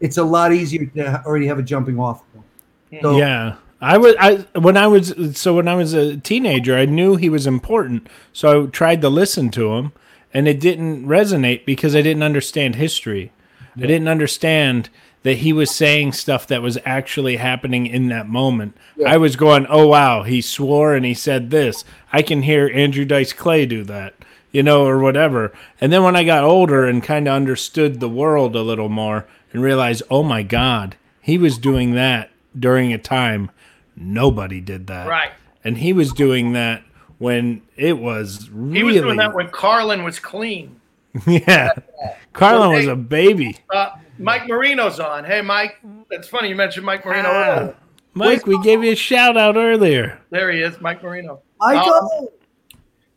it's 0.00 0.18
a 0.18 0.24
lot 0.24 0.52
easier 0.52 0.86
to 0.86 1.22
already 1.24 1.46
have 1.46 1.58
a 1.58 1.62
jumping 1.62 1.98
off 1.98 2.22
point. 2.32 2.46
So, 3.02 3.16
yeah. 3.16 3.56
I 3.82 3.98
was 3.98 4.14
I 4.20 4.36
when 4.56 4.76
I 4.76 4.86
was 4.86 5.12
so 5.36 5.54
when 5.56 5.66
I 5.66 5.74
was 5.74 5.92
a 5.92 6.16
teenager, 6.16 6.76
I 6.76 6.84
knew 6.84 7.16
he 7.16 7.28
was 7.28 7.48
important, 7.48 8.06
so 8.32 8.64
I 8.64 8.66
tried 8.66 9.00
to 9.02 9.08
listen 9.08 9.50
to 9.50 9.74
him, 9.74 9.92
and 10.32 10.46
it 10.46 10.60
didn't 10.60 11.04
resonate 11.04 11.64
because 11.66 11.96
I 11.96 12.00
didn't 12.00 12.22
understand 12.22 12.76
history. 12.76 13.32
I 13.76 13.80
didn't 13.80 14.06
understand 14.06 14.88
that 15.24 15.38
he 15.38 15.52
was 15.52 15.74
saying 15.74 16.12
stuff 16.12 16.46
that 16.46 16.62
was 16.62 16.78
actually 16.84 17.36
happening 17.36 17.86
in 17.86 18.08
that 18.08 18.28
moment. 18.28 18.76
I 19.04 19.16
was 19.16 19.34
going, 19.34 19.66
"Oh 19.68 19.88
wow, 19.88 20.22
he 20.22 20.40
swore 20.40 20.94
and 20.94 21.04
he 21.04 21.14
said 21.14 21.50
this." 21.50 21.84
I 22.12 22.22
can 22.22 22.42
hear 22.42 22.70
Andrew 22.72 23.04
Dice 23.04 23.32
Clay 23.32 23.66
do 23.66 23.82
that, 23.84 24.14
you 24.52 24.62
know, 24.62 24.86
or 24.86 25.00
whatever. 25.00 25.52
And 25.80 25.92
then 25.92 26.04
when 26.04 26.14
I 26.14 26.22
got 26.22 26.44
older 26.44 26.84
and 26.86 27.02
kind 27.02 27.26
of 27.26 27.34
understood 27.34 27.98
the 27.98 28.08
world 28.08 28.54
a 28.54 28.62
little 28.62 28.88
more 28.88 29.26
and 29.52 29.60
realized, 29.60 30.04
"Oh 30.08 30.22
my 30.22 30.44
god, 30.44 30.94
he 31.20 31.36
was 31.36 31.58
doing 31.58 31.94
that 31.94 32.30
during 32.56 32.92
a 32.92 32.98
time 32.98 33.50
nobody 33.96 34.60
did 34.60 34.86
that." 34.88 35.06
Right. 35.08 35.30
And 35.64 35.78
he 35.78 35.92
was 35.92 36.12
doing 36.12 36.52
that 36.52 36.82
when 37.18 37.62
it 37.76 37.98
was 37.98 38.50
really 38.50 38.78
He 38.78 38.82
was 38.82 38.96
doing 38.96 39.16
that 39.18 39.34
when 39.34 39.48
Carlin 39.50 40.02
was 40.02 40.18
clean. 40.18 40.80
yeah. 41.26 41.70
Carlin 42.32 42.72
was 42.72 42.86
a 42.88 42.96
baby. 42.96 43.56
Uh, 43.72 43.90
Mike 44.18 44.48
Marino's 44.48 44.98
on. 44.98 45.24
Hey, 45.24 45.40
Mike. 45.40 45.78
That's 46.10 46.26
funny 46.28 46.48
you 46.48 46.56
mentioned 46.56 46.84
Mike 46.84 47.04
Marino. 47.04 47.28
earlier. 47.28 47.76
Mike, 48.14 48.46
we 48.46 48.60
gave 48.62 48.82
you 48.84 48.92
a 48.92 48.96
shout 48.96 49.36
out 49.36 49.56
earlier. 49.56 50.20
There 50.30 50.50
he 50.52 50.60
is, 50.60 50.80
Mike 50.80 51.02
Marino. 51.02 51.40
Michael, 51.60 52.10
Um, 52.18 52.28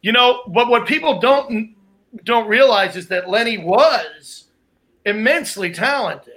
you 0.02 0.12
know, 0.12 0.44
but 0.48 0.68
what 0.70 0.86
people 0.86 1.20
don't 1.20 1.76
don't 2.24 2.48
realize 2.48 2.96
is 2.96 3.08
that 3.10 3.30
Lenny 3.30 3.58
was 3.58 4.46
immensely 5.06 5.72
talented. 5.72 6.34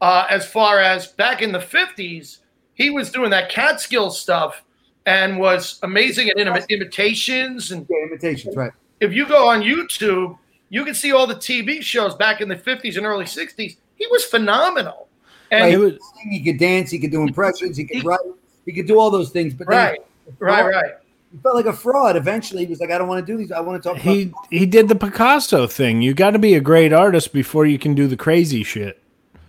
Uh, 0.00 0.26
as 0.28 0.46
far 0.46 0.80
as 0.80 1.06
back 1.08 1.42
in 1.42 1.52
the 1.52 1.60
fifties, 1.60 2.40
he 2.78 2.88
was 2.90 3.10
doing 3.10 3.28
that 3.30 3.50
Catskill 3.50 4.10
stuff 4.10 4.62
and 5.04 5.38
was 5.38 5.78
amazing 5.82 6.30
at 6.30 6.36
imi- 6.36 6.66
imitations. 6.70 7.72
And 7.72 7.86
yeah, 7.90 8.06
imitations, 8.06 8.56
right? 8.56 8.72
if 9.00 9.12
you 9.12 9.26
go 9.26 9.48
on 9.48 9.60
YouTube, 9.60 10.38
you 10.70 10.84
can 10.84 10.94
see 10.94 11.12
all 11.12 11.26
the 11.26 11.34
TV 11.34 11.82
shows 11.82 12.14
back 12.14 12.40
in 12.40 12.48
the 12.48 12.56
fifties 12.56 12.96
and 12.96 13.04
early 13.04 13.26
sixties. 13.26 13.76
He 13.96 14.06
was 14.06 14.24
phenomenal. 14.24 15.08
And 15.50 15.62
Right, 15.62 15.70
he, 15.70 15.76
was- 15.76 15.92
could 15.92 16.30
he 16.30 16.40
could 16.42 16.58
dance, 16.58 16.90
he 16.90 16.98
could 16.98 17.10
do 17.10 17.22
impressions, 17.22 17.76
he 17.76 17.84
could 17.84 18.04
write, 18.04 18.20
he 18.64 18.72
could 18.72 18.86
do 18.86 18.98
all 18.98 19.10
those 19.10 19.30
things. 19.30 19.54
But 19.54 19.66
then 19.68 19.76
right, 19.76 19.98
right, 20.38 20.74
right. 20.74 20.94
he 21.32 21.38
felt 21.38 21.56
like 21.56 21.66
a 21.66 21.72
fraud. 21.72 22.16
Eventually, 22.16 22.64
he 22.64 22.70
was 22.70 22.80
like, 22.80 22.90
"I 22.90 22.98
don't 22.98 23.08
want 23.08 23.26
to 23.26 23.32
do 23.32 23.38
these. 23.38 23.50
I 23.50 23.60
want 23.60 23.82
to 23.82 23.88
talk." 23.88 23.98
He 23.98 24.24
about 24.24 24.46
he 24.50 24.66
did 24.66 24.88
the 24.88 24.94
Picasso 24.94 25.66
thing. 25.66 26.02
You 26.02 26.12
got 26.14 26.30
to 26.32 26.38
be 26.38 26.54
a 26.54 26.60
great 26.60 26.92
artist 26.92 27.32
before 27.32 27.64
you 27.66 27.78
can 27.78 27.94
do 27.94 28.06
the 28.06 28.16
crazy 28.16 28.62
shit. 28.62 29.02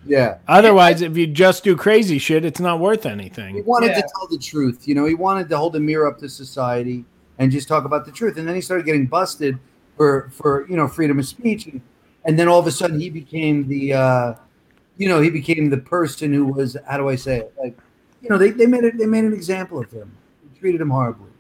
Yeah." 0.06 0.38
Otherwise, 0.48 1.02
if 1.02 1.18
you 1.18 1.28
just 1.28 1.64
do 1.64 1.76
crazy 1.76 2.18
shit, 2.18 2.46
it's 2.46 2.60
not 2.60 2.80
worth 2.80 3.06
anything. 3.06 3.56
He 3.56 3.62
wanted 3.62 3.88
Yeah. 3.88 4.02
to 4.02 4.08
tell 4.16 4.28
the 4.28 4.38
truth. 4.38 4.88
You 4.88 4.96
know, 4.96 5.06
he 5.06 5.16
wanted 5.16 5.50
to 5.50 5.58
hold 5.58 5.76
a 5.76 5.80
mirror 5.80 6.08
up 6.08 6.20
to 6.20 6.30
society 6.30 7.06
and 7.38 7.52
just 7.52 7.68
talk 7.68 7.86
about 7.86 8.06
the 8.06 8.12
truth. 8.12 8.38
And 8.38 8.48
then 8.48 8.56
he 8.56 8.62
started 8.62 8.86
getting 8.86 9.06
busted 9.08 9.58
for 10.00 10.30
for 10.32 10.66
you 10.70 10.78
know 10.78 10.88
freedom 10.88 11.20
of 11.20 11.26
speech, 11.26 11.68
and, 11.68 11.82
and 12.26 12.40
then 12.40 12.48
all 12.48 12.60
of 12.60 12.66
a 12.68 12.72
sudden 12.72 13.00
he 13.00 13.10
became 13.10 13.68
the 13.68 13.94
uh, 13.94 14.34
you 14.98 15.10
know 15.10 15.22
he 15.22 15.30
became 15.30 15.70
the 15.70 15.78
person 15.78 16.34
who 16.34 16.46
was 16.46 16.78
how 16.88 16.98
do 16.98 17.10
I 17.10 17.16
say 17.16 17.40
it 17.40 17.54
like 17.62 17.78
you 18.22 18.30
know 18.30 18.38
they, 18.38 18.52
they 18.52 18.66
made 18.66 18.86
it 18.86 18.98
they 18.98 19.06
made 19.06 19.26
an 19.26 19.34
example 19.34 19.78
of 19.78 19.92
him, 19.92 20.12
they 20.42 20.60
treated 20.60 20.80
him 20.80 20.90
horribly, 20.90 21.32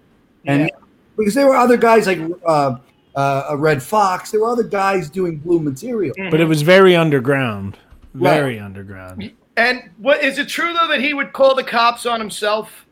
and 0.46 0.70
because 1.18 1.34
there 1.34 1.48
were 1.48 1.56
other 1.56 1.78
guys 1.78 2.06
like 2.06 2.20
uh, 2.46 2.76
uh, 3.16 3.46
a 3.50 3.58
Redd 3.58 3.82
Foxx, 3.82 4.32
there 4.32 4.42
were 4.42 4.50
other 4.50 4.64
guys 4.64 5.10
doing 5.10 5.38
blue 5.38 5.62
material. 5.62 6.14
But 6.30 6.42
it 6.42 6.46
was 6.46 6.62
very 6.62 6.96
underground. 6.96 7.78
Right. 8.14 8.34
Very 8.36 8.60
underground. 8.60 9.32
And 9.58 9.90
what 9.98 10.24
is 10.24 10.38
it 10.40 10.48
true 10.48 10.74
though 10.74 10.88
that 10.88 11.02
he 11.02 11.14
would 11.14 11.34
call 11.34 11.54
the 11.56 11.64
cops 11.64 12.06
on 12.06 12.20
himself? 12.20 12.86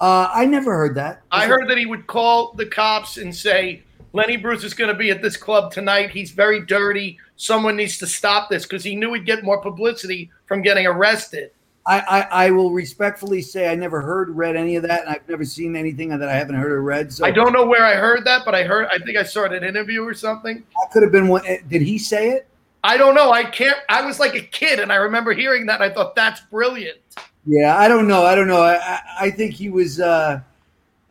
Uh, 0.00 0.30
I 0.32 0.44
never 0.46 0.76
heard 0.76 0.94
that. 0.94 1.22
I 1.30 1.46
heard 1.46 1.68
that 1.68 1.78
he 1.78 1.86
would 1.86 2.06
call 2.06 2.52
the 2.52 2.66
cops 2.66 3.16
and 3.16 3.34
say, 3.34 3.82
Lenny 4.12 4.36
Bruce 4.36 4.62
is 4.64 4.72
going 4.72 4.88
to 4.92 4.94
be 4.98 5.10
at 5.10 5.20
this 5.22 5.36
club 5.36 5.72
tonight. 5.72 6.10
He's 6.10 6.30
very 6.30 6.64
dirty. 6.64 7.18
Someone 7.36 7.76
needs 7.76 7.98
to 7.98 8.06
stop 8.06 8.48
this 8.48 8.62
because 8.64 8.84
he 8.84 8.94
knew 8.96 9.12
he'd 9.14 9.26
get 9.26 9.42
more 9.44 9.60
publicity 9.60 10.30
from 10.46 10.62
getting 10.62 10.86
arrested. 10.86 11.50
I, 11.84 12.00
I, 12.00 12.46
I 12.46 12.50
will 12.50 12.70
respectfully 12.70 13.42
say 13.42 13.70
I 13.70 13.74
never 13.74 14.00
heard, 14.00 14.30
read 14.30 14.56
any 14.56 14.76
of 14.76 14.82
that, 14.84 15.02
and 15.02 15.10
I've 15.10 15.28
never 15.28 15.44
seen 15.44 15.74
anything 15.74 16.10
that 16.10 16.28
I 16.28 16.34
haven't 16.34 16.56
heard 16.56 16.70
or 16.70 16.82
read. 16.82 17.12
So 17.12 17.24
I 17.24 17.30
don't 17.30 17.52
know 17.52 17.66
where 17.66 17.84
I 17.84 17.94
heard 17.94 18.24
that, 18.24 18.44
but 18.44 18.54
I 18.54 18.62
heard, 18.62 18.88
I 18.92 18.98
think 18.98 19.16
I 19.16 19.22
saw 19.22 19.44
it 19.44 19.52
in 19.52 19.62
an 19.62 19.68
interview 19.68 20.04
or 20.04 20.14
something. 20.14 20.58
That 20.74 20.88
could 20.92 21.02
have 21.02 21.12
been 21.12 21.28
one. 21.28 21.42
eh, 21.46 21.58
Did 21.68 21.82
he 21.82 21.98
say 21.98 22.30
it? 22.30 22.46
I 22.84 22.96
don't 22.96 23.14
know. 23.14 23.32
I 23.32 23.44
can't, 23.44 23.76
I 23.88 24.04
was 24.04 24.20
like 24.20 24.34
a 24.34 24.40
kid 24.40 24.78
and 24.78 24.92
I 24.92 24.96
remember 24.96 25.32
hearing 25.32 25.66
that. 25.66 25.82
I 25.82 25.90
thought 25.90 26.14
that's 26.14 26.40
brilliant. 26.42 26.98
Yeah, 27.46 27.76
I 27.76 27.88
don't 27.88 28.06
know. 28.06 28.24
I 28.24 28.34
don't 28.34 28.48
know. 28.48 28.62
I, 28.62 28.76
I, 28.76 29.00
I 29.20 29.30
think 29.30 29.54
he 29.54 29.68
was. 29.70 30.00
Uh, 30.00 30.40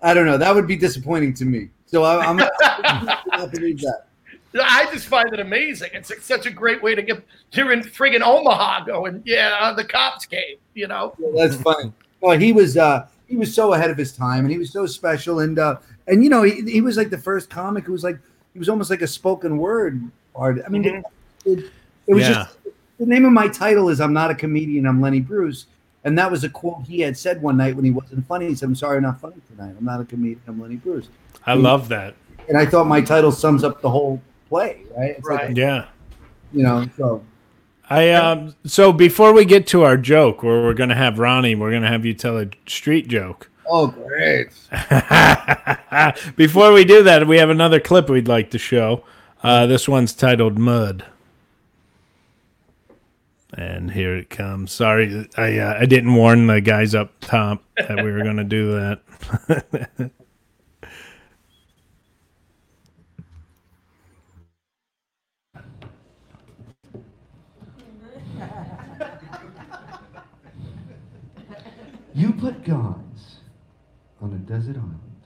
I 0.02 0.14
don't 0.14 0.26
know. 0.26 0.38
That 0.38 0.54
would 0.54 0.68
be 0.68 0.76
disappointing 0.76 1.34
to 1.36 1.46
me. 1.46 1.70
So 1.88 2.04
I, 2.04 2.26
I'm 2.26 2.38
not 2.38 3.52
believe 3.52 3.80
that. 3.82 4.04
I 4.62 4.88
just 4.92 5.08
find 5.08 5.34
it 5.34 5.40
amazing. 5.40 5.90
It's 5.94 6.12
such 6.24 6.46
a 6.46 6.52
great 6.52 6.82
way 6.82 6.96
to 6.96 7.02
get, 7.02 7.24
you're 7.52 7.72
in 7.72 7.82
friggin' 7.82 8.22
Omaha 8.22 8.86
going, 8.86 9.22
yeah, 9.26 9.58
uh, 9.60 9.74
the 9.74 9.84
cops 9.84 10.26
came, 10.26 10.58
you 10.74 10.88
know? 10.88 11.16
Yeah, 11.20 11.30
that's 11.36 11.62
funny. 11.62 11.92
Well, 12.22 12.38
he 12.38 12.54
was. 12.54 12.78
Uh, 12.78 13.08
he 13.28 13.36
was 13.36 13.54
so 13.54 13.74
ahead 13.74 13.90
of 13.90 13.98
his 13.98 14.14
time, 14.14 14.46
and 14.46 14.52
he 14.52 14.58
was 14.58 14.72
so 14.72 14.86
special. 14.86 15.40
And 15.42 15.60
uh, 15.60 15.78
and 16.08 16.24
you 16.24 16.30
know, 16.30 16.44
he, 16.44 16.62
he 16.62 16.82
was 16.82 16.98
like 16.98 17.10
the 17.10 17.18
first 17.18 17.50
comic 17.50 17.84
who 17.84 17.92
was 17.92 18.04
like 18.04 18.18
he 18.54 18.60
was 18.60 18.70
almost 18.70 18.90
like 18.90 19.02
a 19.02 19.08
spoken 19.08 19.58
word 19.58 20.02
art. 20.36 20.60
I 20.66 20.70
mean, 20.70 20.84
Mhm. 20.84 21.04
It, 21.48 21.72
it 22.08 22.14
was 22.14 22.24
Yeah. 22.24 22.34
just 22.34 22.58
the 23.00 23.06
name 23.06 23.26
of 23.26 23.32
my 23.32 23.48
title 23.48 23.90
is 23.90 24.00
"I'm 24.02 24.14
not 24.14 24.30
a 24.32 24.36
comedian. 24.36 24.86
I'm 24.86 25.02
Lenny 25.02 25.20
Bruce." 25.22 25.66
And 26.04 26.18
that 26.18 26.30
was 26.32 26.44
a 26.44 26.50
quote 26.50 26.84
he 26.86 27.02
had 27.02 27.18
said 27.18 27.42
one 27.42 27.58
night 27.58 27.76
when 27.76 27.84
he 27.84 27.92
wasn't 27.92 28.26
funny. 28.28 28.48
He 28.48 28.56
said, 28.56 28.68
"I'm 28.70 28.76
sorry, 28.76 28.98
I'm 28.98 29.04
not 29.04 29.20
funny 29.20 29.36
tonight. 29.50 29.76
I'm 29.78 29.86
not 29.86 30.00
a 30.02 30.06
comedian. 30.06 30.42
I'm 30.48 30.62
Lenny 30.62 30.76
Bruce." 30.78 31.10
I 31.46 31.54
love 31.56 31.90
that. 31.90 32.14
And 32.50 32.58
I 32.58 32.66
thought 32.66 32.88
my 32.88 33.02
title 33.02 33.32
sums 33.32 33.64
up 33.64 33.82
the 33.82 33.90
whole 33.90 34.22
play, 34.50 34.84
right? 34.98 35.16
It's 35.18 35.28
like, 35.28 35.40
Right. 35.40 35.58
Yeah. 35.58 35.86
you 36.54 36.64
know, 36.64 36.88
so 36.98 37.24
I 37.90 38.12
um 38.12 38.56
so 38.66 38.92
before 38.94 39.34
we 39.34 39.44
get 39.46 39.68
to 39.68 39.84
our 39.84 39.98
joke 39.98 40.44
where 40.44 40.62
we're 40.62 40.74
gonna 40.74 40.96
have 40.96 41.20
Ronnie, 41.20 41.56
we're 41.56 41.72
gonna 41.72 41.88
have 41.90 42.06
you 42.06 42.14
tell 42.14 42.38
a 42.38 42.48
street 42.68 43.08
joke. 43.08 43.50
oh 43.70 43.88
great. 43.88 44.50
before 46.36 46.72
we 46.74 46.84
do 46.86 47.04
that, 47.04 47.28
we 47.28 47.38
have 47.38 47.50
another 47.50 47.80
clip 47.80 48.10
we'd 48.10 48.28
like 48.28 48.52
to 48.52 48.58
show. 48.58 49.04
Uh, 49.44 49.66
this 49.68 49.88
one's 49.88 50.14
titled 50.14 50.58
"Mud," 50.58 51.06
and 53.54 53.92
here 53.92 54.16
it 54.16 54.30
comes. 54.30 54.72
Sorry, 54.72 55.28
I 55.38 55.60
uh, 55.60 55.78
I 55.80 55.86
didn't 55.86 56.14
warn 56.14 56.48
the 56.48 56.62
guys 56.62 56.96
up 56.96 57.14
top 57.22 57.64
that 57.78 58.04
we 58.04 58.12
were 58.12 58.24
gonna 58.24 58.44
do 58.44 58.74
that. 58.74 60.12
You 72.18 72.34
put 72.34 72.64
guys 72.64 73.42
on 74.22 74.34
a 74.34 74.38
desert 74.52 74.78
island, 74.78 75.22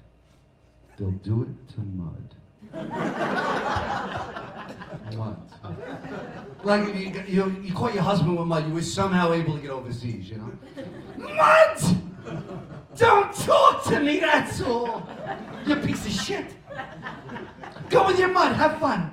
they'll 0.97 1.11
do 1.11 1.43
it 1.43 1.69
to 1.73 1.79
mud. 1.79 2.35
what? 5.15 5.37
Like 6.63 6.95
you, 6.95 7.23
you, 7.27 7.55
you 7.63 7.73
caught 7.73 7.93
your 7.93 8.03
husband 8.03 8.37
with 8.37 8.47
mud, 8.47 8.67
you 8.67 8.73
were 8.73 8.83
somehow 8.83 9.33
able 9.33 9.55
to 9.55 9.61
get 9.61 9.71
overseas, 9.71 10.29
you 10.29 10.37
know? 10.37 10.51
Mud! 11.17 11.77
Don't 12.95 13.33
talk 13.33 13.83
to 13.85 13.99
me, 13.99 14.19
that's 14.19 14.61
all! 14.61 15.07
You 15.65 15.75
piece 15.77 16.05
of 16.05 16.11
shit! 16.11 16.45
Go 17.89 18.05
with 18.07 18.19
your 18.19 18.27
mud, 18.27 18.55
have 18.55 18.79
fun! 18.79 19.11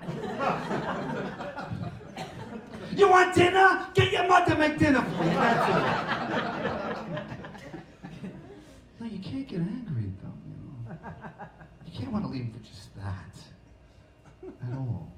You 2.95 3.09
want 3.09 3.35
dinner? 3.35 3.87
Get 3.95 4.13
your 4.13 4.29
mud 4.29 4.47
to 4.49 4.55
make 4.57 4.79
dinner 4.79 5.01
for 5.03 5.25
you, 5.25 5.31
that's 5.31 5.71
all. 5.71 5.81
No, 9.01 9.07
you 9.07 9.21
can't 9.21 9.49
get 9.49 9.61
angry 9.61 10.03
them, 10.21 10.43
you 10.47 10.55
know. 10.65 10.99
You 11.87 11.93
can't 11.99 12.13
want 12.13 12.25
to 12.25 12.31
leave 12.31 12.53
for 12.53 12.59
just 12.59 12.95
that. 12.97 13.37
At 14.67 14.77
all. 14.77 15.13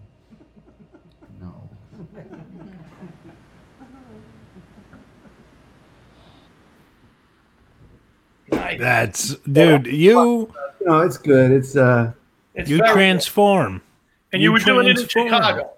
No. 8.50 8.56
Nice. 8.56 8.78
That's 8.78 9.34
dude, 9.52 9.86
you 9.86 10.52
No, 10.84 11.00
it's 11.00 11.18
good. 11.18 11.50
It's 11.50 11.76
uh, 11.76 12.12
It's 12.54 12.68
you 12.70 12.78
very- 12.78 12.92
transform. 12.92 13.80
and 14.32 14.42
you, 14.42 14.48
you 14.48 14.52
were 14.52 14.58
doing 14.58 14.88
it 14.88 14.98
in. 14.98 15.08
Chicago. 15.08 15.70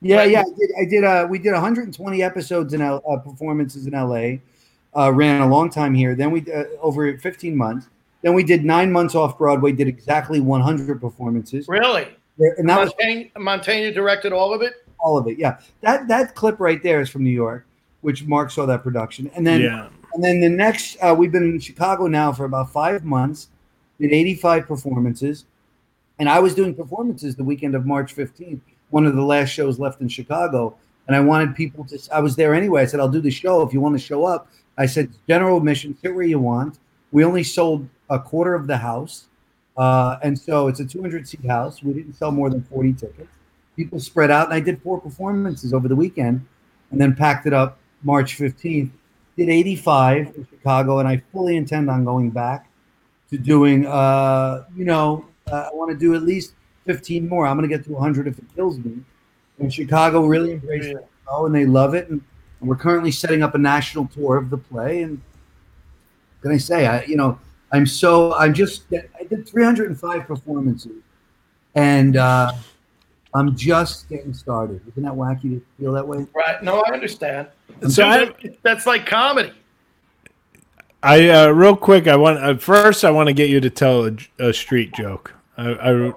yeah, 0.00 0.24
yeah. 0.24 0.40
I 0.40 0.44
did. 0.44 0.70
I 0.80 0.84
did. 0.84 1.04
Uh, 1.04 1.26
we 1.28 1.38
did 1.38 1.52
120 1.52 2.22
episodes 2.22 2.74
in 2.74 2.80
L, 2.80 3.02
uh, 3.08 3.16
performances 3.18 3.86
in 3.86 3.92
LA. 3.92 4.38
Uh, 4.94 5.10
ran 5.12 5.40
a 5.40 5.48
long 5.48 5.70
time 5.70 5.94
here. 5.94 6.14
Then 6.14 6.30
we 6.30 6.40
uh, 6.52 6.64
over 6.80 7.16
15 7.16 7.56
months. 7.56 7.88
Then 8.22 8.34
we 8.34 8.44
did 8.44 8.64
nine 8.64 8.92
months 8.92 9.14
off 9.14 9.36
Broadway. 9.38 9.72
Did 9.72 9.88
exactly 9.88 10.38
100 10.40 11.00
performances. 11.00 11.66
Really? 11.68 12.08
And 12.38 12.68
that 12.68 12.78
was 12.80 12.92
Mantegna, 12.94 13.32
Mantegna 13.34 13.94
directed 13.94 14.32
all 14.32 14.54
of 14.54 14.62
it? 14.62 14.86
All 15.02 15.18
of 15.18 15.26
it. 15.26 15.38
Yeah, 15.38 15.58
that 15.82 16.08
that 16.08 16.34
clip 16.34 16.58
right 16.60 16.82
there 16.82 17.00
is 17.00 17.10
from 17.10 17.24
New 17.24 17.30
York. 17.30 17.66
which 18.02 18.24
Mark 18.26 18.50
saw 18.50 18.66
that 18.66 18.82
production, 18.82 19.30
and 19.36 19.46
then 19.46 19.60
Yeah. 19.60 19.86
and 20.14 20.24
then 20.24 20.40
the 20.40 20.48
next 20.48 20.96
uh, 21.00 21.14
we've 21.16 21.30
been 21.30 21.44
in 21.44 21.60
Chicago 21.60 22.08
now 22.08 22.32
for 22.32 22.44
about 22.44 22.72
five 22.72 23.04
months, 23.04 23.48
did 24.00 24.10
85 24.12 24.66
performances, 24.66 25.44
and 26.18 26.28
I 26.28 26.40
was 26.40 26.52
doing 26.52 26.74
performances 26.74 27.36
the 27.36 27.44
weekend 27.44 27.76
of 27.76 27.86
March 27.86 28.12
15th, 28.16 28.58
one 28.90 29.06
of 29.06 29.14
the 29.14 29.22
last 29.22 29.50
shows 29.50 29.78
left 29.78 30.00
in 30.00 30.08
Chicago, 30.08 30.74
and 31.06 31.14
I 31.14 31.20
wanted 31.20 31.54
people 31.54 31.84
to. 31.84 31.98
I 32.12 32.18
was 32.18 32.34
there 32.34 32.54
anyway. 32.54 32.82
I 32.82 32.86
said 32.86 32.98
I'll 32.98 33.08
do 33.08 33.20
the 33.20 33.30
show 33.30 33.62
if 33.62 33.72
you 33.72 33.80
want 33.80 33.94
to 33.94 34.04
show 34.04 34.24
up. 34.24 34.48
I 34.76 34.86
said 34.86 35.10
general 35.28 35.58
admission, 35.58 35.96
sit 36.02 36.12
where 36.12 36.24
you 36.24 36.40
want. 36.40 36.80
We 37.12 37.24
only 37.24 37.44
sold 37.44 37.86
a 38.10 38.18
quarter 38.18 38.54
of 38.54 38.66
the 38.66 38.78
house. 38.78 39.26
Uh, 39.76 40.18
and 40.24 40.36
so 40.36 40.66
it's 40.68 40.80
a 40.80 40.84
200 40.84 41.28
seat 41.28 41.46
house. 41.46 41.82
We 41.84 41.92
didn't 41.92 42.14
sell 42.14 42.32
more 42.32 42.50
than 42.50 42.62
40 42.64 42.94
tickets. 42.94 43.32
People 43.76 44.00
spread 44.00 44.30
out, 44.30 44.46
and 44.46 44.54
I 44.54 44.60
did 44.60 44.82
four 44.82 45.00
performances 45.00 45.72
over 45.72 45.88
the 45.88 45.96
weekend 45.96 46.46
and 46.90 47.00
then 47.00 47.14
packed 47.14 47.46
it 47.46 47.52
up 47.52 47.78
March 48.02 48.38
15th. 48.38 48.90
Did 49.36 49.48
85 49.48 50.34
in 50.36 50.46
Chicago, 50.50 50.98
and 50.98 51.08
I 51.08 51.22
fully 51.32 51.56
intend 51.56 51.88
on 51.88 52.04
going 52.04 52.30
back 52.30 52.68
to 53.30 53.38
doing, 53.38 53.86
uh, 53.86 54.64
you 54.76 54.84
know, 54.84 55.24
uh, 55.50 55.68
I 55.72 55.74
want 55.74 55.90
to 55.90 55.96
do 55.96 56.14
at 56.14 56.22
least 56.22 56.52
15 56.84 57.28
more. 57.28 57.46
I'm 57.46 57.56
going 57.56 57.68
to 57.68 57.74
get 57.74 57.84
to 57.86 57.92
100 57.92 58.28
if 58.28 58.38
it 58.38 58.44
kills 58.54 58.78
me. 58.78 58.98
And 59.58 59.72
Chicago 59.72 60.26
really 60.26 60.52
embraced 60.52 60.92
the 60.92 61.04
show, 61.26 61.46
and 61.46 61.54
they 61.54 61.64
love 61.64 61.94
it. 61.94 62.10
And, 62.10 62.20
and 62.60 62.68
we're 62.68 62.76
currently 62.76 63.10
setting 63.10 63.42
up 63.42 63.54
a 63.54 63.58
national 63.58 64.06
tour 64.08 64.36
of 64.36 64.50
the 64.50 64.58
play. 64.58 65.02
And 65.02 65.20
can 66.42 66.52
I 66.52 66.58
say? 66.58 66.86
I, 66.86 67.04
you 67.04 67.16
know, 67.16 67.38
I'm 67.72 67.86
so 67.86 68.34
I'm 68.34 68.52
just 68.52 68.84
I 68.92 69.24
did 69.24 69.48
305 69.48 70.26
performances, 70.26 71.02
and 71.74 72.16
uh, 72.16 72.52
I'm 73.34 73.56
just 73.56 74.08
getting 74.08 74.34
started. 74.34 74.80
Isn't 74.88 75.02
that 75.04 75.12
wacky 75.12 75.42
to 75.42 75.62
feel 75.78 75.92
that 75.92 76.06
way? 76.06 76.26
Right. 76.34 76.62
No, 76.62 76.82
I 76.86 76.92
understand. 76.92 77.48
So 77.88 78.06
I, 78.06 78.26
Dude, 78.26 78.58
that's 78.62 78.86
like 78.86 79.06
comedy. 79.06 79.52
I 81.02 81.28
uh, 81.30 81.48
real 81.48 81.74
quick, 81.76 82.06
I 82.06 82.16
want 82.16 82.38
uh, 82.38 82.56
first 82.56 83.04
I 83.04 83.10
want 83.10 83.26
to 83.28 83.32
get 83.32 83.48
you 83.50 83.60
to 83.60 83.70
tell 83.70 84.06
a, 84.06 84.12
a 84.38 84.52
street 84.52 84.92
joke. 84.92 85.34
I, 85.56 85.70
I 85.72 85.90
You 85.92 86.14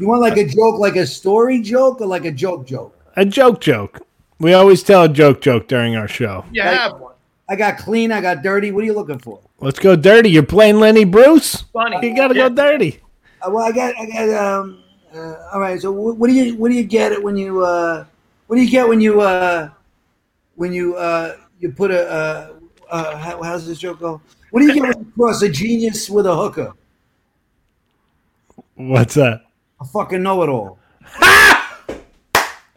want 0.00 0.20
like 0.20 0.36
a 0.36 0.46
joke, 0.46 0.78
like 0.78 0.96
a 0.96 1.06
story 1.06 1.62
joke, 1.62 2.00
or 2.00 2.06
like 2.06 2.24
a 2.24 2.32
joke 2.32 2.66
joke? 2.66 2.98
a 3.16 3.24
joke 3.24 3.60
joke. 3.60 4.00
We 4.38 4.54
always 4.54 4.82
tell 4.82 5.04
a 5.04 5.08
joke 5.08 5.40
joke 5.40 5.68
during 5.68 5.96
our 5.96 6.08
show. 6.08 6.44
You 6.52 6.62
have 6.62 6.98
one. 6.98 7.14
I 7.48 7.56
got 7.56 7.78
clean, 7.78 8.10
I 8.12 8.20
got 8.20 8.42
dirty. 8.42 8.70
What 8.72 8.82
are 8.82 8.86
you 8.86 8.94
looking 8.94 9.18
for? 9.18 9.40
Let's 9.60 9.78
go 9.78 9.94
dirty. 9.96 10.30
You're 10.30 10.42
playing 10.42 10.80
Lenny 10.80 11.04
Bruce. 11.04 11.62
Funny. 11.72 12.06
You 12.06 12.16
gotta 12.16 12.34
Yeah. 12.34 12.48
go 12.48 12.54
dirty. 12.54 13.00
Uh, 13.40 13.50
well, 13.50 13.64
I 13.64 13.72
got, 13.72 13.94
I 13.98 14.06
got. 14.06 14.28
Um, 14.60 14.81
uh, 15.14 15.48
all 15.52 15.60
right. 15.60 15.80
So, 15.80 15.92
what 15.92 16.28
do 16.28 16.34
you, 16.34 16.56
what 16.56 16.70
do 16.70 16.74
you 16.74 16.84
get 16.84 17.12
it 17.12 17.22
when 17.22 17.36
you, 17.36 17.64
uh, 17.64 18.04
what 18.46 18.56
do 18.56 18.62
you 18.62 18.70
get 18.70 18.88
when 18.88 19.00
you, 19.00 19.20
uh, 19.20 19.70
when 20.56 20.72
you, 20.72 20.96
uh, 20.96 21.36
you 21.60 21.70
put 21.72 21.90
a, 21.90 22.10
uh, 22.10 22.52
uh, 22.90 23.16
how, 23.16 23.42
how's 23.42 23.66
this 23.66 23.78
joke 23.78 24.00
go? 24.00 24.20
What 24.50 24.60
do 24.60 24.66
you 24.66 24.74
get 24.74 24.82
when 24.82 24.98
you 24.98 25.12
cross 25.16 25.42
a 25.42 25.48
genius 25.48 26.10
with 26.10 26.26
a 26.26 26.34
hooker? 26.34 26.74
What's 28.74 29.14
that? 29.14 29.44
A 29.80 29.84
fucking 29.84 30.22
know-it-all. 30.22 30.78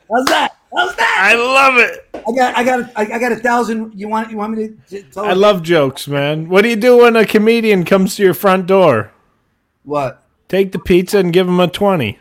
How's 0.08 0.26
that? 0.26 0.56
How's 0.76 0.96
that? 0.96 1.18
I 1.20 1.36
love 1.36 1.78
it. 1.78 2.10
I 2.14 2.32
got, 2.32 2.58
I 2.58 2.64
got, 2.64 2.92
I, 2.96 3.16
I 3.16 3.20
got 3.20 3.32
a 3.32 3.38
thousand. 3.38 4.00
You 4.00 4.08
want, 4.08 4.30
you 4.30 4.38
want 4.38 4.56
me 4.56 4.68
to, 4.68 5.02
to 5.02 5.04
tell? 5.04 5.26
I 5.26 5.34
love 5.34 5.64
jokes, 5.64 6.08
man. 6.08 6.48
What 6.48 6.62
do 6.62 6.70
you 6.70 6.76
do 6.76 6.98
when 6.98 7.16
a 7.16 7.26
comedian 7.26 7.86
comes 7.86 8.16
to 8.16 8.24
your 8.24 8.34
front 8.34 8.68
door? 8.68 9.12
what? 9.84 10.24
Take 10.48 10.72
the 10.72 10.80
pizza 10.80 11.18
and 11.20 11.34
give 11.34 11.48
him 11.48 11.60
a 11.60 11.68
twenty. 11.68 12.20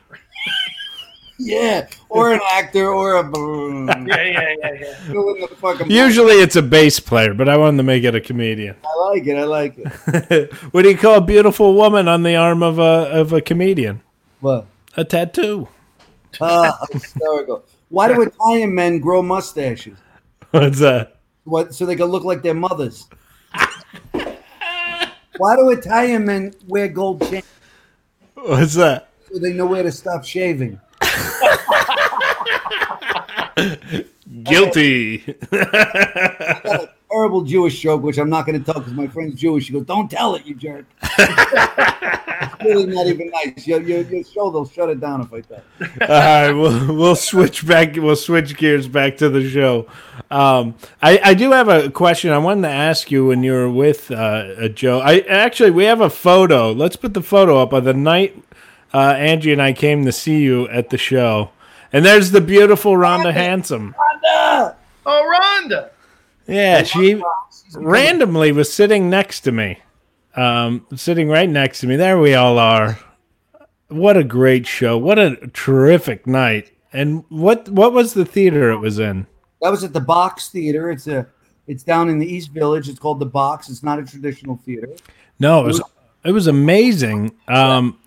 Yeah, 1.38 1.88
or 2.08 2.32
an 2.32 2.40
actor, 2.52 2.88
or 2.90 3.16
a. 3.16 3.24
Yeah, 4.06 4.22
yeah, 4.22 4.54
yeah, 4.58 4.72
yeah. 4.80 4.94
Fill 5.10 5.34
in 5.34 5.40
the 5.40 5.48
fucking- 5.48 5.90
Usually 5.90 6.34
it's 6.34 6.56
a 6.56 6.62
bass 6.62 7.00
player, 7.00 7.34
but 7.34 7.48
I 7.48 7.56
wanted 7.56 7.78
to 7.78 7.82
make 7.82 8.04
it 8.04 8.14
a 8.14 8.20
comedian. 8.20 8.76
I 8.84 8.96
like 9.10 9.26
it. 9.26 9.36
I 9.36 9.44
like 9.44 9.74
it. 9.76 10.52
what 10.72 10.82
do 10.82 10.90
you 10.90 10.96
call 10.96 11.16
a 11.16 11.20
beautiful 11.20 11.74
woman 11.74 12.06
on 12.08 12.22
the 12.22 12.36
arm 12.36 12.62
of 12.62 12.78
a 12.78 13.10
of 13.20 13.32
a 13.32 13.40
comedian? 13.40 14.00
What? 14.40 14.66
A 14.96 15.04
tattoo. 15.04 15.68
Ah, 16.40 16.78
hysterical. 16.92 17.64
Why 17.88 18.08
do 18.08 18.22
Italian 18.22 18.74
men 18.74 19.00
grow 19.00 19.22
mustaches? 19.22 19.98
What's 20.52 20.78
that? 20.80 21.16
What? 21.44 21.74
So 21.74 21.84
they 21.84 21.96
can 21.96 22.06
look 22.06 22.24
like 22.24 22.42
their 22.42 22.54
mothers. 22.54 23.08
Why 25.36 25.56
do 25.56 25.70
Italian 25.70 26.24
men 26.26 26.54
wear 26.68 26.86
gold 26.88 27.20
chains? 27.28 27.44
What's 28.34 28.74
that? 28.74 29.10
So 29.32 29.38
they 29.40 29.52
know 29.52 29.66
where 29.66 29.82
to 29.82 29.90
stop 29.90 30.24
shaving. 30.24 30.80
Guilty. 34.42 35.36
Terrible 37.10 37.42
Jewish 37.42 37.78
joke, 37.80 38.02
which 38.02 38.18
I'm 38.18 38.28
not 38.28 38.46
going 38.46 38.58
to 38.58 38.72
tell 38.72 38.80
because 38.80 38.94
my 38.94 39.06
friend's 39.06 39.40
Jewish. 39.40 39.66
She 39.66 39.72
goes, 39.72 39.84
"Don't 39.84 40.10
tell 40.10 40.34
it, 40.34 40.44
you 40.44 40.54
jerk." 40.54 40.86
it's 41.02 42.64
really 42.64 42.86
not 42.86 43.06
even 43.06 43.30
nice. 43.30 43.66
Your, 43.66 43.80
your, 43.82 44.00
your 44.02 44.24
show, 44.24 44.50
they'll 44.50 44.66
shut 44.66 44.90
it 44.90 45.00
down 45.00 45.20
if 45.20 45.32
I 45.32 45.40
tell. 45.42 45.62
All 45.80 46.08
right, 46.08 46.52
we'll 46.52 46.94
we'll 46.94 47.16
switch 47.16 47.66
back. 47.66 47.94
We'll 47.96 48.16
switch 48.16 48.56
gears 48.56 48.88
back 48.88 49.18
to 49.18 49.28
the 49.28 49.48
show. 49.48 49.86
Um, 50.30 50.74
I 51.02 51.20
I 51.22 51.34
do 51.34 51.52
have 51.52 51.68
a 51.68 51.90
question. 51.90 52.30
I 52.32 52.38
wanted 52.38 52.62
to 52.62 52.74
ask 52.74 53.10
you 53.10 53.26
when 53.26 53.44
you 53.44 53.52
were 53.52 53.70
with 53.70 54.10
uh, 54.10 54.14
uh, 54.14 54.68
Joe. 54.68 55.00
I 55.00 55.20
actually 55.20 55.70
we 55.70 55.84
have 55.84 56.00
a 56.00 56.10
photo. 56.10 56.72
Let's 56.72 56.96
put 56.96 57.14
the 57.14 57.22
photo 57.22 57.58
up 57.58 57.72
of 57.72 57.84
the 57.84 57.94
night 57.94 58.42
uh, 58.94 59.14
Angie 59.18 59.52
and 59.52 59.60
I 59.60 59.72
came 59.72 60.04
to 60.04 60.12
see 60.12 60.40
you 60.40 60.68
at 60.68 60.90
the 60.90 60.98
show. 60.98 61.50
And 61.92 62.04
there's 62.04 62.30
the 62.30 62.40
beautiful 62.40 62.92
Rhonda 62.92 63.32
Handsome. 63.32 63.94
Rhonda! 63.94 64.76
Oh, 65.06 65.38
Rhonda. 65.40 65.90
Yeah, 66.46 66.82
she 66.82 67.22
randomly 67.74 68.52
was 68.52 68.72
sitting 68.72 69.10
next 69.10 69.40
to 69.40 69.52
me. 69.52 69.78
Um, 70.36 70.86
sitting 70.94 71.28
right 71.28 71.48
next 71.48 71.80
to 71.80 71.86
me. 71.86 71.96
There 71.96 72.18
we 72.18 72.34
all 72.34 72.58
are. 72.58 72.98
What 73.88 74.16
a 74.16 74.24
great 74.24 74.66
show. 74.66 74.98
What 74.98 75.18
a 75.18 75.36
terrific 75.52 76.26
night. 76.26 76.72
And 76.92 77.24
what 77.28 77.68
what 77.68 77.92
was 77.92 78.14
the 78.14 78.24
theater 78.24 78.70
it 78.70 78.78
was 78.78 78.98
in? 78.98 79.26
That 79.62 79.70
was 79.70 79.84
at 79.84 79.92
the 79.92 80.00
Box 80.00 80.48
Theater. 80.48 80.90
It's 80.90 81.06
a, 81.06 81.26
it's 81.66 81.82
down 81.82 82.08
in 82.08 82.18
the 82.18 82.26
East 82.26 82.50
Village. 82.50 82.88
It's 82.88 82.98
called 82.98 83.20
the 83.20 83.26
Box. 83.26 83.68
It's 83.68 83.82
not 83.82 83.98
a 83.98 84.04
traditional 84.04 84.56
theater. 84.56 84.88
No, 85.38 85.64
it 85.64 85.66
was 85.66 85.82
it 86.24 86.32
was 86.32 86.46
amazing. 86.46 87.36
Um, 87.48 87.98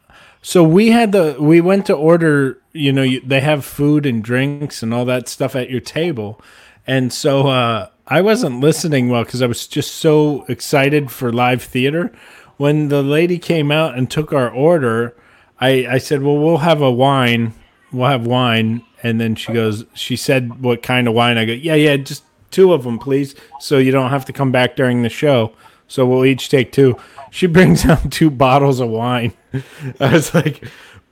so 0.47 0.63
we 0.63 0.91
had 0.91 1.11
the 1.11 1.35
we 1.41 1.59
went 1.59 1.87
to 1.87 1.93
order. 1.93 2.61
You 2.71 2.93
know, 2.93 3.03
you, 3.03 3.19
they 3.19 3.41
have 3.41 3.65
food 3.65 4.05
and 4.05 4.23
drinks 4.23 4.81
and 4.81 4.93
all 4.93 5.03
that 5.03 5.27
stuff 5.27 5.57
at 5.57 5.69
your 5.69 5.81
table, 5.81 6.39
and 6.87 7.11
so 7.11 7.49
uh, 7.49 7.89
I 8.07 8.21
wasn't 8.21 8.61
listening 8.61 9.09
well 9.09 9.25
because 9.25 9.41
I 9.41 9.45
was 9.45 9.67
just 9.67 9.95
so 9.95 10.45
excited 10.47 11.11
for 11.11 11.33
live 11.33 11.61
theater. 11.61 12.13
When 12.55 12.87
the 12.87 13.03
lady 13.03 13.39
came 13.39 13.73
out 13.73 13.97
and 13.97 14.09
took 14.09 14.31
our 14.31 14.49
order, 14.49 15.13
I 15.59 15.85
I 15.85 15.97
said, 15.97 16.23
"Well, 16.23 16.37
we'll 16.37 16.59
have 16.59 16.81
a 16.81 16.91
wine. 16.91 17.53
We'll 17.91 18.07
have 18.09 18.25
wine." 18.25 18.83
And 19.03 19.19
then 19.19 19.35
she 19.35 19.51
goes, 19.51 19.83
she 19.95 20.15
said, 20.15 20.63
"What 20.63 20.81
kind 20.81 21.09
of 21.09 21.13
wine?" 21.13 21.37
I 21.37 21.43
go, 21.43 21.51
"Yeah, 21.51 21.75
yeah, 21.75 21.97
just 21.97 22.23
two 22.51 22.71
of 22.71 22.85
them, 22.85 22.99
please, 22.99 23.35
so 23.59 23.79
you 23.79 23.91
don't 23.91 24.11
have 24.11 24.23
to 24.23 24.31
come 24.31 24.53
back 24.53 24.77
during 24.77 25.01
the 25.01 25.09
show." 25.09 25.51
So 25.89 26.05
we'll 26.05 26.23
each 26.23 26.47
take 26.47 26.71
two. 26.71 26.97
She 27.31 27.47
brings 27.57 27.85
out 27.85 28.13
two 28.13 28.29
bottles 28.29 28.79
of 28.79 28.87
wine. 28.87 29.33
I 29.99 30.13
was 30.13 30.33
like, 30.33 30.63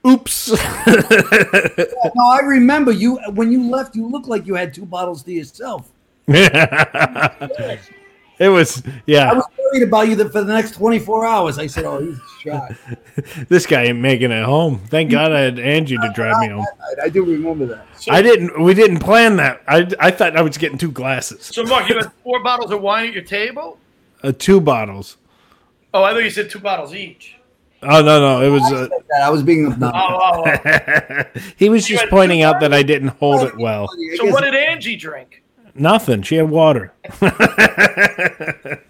"Oops." 0.06 0.50
No, 0.52 2.24
I 2.30 2.40
remember 2.44 2.92
you 2.92 3.16
when 3.32 3.50
you 3.52 3.68
left. 3.70 3.94
You 3.96 4.06
looked 4.08 4.28
like 4.28 4.46
you 4.46 4.54
had 4.54 4.72
two 4.74 4.86
bottles 4.86 5.22
to 5.24 5.32
yourself. 5.32 5.90
it 6.28 7.80
was, 8.40 8.82
yeah. 9.06 9.30
I 9.30 9.34
was 9.34 9.44
worried 9.58 9.84
about 9.84 10.08
you 10.08 10.16
for 10.28 10.42
the 10.42 10.52
next 10.52 10.72
24 10.74 11.24
hours. 11.24 11.58
I 11.58 11.66
said, 11.68 11.84
"Oh, 11.84 12.00
he's 12.00 12.18
shot." 12.40 12.72
This 13.48 13.64
guy 13.64 13.84
ain't 13.84 13.98
making 14.00 14.30
it 14.30 14.44
home. 14.44 14.78
Thank 14.88 15.10
God 15.10 15.32
I 15.32 15.40
had 15.40 15.58
Angie 15.58 15.96
to 15.96 16.12
drive 16.14 16.38
me 16.40 16.48
home. 16.48 16.66
I, 17.00 17.04
I 17.06 17.08
do 17.08 17.24
remember 17.24 17.64
that. 17.66 17.86
I 18.10 18.20
didn't. 18.20 18.60
We 18.62 18.74
didn't 18.74 18.98
plan 18.98 19.36
that. 19.36 19.62
I, 19.66 19.88
I 19.98 20.10
thought 20.10 20.36
I 20.36 20.42
was 20.42 20.58
getting 20.58 20.76
two 20.76 20.90
glasses, 20.90 21.46
So, 21.46 21.64
Mark, 21.64 21.88
you 21.88 21.96
had 21.96 22.12
four 22.22 22.42
bottles 22.42 22.70
of 22.72 22.82
wine 22.82 23.06
at 23.08 23.14
your 23.14 23.22
table? 23.22 23.78
uh, 24.22 24.32
two 24.38 24.60
bottles. 24.60 25.16
Oh, 25.94 26.02
I 26.04 26.12
thought 26.12 26.24
you 26.24 26.30
said 26.30 26.50
two 26.50 26.58
bottles 26.58 26.94
each. 26.94 27.35
Oh 27.82 28.02
no, 28.02 28.20
no, 28.20 28.42
it 28.42 28.50
was. 28.50 28.72
Uh, 28.72 28.88
I 29.22 29.30
was 29.30 29.42
being 29.42 29.66
Oh, 29.66 29.72
obnoxious. 29.72 30.60
oh, 30.64 31.22
oh. 31.36 31.40
he 31.56 31.68
was 31.68 31.88
You 31.88 31.98
just 31.98 32.08
pointing 32.10 32.42
out 32.42 32.60
that 32.60 32.72
I 32.72 32.82
didn't 32.82 33.08
hold 33.08 33.42
it 33.46 33.56
well. 33.56 33.88
So, 34.16 34.26
what 34.30 34.42
did 34.44 34.54
Angie 34.54 34.96
drink? 34.96 35.42
Nothing. 35.74 36.22
She 36.22 36.36
had 36.36 36.48
water. 36.48 36.92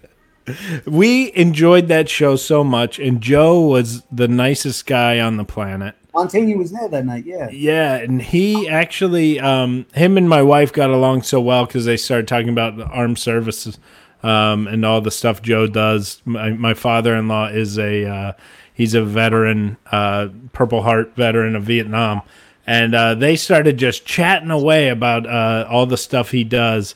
we 0.85 1.33
enjoyed 1.35 1.87
that 1.89 2.07
show 2.09 2.35
so 2.37 2.63
much, 2.63 2.99
and 2.99 3.19
Joe 3.21 3.61
was 3.61 4.03
the 4.11 4.27
nicest 4.27 4.85
guy 4.85 5.19
on 5.19 5.37
the 5.37 5.43
planet. 5.43 5.95
Mantegna 6.13 6.57
was 6.57 6.71
there 6.71 6.87
that 6.87 7.05
night. 7.05 7.25
Yeah. 7.25 7.49
Yeah, 7.51 7.95
and 7.95 8.21
he 8.21 8.67
actually, 8.67 9.39
um, 9.39 9.85
him 9.93 10.17
and 10.17 10.27
my 10.27 10.41
wife 10.41 10.71
got 10.73 10.89
along 10.89 11.23
so 11.23 11.39
well 11.41 11.65
because 11.65 11.85
they 11.85 11.97
started 11.97 12.27
talking 12.27 12.49
about 12.49 12.77
the 12.77 12.85
armed 12.85 13.19
services 13.19 13.77
um, 14.23 14.67
and 14.67 14.83
all 14.85 15.01
the 15.01 15.11
stuff 15.11 15.41
Joe 15.41 15.67
does. 15.67 16.21
My, 16.25 16.51
my 16.51 16.73
father-in-law 16.73 17.49
is 17.49 17.77
a 17.77 18.05
uh, 18.05 18.31
he's 18.77 18.93
a 18.93 19.03
veteran, 19.03 19.75
uh, 19.91 20.29
Purple 20.53 20.83
Heart 20.83 21.15
veteran 21.15 21.55
of 21.55 21.63
Vietnam, 21.63 22.21
and 22.67 22.93
uh, 22.93 23.15
they 23.15 23.35
started 23.35 23.77
just 23.77 24.05
chatting 24.05 24.51
away 24.51 24.89
about 24.89 25.25
uh, 25.25 25.67
all 25.67 25.87
the 25.87 25.97
stuff 25.97 26.29
he 26.31 26.43
does. 26.43 26.93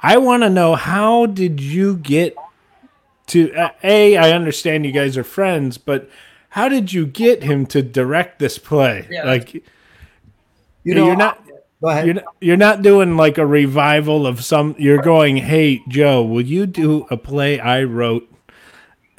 I 0.00 0.16
want 0.16 0.42
to 0.42 0.50
know 0.50 0.74
how 0.74 1.26
did 1.26 1.60
you 1.60 1.96
get 1.96 2.34
to 3.28 3.52
uh, 3.54 3.70
a? 3.82 4.16
I 4.16 4.32
understand 4.32 4.86
you 4.86 4.92
guys 4.92 5.16
are 5.18 5.24
friends, 5.24 5.76
but 5.76 6.08
how 6.50 6.68
did 6.68 6.92
you 6.92 7.06
get 7.06 7.42
him 7.42 7.66
to 7.66 7.82
direct 7.82 8.38
this 8.38 8.58
play? 8.58 9.06
Yeah. 9.10 9.24
Like 9.24 9.62
You 10.82 10.94
know, 10.94 11.06
you're 11.06 11.16
not. 11.16 11.44
Go 11.80 11.90
ahead. 11.90 12.06
You're 12.06 12.14
not, 12.14 12.24
you're 12.40 12.56
not 12.56 12.82
doing 12.82 13.16
like 13.16 13.38
a 13.38 13.46
revival 13.46 14.26
of 14.26 14.42
some. 14.42 14.74
You're 14.78 15.02
going, 15.02 15.36
hey 15.36 15.82
Joe, 15.88 16.22
will 16.22 16.44
you 16.44 16.66
do 16.66 17.06
a 17.10 17.16
play 17.16 17.60
I 17.60 17.84
wrote? 17.84 18.28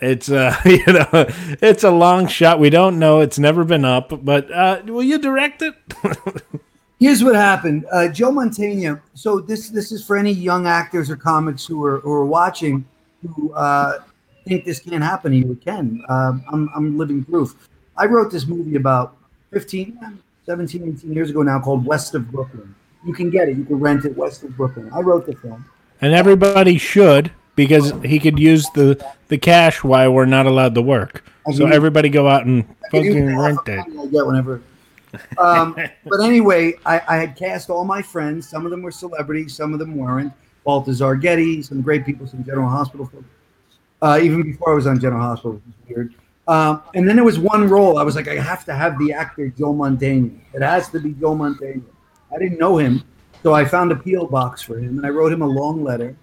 It's 0.02 0.30
uh, 0.30 0.56
you 0.66 0.86
know, 0.88 1.26
it's 1.62 1.84
a 1.84 1.92
long 1.92 2.28
shot. 2.28 2.60
We 2.60 2.70
don't 2.70 3.00
know. 3.00 3.20
It's 3.20 3.40
never 3.40 3.64
been 3.64 3.86
up, 3.86 4.24
but 4.24 4.52
uh, 4.52 4.82
will 4.86 5.04
you 5.04 5.20
direct 5.20 5.62
it? 5.62 5.76
Here's 7.00 7.24
what 7.24 7.36
happened. 7.36 7.86
Uh, 7.92 8.10
Joe 8.10 8.32
Mantegna. 8.32 9.02
So 9.14 9.40
this 9.40 9.70
this 9.70 9.92
is 9.92 10.06
for 10.06 10.18
any 10.18 10.32
young 10.32 10.68
actors 10.68 11.10
or 11.10 11.16
comics 11.16 11.66
who 11.66 11.84
are 11.86 12.00
who 12.02 12.12
are 12.12 12.26
watching 12.26 12.86
who 13.36 13.54
uh, 13.54 14.00
think 14.46 14.66
this 14.66 14.80
can't 14.80 15.04
happen 15.04 15.34
you. 15.34 15.52
It 15.52 15.64
can. 15.64 16.04
Um, 16.10 16.44
I'm 16.52 16.70
I'm 16.76 16.98
living 16.98 17.24
proof. 17.24 17.56
I 17.96 18.06
wrote 18.06 18.32
this 18.32 18.48
movie 18.48 18.76
about 18.76 19.18
15, 19.52 20.20
17, 20.46 20.96
18 20.98 21.14
years 21.14 21.30
ago 21.30 21.42
now 21.42 21.60
called 21.60 21.86
West 21.86 22.16
of 22.16 22.32
Brooklyn. 22.32 22.74
You 23.06 23.14
can 23.14 23.30
get 23.30 23.50
it. 23.50 23.58
You 23.58 23.66
can 23.66 23.80
rent 23.80 24.06
it 24.06 24.16
West 24.16 24.44
of 24.44 24.56
Brooklyn. 24.56 24.90
I 24.94 25.00
wrote 25.00 25.26
the 25.26 25.36
film. 25.36 25.66
and 26.02 26.14
everybody 26.14 26.78
should 26.78 27.32
because 27.60 27.92
he 28.06 28.20
could 28.20 28.40
use 28.40 28.70
the 28.70 28.98
the 29.28 29.38
cash 29.38 29.84
while 29.84 30.12
we're 30.14 30.26
not 30.26 30.46
allowed 30.46 30.74
to 30.76 30.82
work. 30.82 31.26
So 31.54 31.66
Mhm. 31.66 31.74
everybody 31.74 32.08
go 32.08 32.30
out 32.30 32.46
and 32.46 32.64
I 32.86 32.90
fucking 32.90 33.38
rent 33.38 33.60
it. 33.68 33.80
I 33.80 34.06
get 34.06 34.26
whenever. 34.26 34.62
Um, 35.38 35.76
but 36.06 36.22
anyway, 36.22 36.76
I, 36.86 37.02
I 37.06 37.18
had 37.18 37.36
cast 37.36 37.70
all 37.70 37.84
my 37.84 38.02
friends. 38.02 38.48
Some 38.48 38.64
of 38.64 38.72
them 38.72 38.82
were 38.82 38.92
celebrities, 38.92 39.56
some 39.56 39.74
of 39.74 39.80
them 39.80 39.98
weren't. 39.98 40.32
Balthazar 40.64 41.16
Getty, 41.16 41.62
some 41.62 41.82
great 41.82 42.06
people, 42.06 42.28
some 42.28 42.46
General 42.46 42.70
Hospital 42.70 43.06
folks. 43.08 43.26
Uh, 44.02 44.20
even 44.22 44.42
before 44.44 44.72
I 44.72 44.76
was 44.76 44.88
on 44.88 44.98
General 44.98 45.22
Hospital, 45.22 45.62
weird. 45.90 46.14
Um, 46.48 46.82
and 46.96 47.08
then 47.08 47.18
there 47.18 47.26
was 47.26 47.40
one 47.40 47.68
role. 47.68 47.98
I 47.98 48.04
was 48.04 48.16
like, 48.16 48.30
I 48.30 48.36
have 48.36 48.64
to 48.66 48.74
have 48.74 48.98
the 49.00 49.12
actor 49.12 49.50
Joe 49.50 49.74
Mantegna. 49.74 50.40
It 50.54 50.62
has 50.62 50.88
to 50.90 51.00
be 51.02 51.12
Joe 51.12 51.36
Mantegna. 51.36 51.84
I 52.34 52.38
didn't 52.40 52.58
know 52.58 52.78
him, 52.78 53.04
so 53.44 53.54
I 53.54 53.66
found 53.66 53.92
a 53.92 53.98
PO 53.98 54.28
box 54.28 54.62
for 54.62 54.78
him, 54.80 54.98
and 54.98 55.06
I 55.06 55.10
wrote 55.10 55.34
him 55.34 55.42
a 55.42 55.48
long 55.48 55.84
letter 55.84 56.16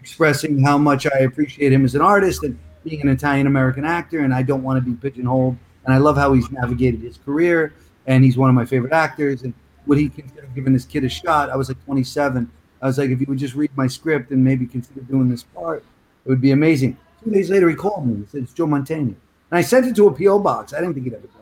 expressing 0.00 0.62
how 0.62 0.78
much 0.78 1.06
I 1.06 1.20
appreciate 1.20 1.72
him 1.72 1.84
as 1.84 1.94
an 1.94 2.00
artist 2.00 2.42
and 2.42 2.58
being 2.84 3.02
an 3.02 3.08
Italian 3.08 3.46
American 3.46 3.84
actor, 3.84 4.20
and 4.20 4.34
I 4.34 4.42
don't 4.42 4.62
want 4.62 4.82
to 4.82 4.90
be 4.90 4.96
pigeonholed. 4.96 5.56
And 5.84 5.94
I 5.94 5.98
love 5.98 6.16
how 6.16 6.32
he's 6.32 6.50
navigated 6.50 7.00
his 7.00 7.18
career, 7.18 7.74
and 8.06 8.24
he's 8.24 8.36
one 8.36 8.48
of 8.48 8.56
my 8.56 8.64
favorite 8.64 8.92
actors. 8.92 9.42
And 9.42 9.52
would 9.86 9.98
he 9.98 10.08
consider 10.08 10.48
giving 10.54 10.72
this 10.72 10.86
kid 10.86 11.04
a 11.04 11.08
shot? 11.08 11.50
I 11.50 11.56
was 11.56 11.68
like 11.68 11.84
27. 11.84 12.50
I 12.82 12.86
was 12.86 12.96
like, 12.96 13.10
if 13.10 13.20
you 13.20 13.26
would 13.28 13.38
just 13.38 13.54
read 13.54 13.70
my 13.76 13.86
script 13.86 14.30
and 14.30 14.42
maybe 14.42 14.66
consider 14.66 15.00
doing 15.02 15.28
this 15.28 15.42
part, 15.42 15.84
it 16.24 16.28
would 16.28 16.40
be 16.40 16.52
amazing. 16.52 16.96
Two 17.22 17.30
days 17.30 17.50
later, 17.50 17.68
he 17.68 17.76
called 17.76 18.06
me. 18.06 18.20
He 18.20 18.26
said, 18.26 18.42
It's 18.44 18.54
Joe 18.54 18.66
Mantegna. 18.66 19.14
And 19.50 19.58
I 19.58 19.60
sent 19.60 19.86
it 19.86 19.96
to 19.96 20.06
a 20.08 20.14
P.O. 20.14 20.38
box. 20.38 20.72
I 20.72 20.80
didn't 20.80 20.94
think 20.94 21.04
he'd 21.04 21.14
ever 21.14 21.26
go. 21.26 21.40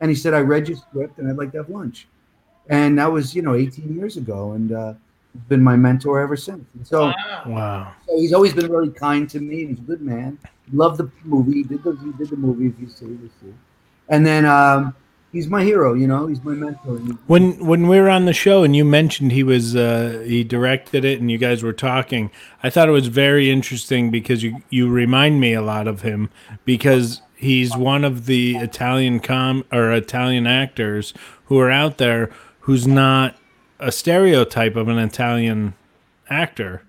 And 0.00 0.10
he 0.10 0.14
said, 0.14 0.34
I 0.34 0.40
read 0.40 0.68
your 0.68 0.76
script 0.76 1.18
and 1.18 1.28
I'd 1.28 1.36
like 1.36 1.52
to 1.52 1.58
have 1.58 1.70
lunch. 1.70 2.06
And 2.68 2.98
that 2.98 3.10
was, 3.10 3.34
you 3.34 3.42
know, 3.42 3.54
18 3.54 3.96
years 3.96 4.16
ago. 4.18 4.52
And 4.52 4.72
uh, 4.72 4.94
been 5.48 5.62
my 5.62 5.76
mentor 5.76 6.20
ever 6.20 6.36
since. 6.36 6.64
And 6.74 6.86
so, 6.86 7.12
Wow. 7.46 7.92
so 8.06 8.18
he's 8.18 8.32
always 8.32 8.52
been 8.54 8.70
really 8.70 8.90
kind 8.90 9.28
to 9.30 9.40
me. 9.40 9.66
He's 9.66 9.78
a 9.78 9.82
good 9.82 10.00
man. 10.00 10.38
He 10.70 10.76
loved 10.76 10.98
the 10.98 11.10
movie. 11.24 11.54
He 11.54 11.62
did 11.64 11.82
the, 11.82 11.96
he 11.96 12.12
did 12.12 12.30
the 12.30 12.36
movie, 12.36 12.66
if 12.66 12.74
you 12.80 12.88
see, 12.88 13.06
you 13.06 13.30
see. 13.40 13.52
And 14.08 14.26
then 14.26 14.44
um, 14.44 14.94
he's 15.32 15.48
my 15.48 15.62
hero, 15.62 15.94
you 15.94 16.06
know, 16.06 16.26
he's 16.26 16.42
my 16.42 16.52
mentor. 16.52 16.96
When 17.26 17.64
when 17.64 17.86
we 17.88 17.98
were 17.98 18.08
on 18.08 18.24
the 18.24 18.32
show 18.32 18.62
and 18.64 18.74
you 18.76 18.84
mentioned 18.84 19.32
he 19.32 19.42
was 19.42 19.74
uh, 19.76 20.22
he 20.26 20.44
directed 20.44 21.04
it 21.04 21.20
and 21.20 21.30
you 21.30 21.38
guys 21.38 21.62
were 21.62 21.72
talking, 21.72 22.30
I 22.62 22.70
thought 22.70 22.88
it 22.88 22.92
was 22.92 23.08
very 23.08 23.50
interesting 23.50 24.10
because 24.10 24.42
you 24.42 24.62
you 24.70 24.88
remind 24.88 25.40
me 25.40 25.52
a 25.52 25.62
lot 25.62 25.86
of 25.88 26.02
him 26.02 26.30
because 26.64 27.20
he's 27.34 27.76
one 27.76 28.04
of 28.04 28.26
the 28.26 28.56
Italian 28.56 29.20
com 29.20 29.64
or 29.72 29.90
Italian 29.92 30.46
actors 30.46 31.12
who 31.46 31.58
are 31.58 31.70
out 31.70 31.98
there 31.98 32.30
who's 32.60 32.86
not 32.86 33.36
a 33.80 33.90
stereotype 33.92 34.76
of 34.76 34.88
an 34.88 34.98
Italian 34.98 35.74
actor. 36.30 36.82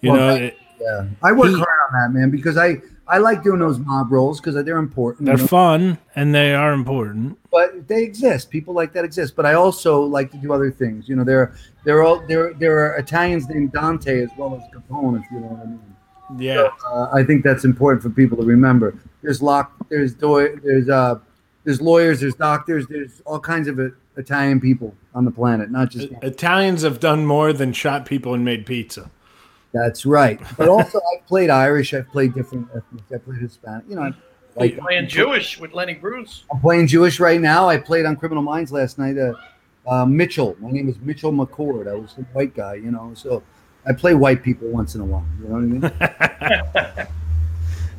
You 0.00 0.12
Well, 0.12 0.20
know, 0.20 0.28
I- 0.34 0.38
it- 0.38 0.56
Yeah, 0.80 1.06
I 1.24 1.32
work 1.32 1.48
He- 1.48 1.54
hard 1.56 1.68
on 1.92 2.00
that, 2.12 2.18
man, 2.18 2.30
because 2.30 2.56
I 2.56 2.80
I 3.10 3.16
like 3.18 3.42
doing 3.42 3.58
those 3.58 3.78
mob 3.78 4.12
roles 4.12 4.38
because 4.38 4.54
they're 4.66 4.76
important. 4.76 5.24
they're 5.26 5.36
you 5.36 5.40
know, 5.40 5.46
fun 5.48 5.98
and 6.14 6.34
they 6.34 6.54
are 6.54 6.72
important. 6.74 7.38
but 7.50 7.88
they 7.88 8.02
exist. 8.04 8.50
People 8.50 8.74
like 8.74 8.92
that 8.92 9.02
exist. 9.04 9.34
But 9.34 9.44
I 9.46 9.54
also 9.54 10.02
like 10.02 10.30
to 10.32 10.36
do 10.36 10.52
other 10.52 10.70
things. 10.70 11.08
You 11.08 11.16
know, 11.16 11.24
there 11.24 11.52
there 11.84 11.96
are 11.98 12.02
all 12.04 12.22
there 12.28 12.52
there 12.54 12.78
are 12.78 12.96
Italians 12.96 13.48
named 13.48 13.72
Dante 13.72 14.20
as 14.22 14.28
well 14.36 14.54
as 14.54 14.62
Capone, 14.72 15.18
if 15.20 15.24
you 15.32 15.40
know 15.40 15.46
what 15.48 15.62
I 15.62 15.70
mean. 15.70 15.80
Yeah. 16.38 16.68
Uh, 16.86 17.08
I 17.12 17.24
think 17.24 17.42
that's 17.42 17.64
important 17.64 18.02
for 18.02 18.10
people 18.10 18.36
to 18.38 18.44
remember. 18.44 18.94
There's 19.22 19.40
lock. 19.42 19.72
There's 19.88 20.14
do- 20.14 20.60
There's 20.62 20.88
uh. 20.88 21.18
There's 21.64 21.80
lawyers. 21.82 22.20
There's 22.20 22.34
doctors. 22.36 22.86
There's 22.86 23.20
all 23.26 23.40
kinds 23.40 23.66
of 23.68 23.78
uh, 23.80 23.88
Italian 24.18 24.60
people 24.60 24.94
on 25.14 25.24
the 25.24 25.30
planet, 25.30 25.70
not 25.70 25.90
just. 25.90 26.08
Italians 26.22 26.82
have 26.82 27.00
done 27.00 27.24
more 27.24 27.52
than 27.52 27.72
shot 27.72 28.04
people 28.04 28.34
and 28.34 28.44
made 28.44 28.66
pizza. 28.66 29.10
That's 29.72 30.04
right. 30.04 30.40
But 30.56 30.68
also, 30.68 31.00
I've 31.14 31.26
played 31.26 31.50
Irish. 31.50 31.94
I've 31.94 32.08
played 32.08 32.34
different 32.34 32.68
ethnics. 32.74 33.12
I 33.12 33.18
played 33.18 33.38
Hispanic. 33.38 33.84
You 33.88 33.96
know, 33.96 34.12
like 34.56 34.78
Playing 34.78 35.08
Jewish 35.08 35.58
with 35.58 35.72
Lenny 35.72 35.94
Bruce. 35.94 36.44
I'm 36.52 36.60
playing 36.60 36.88
Jewish 36.88 37.20
right 37.20 37.40
now. 37.40 37.68
I 37.68 37.78
played 37.78 38.04
on 38.04 38.16
Criminal 38.16 38.42
Minds 38.42 38.72
last 38.72 38.98
night. 38.98 39.16
Uh, 39.16 39.34
uh, 39.86 40.04
Mitchell. 40.04 40.56
My 40.58 40.70
name 40.70 40.88
is 40.88 40.98
Mitchell 41.00 41.32
McCord. 41.32 41.88
I 41.88 41.94
was 41.94 42.14
a 42.18 42.22
white 42.32 42.54
guy, 42.54 42.74
you 42.74 42.90
know. 42.90 43.12
So 43.14 43.42
I 43.86 43.92
play 43.92 44.14
white 44.14 44.42
people 44.42 44.68
once 44.68 44.94
in 44.94 45.00
a 45.00 45.04
while. 45.04 45.24
You 45.40 45.48
know 45.48 45.90
what 45.90 45.94
I 45.94 46.98
mean? 46.98 47.08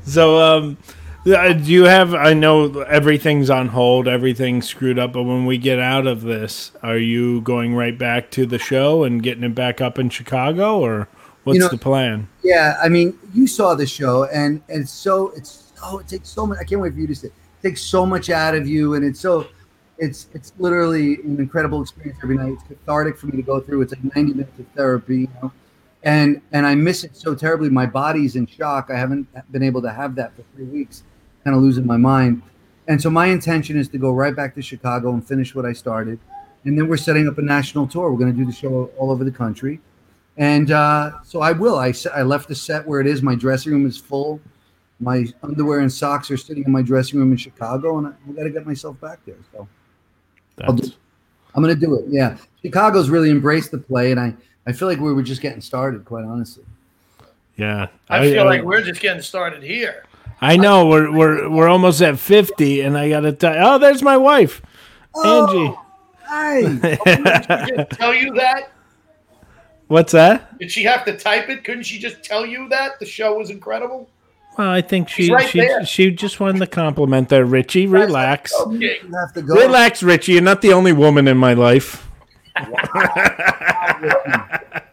So, 0.09 0.39
um, 0.39 0.77
do 1.23 1.63
you 1.65 1.83
have? 1.85 2.13
I 2.13 2.33
know 2.33 2.81
everything's 2.81 3.49
on 3.49 3.69
hold, 3.69 4.07
everything's 4.07 4.67
screwed 4.67 4.97
up, 4.97 5.13
but 5.13 5.23
when 5.23 5.45
we 5.45 5.57
get 5.57 5.79
out 5.79 6.07
of 6.07 6.21
this, 6.21 6.71
are 6.81 6.97
you 6.97 7.41
going 7.41 7.75
right 7.75 7.97
back 7.97 8.31
to 8.31 8.45
the 8.45 8.59
show 8.59 9.03
and 9.03 9.21
getting 9.21 9.43
it 9.43 9.55
back 9.55 9.81
up 9.81 9.99
in 9.99 10.09
Chicago, 10.09 10.79
or 10.79 11.07
what's 11.43 11.59
know- 11.59 11.67
the 11.67 11.77
plan? 11.77 12.27
yeah. 12.43 12.77
I 12.81 12.89
mean, 12.89 13.17
you 13.33 13.47
saw 13.47 13.75
the 13.75 13.85
show, 13.85 14.25
and 14.25 14.61
and 14.69 14.83
it's 14.83 14.91
so 14.91 15.29
it's 15.35 15.71
so 15.75 15.99
it 15.99 16.07
takes 16.07 16.29
so 16.29 16.45
much. 16.45 16.57
I 16.59 16.63
can't 16.63 16.81
wait 16.81 16.93
for 16.93 16.99
you 16.99 17.07
to 17.07 17.15
see. 17.15 17.27
It 17.27 17.33
takes 17.61 17.81
so 17.81 18.05
much 18.05 18.29
out 18.29 18.55
of 18.55 18.67
you, 18.67 18.95
and 18.95 19.03
it's 19.05 19.19
so. 19.19 19.47
It's 19.97 20.27
it's 20.33 20.53
literally 20.59 21.15
an 21.15 21.39
incredible 21.39 21.81
experience 21.81 22.17
every 22.23 22.37
night. 22.37 22.53
It's 22.53 22.63
cathartic 22.63 23.17
for 23.17 23.27
me 23.27 23.33
to 23.33 23.41
go 23.41 23.59
through. 23.59 23.81
It's 23.81 23.91
like 23.91 24.15
90 24.15 24.33
minutes 24.33 24.57
of 24.57 24.65
therapy, 24.69 25.17
you 25.21 25.27
know, 25.43 25.51
and 26.03 26.41
and 26.51 26.65
I 26.65 26.75
miss 26.75 27.03
it 27.03 27.15
so 27.15 27.35
terribly. 27.35 27.69
My 27.69 27.85
body's 27.85 28.35
in 28.35 28.45
shock. 28.45 28.89
I 28.89 28.97
haven't 28.97 29.27
been 29.51 29.63
able 29.63 29.81
to 29.81 29.91
have 29.91 30.15
that 30.15 30.35
for 30.35 30.43
three 30.55 30.65
weeks. 30.65 31.03
Kind 31.43 31.55
of 31.55 31.61
losing 31.61 31.85
my 31.85 31.97
mind. 31.97 32.41
And 32.87 33.01
so 33.01 33.09
my 33.09 33.27
intention 33.27 33.77
is 33.77 33.87
to 33.89 33.97
go 33.97 34.11
right 34.11 34.35
back 34.35 34.55
to 34.55 34.61
Chicago 34.61 35.13
and 35.13 35.25
finish 35.25 35.53
what 35.53 35.65
I 35.65 35.73
started. 35.73 36.19
And 36.65 36.77
then 36.77 36.87
we're 36.87 36.97
setting 36.97 37.27
up 37.27 37.37
a 37.37 37.41
national 37.41 37.87
tour. 37.87 38.11
We're 38.11 38.17
going 38.17 38.31
to 38.31 38.37
do 38.37 38.45
the 38.45 38.51
show 38.51 38.91
all 38.97 39.11
over 39.11 39.23
the 39.23 39.31
country. 39.31 39.79
And 40.37 40.71
uh, 40.71 41.21
so 41.23 41.41
I 41.41 41.51
will. 41.51 41.77
I, 41.77 41.93
I 42.13 42.23
left 42.23 42.47
the 42.47 42.55
set 42.55 42.87
where 42.87 42.99
it 42.99 43.07
is. 43.07 43.21
My 43.21 43.35
dressing 43.35 43.71
room 43.71 43.85
is 43.85 43.97
full. 43.97 44.41
My 44.99 45.25
underwear 45.43 45.79
and 45.79 45.91
socks 45.91 46.29
are 46.31 46.37
sitting 46.37 46.63
in 46.65 46.71
my 46.71 46.81
dressing 46.81 47.19
room 47.19 47.31
in 47.31 47.37
Chicago, 47.37 47.99
and 47.99 48.07
I, 48.07 48.11
I 48.27 48.33
got 48.33 48.43
to 48.43 48.49
get 48.49 48.65
myself 48.65 48.99
back 48.99 49.19
there. 49.25 49.37
So 49.53 49.67
I'll 50.63 50.73
do, 50.73 50.91
I'm 51.55 51.63
going 51.63 51.73
to 51.73 51.79
do 51.79 51.95
it. 51.95 52.05
Yeah. 52.09 52.37
Chicago's 52.61 53.09
really 53.09 53.29
embraced 53.29 53.71
the 53.71 53.77
play, 53.77 54.11
and 54.11 54.19
I, 54.19 54.35
I 54.67 54.71
feel 54.73 54.87
like 54.87 54.99
we 54.99 55.13
were 55.13 55.23
just 55.23 55.41
getting 55.41 55.61
started, 55.61 56.05
quite 56.05 56.25
honestly. 56.25 56.63
yeah, 57.57 57.87
I 58.09 58.21
feel 58.29 58.45
like 58.45 58.61
we're 58.63 58.81
just 58.83 59.01
getting 59.01 59.21
started 59.21 59.63
here. 59.63 60.05
I 60.41 60.55
know 60.57 60.87
we're 60.87 61.11
we're 61.11 61.49
we're 61.49 61.67
almost 61.67 62.01
at 62.01 62.19
fifty, 62.19 62.81
and 62.81 62.97
I 62.97 63.09
gotta 63.09 63.31
tell. 63.33 63.55
Oh, 63.57 63.77
there's 63.77 64.01
my 64.03 64.17
wife, 64.17 64.61
oh, 65.15 65.47
Angie. 65.47 65.77
Hi. 66.23 66.59
She 67.67 67.75
just 67.75 67.89
tell 67.91 68.13
you 68.13 68.33
that? 68.35 68.71
What's 69.87 70.11
that? 70.11 70.57
Did 70.59 70.71
she 70.71 70.83
have 70.83 71.03
to 71.05 71.17
type 71.17 71.49
it? 71.49 71.63
Couldn't 71.63 71.83
she 71.83 71.97
just 71.97 72.23
tell 72.23 72.45
you 72.45 72.69
that 72.69 72.99
the 72.99 73.05
show 73.07 73.35
was 73.37 73.49
incredible? 73.49 74.07
Well, 74.57 74.69
I 74.69 74.81
think 74.81 75.09
she 75.09 75.31
right 75.31 75.49
she 75.49 75.59
there. 75.61 75.83
she 75.85 76.11
just 76.11 76.39
wanted 76.39 76.59
the 76.61 76.67
compliment 76.67 77.29
there, 77.29 77.45
Richie. 77.45 77.87
Relax, 77.87 78.53
Okay. 78.61 78.99
You 79.03 79.15
have 79.15 79.33
to 79.33 79.41
go. 79.41 79.55
relax, 79.55 80.03
Richie. 80.03 80.33
You're 80.33 80.41
not 80.43 80.61
the 80.61 80.73
only 80.73 80.93
woman 80.93 81.27
in 81.27 81.37
my 81.37 81.53
life. 81.55 82.07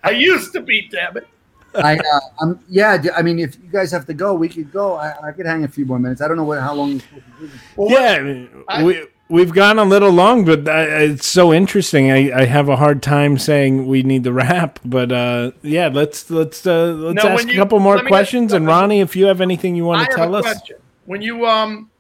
I 0.03 0.11
used 0.17 0.53
to 0.53 0.61
be, 0.61 0.89
damn 0.91 1.17
it. 1.17 1.27
I, 1.75 1.97
uh, 1.99 2.21
I'm, 2.41 2.61
yeah, 2.71 2.97
d- 2.97 3.11
I 3.15 3.21
mean, 3.23 3.39
if 3.39 3.57
you 3.57 3.69
guys 3.71 3.91
have 3.93 4.07
to 4.07 4.15
go, 4.15 4.33
we 4.35 4.49
could 4.49 4.73
go. 4.73 4.95
I, 4.95 5.29
I 5.29 5.33
could 5.33 5.45
hang 5.45 5.65
a 5.65 5.69
few 5.69 5.85
more 5.85 5.99
minutes. 5.99 6.23
I 6.23 6.29
don't 6.29 6.39
know 6.39 6.45
what 6.45 6.61
how 6.61 6.73
long 6.75 6.93
you're 6.93 7.01
supposed 7.01 7.25
to 7.27 7.33
do 7.41 7.47
this. 7.49 7.61
Well, 7.77 7.91
Yeah, 7.91 8.13
I 8.13 8.23
mean, 8.23 8.49
I- 8.69 8.83
we 8.85 9.07
we've 9.29 9.53
gone 9.53 9.79
a 9.79 9.85
little 9.85 10.11
long, 10.11 10.45
but 10.47 10.67
I, 10.69 10.85
it's 10.85 11.27
so 11.27 11.53
interesting. 11.53 12.11
I, 12.11 12.33
I 12.33 12.45
have 12.47 12.71
a 12.71 12.77
hard 12.77 13.03
time 13.03 13.37
saying 13.37 13.87
we 13.89 14.03
need 14.03 14.25
to 14.25 14.33
wrap, 14.41 14.79
but 14.87 15.13
uh, 15.13 15.51
yeah, 15.61 15.89
let's 15.89 16.31
let's 16.31 16.67
uh, 16.67 16.93
let's 16.93 17.23
No, 17.23 17.31
ask 17.33 17.45
when 17.45 17.51
a 17.55 17.57
couple 17.59 17.79
more 17.81 18.01
questions. 18.03 18.53
get- 18.53 18.57
And 18.59 18.67
Ronnie, 18.67 19.01
if 19.01 19.15
you 19.15 19.27
have 19.27 19.43
anything 19.43 19.77
you 19.77 19.85
I 19.85 19.89
want 19.89 20.01
have 20.01 20.09
to 20.11 20.17
tell 20.17 20.35
a 20.35 20.39
us, 20.39 20.45
question. 20.45 20.77
When 21.05 21.21
you 21.21 21.47
um, 21.47 21.91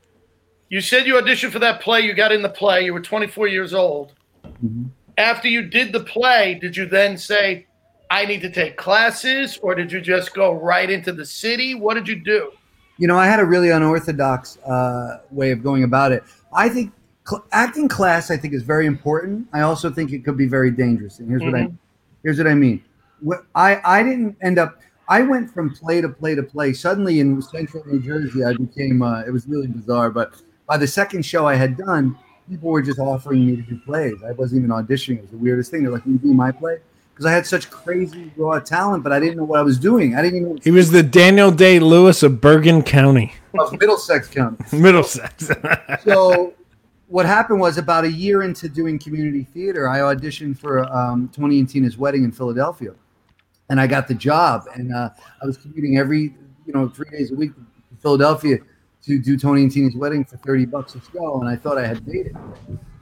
you 0.70 0.80
said 0.80 1.06
you 1.06 1.14
auditioned 1.16 1.50
for 1.50 1.58
that 1.58 1.82
play, 1.82 2.00
you 2.00 2.14
got 2.14 2.32
in 2.32 2.40
the 2.40 2.48
play. 2.48 2.82
You 2.86 2.94
were 2.94 3.00
24 3.02 3.46
years 3.48 3.74
old. 3.74 4.14
Mm-hmm. 4.64 4.84
After 5.18 5.48
you 5.48 5.62
did 5.62 5.92
the 5.92 6.00
play, 6.00 6.58
did 6.60 6.76
you 6.76 6.86
then 6.86 7.16
say, 7.16 7.66
I 8.10 8.24
need 8.24 8.40
to 8.42 8.50
take 8.50 8.76
classes, 8.76 9.58
or 9.62 9.74
did 9.74 9.90
you 9.90 10.00
just 10.00 10.34
go 10.34 10.52
right 10.52 10.88
into 10.88 11.12
the 11.12 11.24
city? 11.24 11.74
What 11.74 11.94
did 11.94 12.06
you 12.06 12.16
do? 12.16 12.52
You 12.98 13.08
know, 13.08 13.18
I 13.18 13.26
had 13.26 13.40
a 13.40 13.44
really 13.44 13.70
unorthodox 13.70 14.58
uh, 14.58 15.20
way 15.30 15.50
of 15.50 15.62
going 15.62 15.84
about 15.84 16.12
it. 16.12 16.22
I 16.52 16.68
think 16.68 16.92
cl- 17.28 17.44
acting 17.52 17.88
class, 17.88 18.30
I 18.30 18.36
think, 18.36 18.54
is 18.54 18.62
very 18.62 18.86
important. 18.86 19.48
I 19.52 19.62
also 19.62 19.90
think 19.90 20.12
it 20.12 20.24
could 20.24 20.36
be 20.36 20.46
very 20.46 20.70
dangerous. 20.70 21.18
And 21.18 21.28
here's 21.28 21.42
what 21.42 21.54
I 21.54 21.68
here's 22.22 22.38
what 22.38 22.46
I 22.46 22.54
mean. 22.54 22.82
What 23.20 23.44
I 23.54 23.80
I 23.84 24.02
didn't 24.02 24.36
end 24.42 24.58
up. 24.58 24.80
I 25.08 25.22
went 25.22 25.52
from 25.52 25.72
play 25.72 26.00
to 26.00 26.08
play 26.08 26.34
to 26.34 26.42
play. 26.42 26.72
Suddenly 26.72 27.20
in 27.20 27.40
central 27.40 27.86
New 27.86 28.00
Jersey, 28.00 28.44
I 28.44 28.54
became. 28.54 29.02
Uh, 29.02 29.22
it 29.22 29.30
was 29.30 29.46
really 29.46 29.66
bizarre. 29.66 30.10
But 30.10 30.42
by 30.66 30.76
the 30.76 30.86
second 30.86 31.24
show 31.24 31.46
I 31.46 31.54
had 31.54 31.76
done, 31.76 32.18
people 32.48 32.70
were 32.70 32.82
just 32.82 32.98
offering 32.98 33.46
me 33.46 33.56
to 33.56 33.62
do 33.62 33.78
plays. 33.78 34.16
I 34.26 34.32
wasn't 34.32 34.64
even 34.64 34.70
auditioning. 34.70 35.18
It 35.18 35.22
was 35.22 35.30
the 35.30 35.38
weirdest 35.38 35.70
thing. 35.70 35.82
They're 35.82 35.92
like, 35.92 36.02
"Can 36.02 36.12
you 36.12 36.18
do 36.18 36.34
my 36.34 36.52
play?" 36.52 36.78
Because 37.12 37.26
I 37.26 37.32
had 37.32 37.46
such 37.46 37.70
crazy 37.70 38.30
raw 38.36 38.58
talent, 38.60 39.02
but 39.02 39.12
I 39.12 39.18
didn't 39.18 39.38
know 39.38 39.44
what 39.44 39.58
I 39.58 39.62
was 39.62 39.78
doing. 39.78 40.14
I 40.14 40.22
didn't 40.22 40.40
even 40.40 40.58
He 40.62 40.70
was 40.70 40.90
the 40.90 41.02
Daniel 41.02 41.50
Day 41.50 41.78
Lewis 41.78 42.22
of 42.22 42.40
Bergen 42.40 42.82
County, 42.82 43.32
of 43.58 43.72
Middlesex 43.72 44.28
County. 44.28 44.58
Middlesex. 44.72 45.50
so 46.04 46.54
what 47.08 47.24
happened 47.24 47.60
was 47.60 47.78
about 47.78 48.04
a 48.04 48.10
year 48.10 48.42
into 48.42 48.68
doing 48.68 48.98
community 48.98 49.44
theater, 49.44 49.88
I 49.88 49.98
auditioned 50.00 50.58
for 50.58 50.84
um, 50.92 51.30
Tony 51.32 51.58
and 51.58 51.68
Tina's 51.68 51.96
wedding 51.96 52.24
in 52.24 52.32
Philadelphia, 52.32 52.94
and 53.70 53.80
I 53.80 53.86
got 53.86 54.08
the 54.08 54.14
job. 54.14 54.64
And 54.74 54.94
uh, 54.94 55.10
I 55.42 55.46
was 55.46 55.56
commuting 55.56 55.98
every, 55.98 56.34
you 56.66 56.72
know, 56.72 56.88
three 56.88 57.10
days 57.10 57.32
a 57.32 57.34
week 57.34 57.54
to 57.54 57.96
Philadelphia 58.00 58.58
to 59.06 59.18
do 59.20 59.38
Tony 59.38 59.62
and 59.62 59.72
Tina's 59.72 59.94
wedding 59.94 60.24
for 60.24 60.36
thirty 60.38 60.66
bucks 60.66 60.94
a 60.94 61.00
show, 61.12 61.40
and 61.40 61.48
I 61.48 61.56
thought 61.56 61.78
I 61.78 61.86
had 61.86 62.06
made 62.06 62.26
it. 62.26 62.36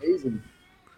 Amazing. 0.02 0.42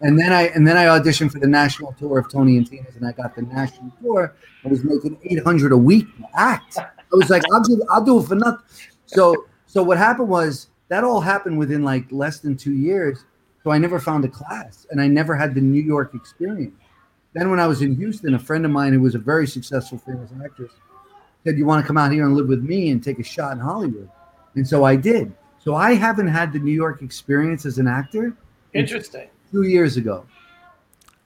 And 0.01 0.19
then 0.19 0.31
I 0.31 0.43
and 0.49 0.67
then 0.67 0.77
I 0.77 0.85
auditioned 0.85 1.31
for 1.31 1.39
the 1.39 1.47
national 1.47 1.93
tour 1.93 2.19
of 2.19 2.29
Tony 2.31 2.57
and 2.57 2.69
Tina's, 2.69 2.95
and 2.95 3.07
I 3.07 3.13
got 3.13 3.35
the 3.35 3.41
national 3.41 3.91
tour. 4.01 4.35
I 4.63 4.67
was 4.67 4.83
making 4.83 5.17
eight 5.23 5.43
hundred 5.43 5.71
a 5.71 5.77
week 5.77 6.05
to 6.17 6.25
act. 6.35 6.77
I 6.77 6.85
was 7.11 7.29
like, 7.29 7.43
I'll 7.53 7.63
do, 7.63 7.81
I'll 7.89 8.03
do 8.03 8.19
it 8.19 8.27
for 8.27 8.35
nothing. 8.35 8.65
So 9.05 9.45
so 9.65 9.81
what 9.81 9.97
happened 9.97 10.29
was 10.29 10.67
that 10.89 11.03
all 11.03 11.21
happened 11.21 11.57
within 11.57 11.83
like 11.83 12.05
less 12.11 12.39
than 12.39 12.55
two 12.55 12.73
years. 12.73 13.23
So 13.63 13.71
I 13.71 13.77
never 13.77 13.99
found 13.99 14.23
a 14.23 14.29
class, 14.29 14.85
and 14.91 15.01
I 15.01 15.07
never 15.07 15.35
had 15.35 15.55
the 15.55 15.61
New 15.61 15.81
York 15.81 16.13
experience. 16.13 16.75
Then 17.33 17.49
when 17.49 17.59
I 17.59 17.67
was 17.67 17.81
in 17.81 17.95
Houston, 17.95 18.33
a 18.33 18.39
friend 18.39 18.65
of 18.65 18.71
mine 18.71 18.93
who 18.93 19.01
was 19.01 19.15
a 19.15 19.19
very 19.19 19.47
successful 19.47 19.97
famous 19.97 20.31
actress 20.43 20.71
said, 21.43 21.57
"You 21.57 21.65
want 21.65 21.83
to 21.83 21.87
come 21.87 21.97
out 21.97 22.11
here 22.11 22.25
and 22.25 22.35
live 22.35 22.47
with 22.47 22.61
me 22.61 22.91
and 22.91 23.03
take 23.03 23.19
a 23.19 23.23
shot 23.23 23.53
in 23.53 23.59
Hollywood?" 23.59 24.09
And 24.57 24.67
so 24.67 24.83
I 24.83 24.95
did. 24.95 25.31
So 25.59 25.75
I 25.75 25.93
haven't 25.93 26.27
had 26.27 26.51
the 26.51 26.59
New 26.59 26.71
York 26.73 27.01
experience 27.03 27.65
as 27.65 27.77
an 27.77 27.87
actor 27.87 28.33
Interesting. 28.73 29.29
two 29.51 29.63
years 29.63 29.97
ago. 29.97 30.25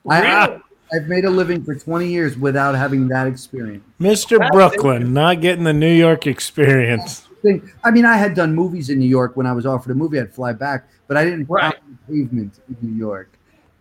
I, 0.08 0.22
Really? 0.48 0.62
I've 0.94 1.08
made 1.08 1.24
a 1.24 1.30
living 1.30 1.64
for 1.64 1.74
20 1.74 2.08
years 2.08 2.38
without 2.38 2.76
having 2.76 3.08
that 3.08 3.26
experience. 3.26 3.84
Mr. 4.02 4.46
Brooklyn, 4.52 5.14
not 5.14 5.40
getting 5.40 5.64
the 5.64 5.72
New 5.74 5.94
York 5.94 6.28
experience. 6.28 7.28
Thing- 7.42 7.72
I 7.84 7.92
mean, 7.92 8.04
I 8.06 8.18
had 8.18 8.34
done 8.34 8.54
movies 8.54 8.90
in 8.90 9.00
New 9.00 9.08
York 9.08 9.38
when 9.38 9.46
I 9.48 9.54
was 9.54 9.66
offered 9.66 9.92
a 9.92 9.96
movie. 9.96 10.20
I'd 10.20 10.34
fly 10.34 10.52
back, 10.52 10.90
but 11.08 11.16
I 11.16 11.24
didn't 11.24 11.46
Right. 11.50 11.74
pound 11.74 11.98
the 12.08 12.14
pavement 12.14 12.60
in 12.68 12.76
New 12.82 12.98
York. 12.98 13.30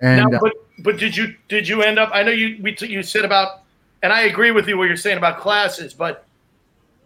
And 0.01 0.31
now, 0.31 0.37
uh, 0.37 0.41
but 0.41 0.53
but 0.79 0.97
did 0.99 1.15
you 1.17 1.35
did 1.49 1.67
you 1.69 1.83
end 1.83 1.99
up? 1.99 2.11
I 2.15 2.23
know 2.23 2.31
you 2.31 2.57
we 2.63 2.73
t- 2.73 2.87
you 2.87 3.03
said 3.03 3.25
about, 3.25 3.63
and 4.03 4.13
I 4.15 4.23
agree 4.23 4.51
with 4.51 4.67
you 4.69 4.79
what 4.79 4.85
you're 4.89 4.97
saying 4.97 5.19
about 5.19 5.39
classes. 5.41 5.93
But 5.93 6.25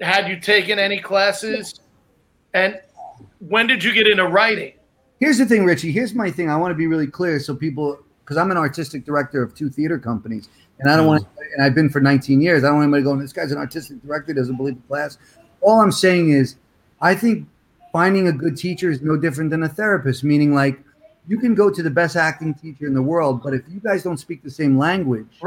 had 0.01 0.29
you 0.29 0.39
taken 0.39 0.79
any 0.79 1.01
classes? 1.01 1.81
And 2.55 2.81
when 3.41 3.67
did 3.67 3.85
you 3.85 3.93
get 3.93 4.07
into 4.07 4.27
writing? 4.27 4.73
here's 5.25 5.39
the 5.39 5.47
thing, 5.47 5.65
Richie. 5.65 5.93
Here's 5.93 6.15
my 6.15 6.31
thing. 6.31 6.51
I 6.51 6.57
want 6.57 6.71
to 6.71 6.75
be 6.75 6.87
really 6.87 7.07
clear 7.07 7.41
so 7.41 7.55
people, 7.55 7.99
because 8.21 8.37
I'm 8.37 8.51
an 8.51 8.57
artistic 8.57 9.05
director 9.05 9.43
of 9.43 9.55
two 9.55 9.71
theater 9.71 9.99
companies, 9.99 10.49
and 10.79 10.91
I 10.91 10.97
don't 10.97 11.07
want, 11.07 11.23
mm-hmm. 11.23 11.53
and 11.55 11.65
I've 11.65 11.75
been 11.75 11.89
for 11.89 12.01
19 12.01 12.41
years. 12.41 12.65
I 12.65 12.69
don't 12.69 12.77
want 12.77 12.85
anybody 12.85 13.05
going, 13.05 13.21
this 13.21 13.33
guy's 13.33 13.53
an 13.53 13.59
artistic 13.59 14.03
director, 14.03 14.35
doesn't 14.35 14.57
believe 14.57 14.75
in 14.75 14.83
class. 14.83 15.19
All 15.61 15.81
I'm 15.81 15.93
saying 15.93 16.31
is, 16.31 16.57
I 17.01 17.15
think 17.15 17.47
finding 17.93 18.29
a 18.29 18.33
good 18.33 18.57
teacher 18.57 18.91
is 18.91 19.01
no 19.01 19.17
different 19.17 19.51
than 19.51 19.63
a 19.63 19.69
therapist, 19.69 20.25
meaning 20.25 20.55
like 20.55 20.79
you 21.27 21.39
can 21.39 21.55
go 21.55 21.71
to 21.71 21.83
the 21.83 21.91
best 21.91 22.17
acting 22.17 22.53
teacher 22.55 22.87
in 22.87 22.93
the 22.93 23.03
world, 23.03 23.43
but 23.43 23.55
if 23.55 23.63
you 23.69 23.81
guys 23.81 24.03
don't 24.03 24.19
speak 24.19 24.43
the 24.43 24.51
same 24.51 24.77
language, 24.77 25.41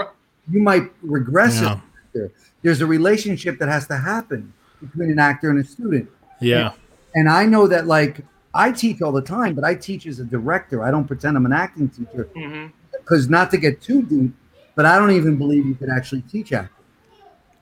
you 0.49 0.59
might 0.59 0.91
regress 1.03 1.55
Yeah. 1.55 1.59
as 1.59 1.71
an 1.75 1.81
actor. 2.05 2.31
There's 2.63 2.81
a 2.81 2.87
relationship 2.87 3.59
that 3.59 3.69
has 3.69 3.85
to 3.87 3.97
happen 3.97 4.53
between 4.81 5.11
an 5.11 5.19
actor 5.19 5.49
and 5.49 5.59
a 5.59 5.63
student. 5.63 6.09
Yeah. 6.39 6.73
And 7.17 7.27
I 7.27 7.47
know 7.47 7.65
that 7.67 7.87
like 7.87 8.21
I 8.53 8.71
teach 8.71 9.01
all 9.01 9.11
the 9.11 9.23
time, 9.23 9.55
but 9.55 9.63
I 9.63 9.73
teach 9.73 10.05
as 10.05 10.19
a 10.19 10.23
director. 10.23 10.83
I 10.83 10.91
don't 10.91 11.05
pretend 11.07 11.35
I'm 11.35 11.47
an 11.47 11.51
acting 11.51 11.89
teacher 11.89 12.29
mm-hmm. 12.35 12.67
because 12.91 13.27
not 13.27 13.49
to 13.51 13.57
get 13.57 13.81
too 13.81 14.03
deep, 14.03 14.31
but 14.75 14.85
I 14.85 14.99
don't 14.99 15.09
even 15.09 15.35
believe 15.35 15.65
you 15.65 15.73
could 15.73 15.89
actually 15.89 16.21
teach 16.21 16.53
acting. 16.53 16.75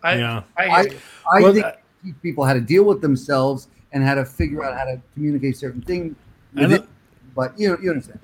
I, 0.03 0.15
Yeah. 0.17 0.43
I, 0.57 0.63
I, 0.63 0.83
hear 0.83 0.91
you. 0.91 0.99
I 1.31 1.41
Well, 1.41 1.53
think 1.53 1.65
uh, 1.65 1.69
that- 1.69 1.81
teach 2.03 2.15
people 2.21 2.43
how 2.43 2.53
to 2.53 2.59
deal 2.59 2.83
with 2.83 2.99
themselves 2.99 3.69
and 3.93 4.03
how 4.03 4.15
to 4.15 4.25
figure 4.25 4.61
out 4.65 4.77
how 4.77 4.83
to 4.83 5.01
communicate 5.13 5.55
certain 5.55 5.81
things. 5.81 6.17
Within- 6.53 6.85
But 7.33 7.57
you 7.57 7.77
you 7.81 7.91
understand. 7.91 8.19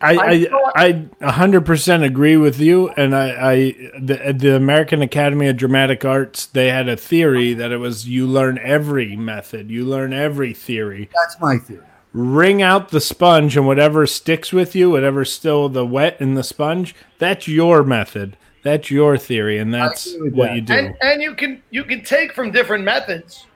I, 0.00 1.08
a 1.20 1.32
hundred 1.32 1.64
percent 1.64 2.02
agree 2.02 2.36
with 2.36 2.58
you. 2.60 2.88
And 2.90 3.14
I, 3.14 3.52
I, 3.52 3.56
the, 4.00 4.34
the 4.36 4.56
American 4.56 5.02
Academy 5.02 5.48
of 5.48 5.56
Dramatic 5.56 6.04
Arts, 6.04 6.46
they 6.46 6.68
had 6.68 6.88
a 6.88 6.96
theory 6.96 7.54
that 7.54 7.72
it 7.72 7.78
was 7.78 8.08
you 8.08 8.26
learn 8.26 8.58
every 8.62 9.16
method, 9.16 9.70
you 9.70 9.84
learn 9.84 10.12
every 10.12 10.52
theory. 10.52 11.08
That's 11.14 11.40
my 11.40 11.58
theory. 11.58 11.84
Wring 12.12 12.62
out 12.62 12.90
the 12.90 13.00
sponge, 13.00 13.56
and 13.56 13.66
whatever 13.66 14.06
sticks 14.06 14.52
with 14.52 14.74
you, 14.74 14.90
whatever's 14.90 15.30
still 15.30 15.68
the 15.68 15.84
wet 15.84 16.18
in 16.20 16.34
the 16.34 16.42
sponge, 16.42 16.94
that's 17.18 17.46
your 17.46 17.82
method. 17.82 18.38
That's 18.62 18.90
your 18.90 19.18
theory, 19.18 19.58
and 19.58 19.72
that's 19.72 20.12
what 20.32 20.48
that. 20.48 20.54
you 20.56 20.60
do. 20.62 20.72
and 20.72 20.96
and 21.00 21.22
you 21.22 21.34
can 21.34 21.62
you 21.70 21.84
can 21.84 22.02
take 22.02 22.32
from 22.32 22.50
different 22.50 22.84
methods. 22.84 23.46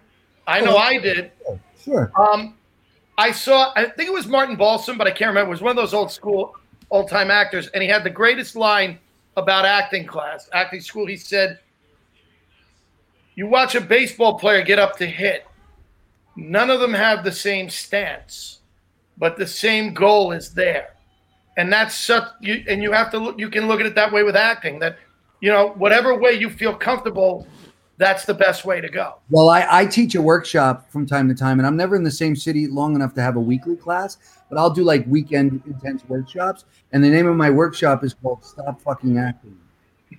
I 0.46 0.60
know 0.60 0.76
I 0.76 0.98
did. 0.98 1.32
Sure. 1.82 2.12
Um, 2.16 2.54
I 3.20 3.32
saw, 3.32 3.70
I 3.76 3.84
think 3.84 4.08
it 4.08 4.14
was 4.14 4.26
Martin 4.26 4.56
Balsam, 4.56 4.96
but 4.96 5.06
I 5.06 5.10
can't 5.10 5.28
remember. 5.28 5.48
It 5.48 5.50
was 5.50 5.60
one 5.60 5.72
of 5.72 5.76
those 5.76 5.92
old 5.92 6.10
school, 6.10 6.56
old 6.90 7.10
time 7.10 7.30
actors, 7.30 7.66
and 7.68 7.82
he 7.82 7.88
had 7.88 8.02
the 8.02 8.08
greatest 8.08 8.56
line 8.56 8.98
about 9.36 9.66
acting 9.66 10.06
class, 10.06 10.48
acting 10.54 10.80
school. 10.80 11.06
He 11.06 11.18
said, 11.18 11.58
"You 13.34 13.46
watch 13.46 13.74
a 13.74 13.80
baseball 13.82 14.38
player 14.38 14.62
get 14.62 14.78
up 14.78 14.96
to 14.96 15.06
hit. 15.06 15.46
None 16.34 16.70
of 16.70 16.80
them 16.80 16.94
have 16.94 17.22
the 17.22 17.30
same 17.30 17.68
stance, 17.68 18.60
but 19.18 19.36
the 19.36 19.46
same 19.46 19.92
goal 19.92 20.32
is 20.32 20.54
there, 20.54 20.94
and 21.58 21.70
that's 21.70 21.94
such. 21.94 22.24
You 22.40 22.64
and 22.68 22.82
you 22.82 22.92
have 22.92 23.10
to 23.10 23.18
look. 23.18 23.38
You 23.38 23.50
can 23.50 23.68
look 23.68 23.80
at 23.80 23.86
it 23.86 23.94
that 23.96 24.10
way 24.10 24.22
with 24.22 24.34
acting. 24.34 24.78
That 24.78 24.96
you 25.40 25.50
know, 25.50 25.74
whatever 25.76 26.16
way 26.18 26.32
you 26.32 26.48
feel 26.48 26.74
comfortable, 26.74 27.46
that's 28.00 28.24
the 28.24 28.32
best 28.32 28.64
way 28.64 28.80
to 28.80 28.88
go. 28.88 29.16
Well, 29.28 29.50
I, 29.50 29.66
I 29.70 29.86
teach 29.86 30.14
a 30.14 30.22
workshop 30.22 30.90
from 30.90 31.06
time 31.06 31.28
to 31.28 31.34
time, 31.34 31.60
and 31.60 31.66
I'm 31.66 31.76
never 31.76 31.94
in 31.94 32.02
the 32.02 32.10
same 32.10 32.34
city 32.34 32.66
long 32.66 32.94
enough 32.94 33.12
to 33.14 33.20
have 33.22 33.36
a 33.36 33.40
weekly 33.40 33.76
class, 33.76 34.16
but 34.48 34.58
I'll 34.58 34.70
do 34.70 34.82
like 34.82 35.04
weekend 35.06 35.62
intense 35.66 36.02
workshops. 36.08 36.64
And 36.92 37.04
the 37.04 37.10
name 37.10 37.26
of 37.26 37.36
my 37.36 37.50
workshop 37.50 38.02
is 38.02 38.14
called 38.14 38.42
Stop 38.44 38.80
Fucking 38.80 39.18
Acting. 39.18 39.56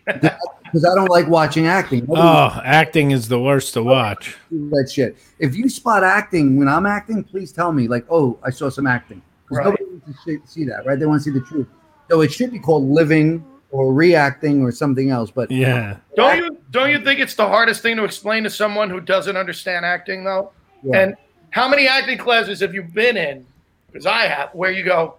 Because 0.72 0.86
I 0.86 0.96
don't 0.96 1.10
like 1.10 1.28
watching 1.28 1.68
acting. 1.68 2.06
Nobody 2.08 2.22
oh, 2.22 2.62
acting 2.64 3.12
is 3.12 3.28
the 3.28 3.38
worst 3.42 3.74
to 3.74 3.84
watch. 3.84 4.38
that 4.50 4.90
shit. 4.90 5.18
If 5.38 5.54
you 5.54 5.68
spot 5.68 6.02
acting 6.02 6.56
when 6.56 6.70
I'm 6.70 6.86
acting, 6.86 7.26
please 7.26 7.52
tell 7.52 7.74
me, 7.74 7.90
like, 7.90 8.06
oh, 8.10 8.40
I 8.42 8.52
saw 8.52 8.70
some 8.70 8.88
acting. 8.88 9.22
Because 9.44 9.58
Right. 9.58 9.66
nobody 9.66 9.84
wants 9.84 10.06
to 10.06 10.14
see- 10.24 10.42
see 10.46 10.64
that, 10.64 10.86
right? 10.86 10.98
They 10.98 11.06
want 11.06 11.22
to 11.22 11.30
see 11.30 11.38
the 11.38 11.46
truth. 11.46 11.68
So 12.10 12.22
it 12.22 12.32
should 12.32 12.52
be 12.54 12.60
called 12.60 12.90
living 12.90 13.44
or 13.72 13.94
reacting 13.94 14.62
or 14.62 14.72
something 14.72 15.10
else. 15.10 15.32
But 15.32 15.50
Yeah. 15.52 15.98
Don't 16.16 16.38
you 16.38 16.58
don't 16.72 16.90
you 16.90 17.04
think 17.04 17.20
it's 17.20 17.36
the 17.36 17.48
hardest 17.48 17.82
thing 17.82 17.96
to 17.98 18.04
explain 18.04 18.44
to 18.44 18.50
someone 18.50 18.90
who 18.90 19.00
doesn't 19.02 19.36
understand 19.38 19.86
acting 19.86 20.24
though? 20.24 20.52
Yeah. 20.84 21.00
And 21.02 21.16
how 21.52 21.68
many 21.68 21.88
acting 21.88 22.18
classes 22.18 22.60
have 22.62 22.74
you 22.74 22.84
been 22.84 23.18
in? 23.18 23.46
Because 23.88 24.06
I 24.06 24.22
have, 24.28 24.50
where 24.54 24.72
you 24.72 24.84
go, 24.86 25.16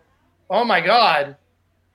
oh 0.48 0.64
my 0.64 0.80
god, 0.80 1.36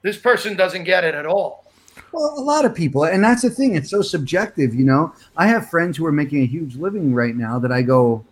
this 0.04 0.18
person 0.18 0.56
doesn't 0.56 0.84
get 0.84 1.04
it 1.04 1.16
at 1.16 1.26
all. 1.26 1.66
Well, 2.12 2.36
a 2.38 2.42
lot 2.42 2.64
of 2.64 2.74
people, 2.76 3.04
and 3.06 3.24
that's 3.24 3.42
the 3.42 3.50
thing. 3.50 3.76
It's 3.76 3.90
so 3.90 4.02
subjective, 4.04 4.74
you 4.76 4.86
know. 4.86 5.12
I 5.36 5.48
have 5.48 5.70
friends 5.70 5.98
who 5.98 6.06
are 6.06 6.12
making 6.12 6.44
a 6.44 6.46
huge 6.46 6.76
living 6.76 7.14
right 7.16 7.36
now 7.36 7.58
that 7.60 7.72
I 7.72 7.82
go, 7.82 8.24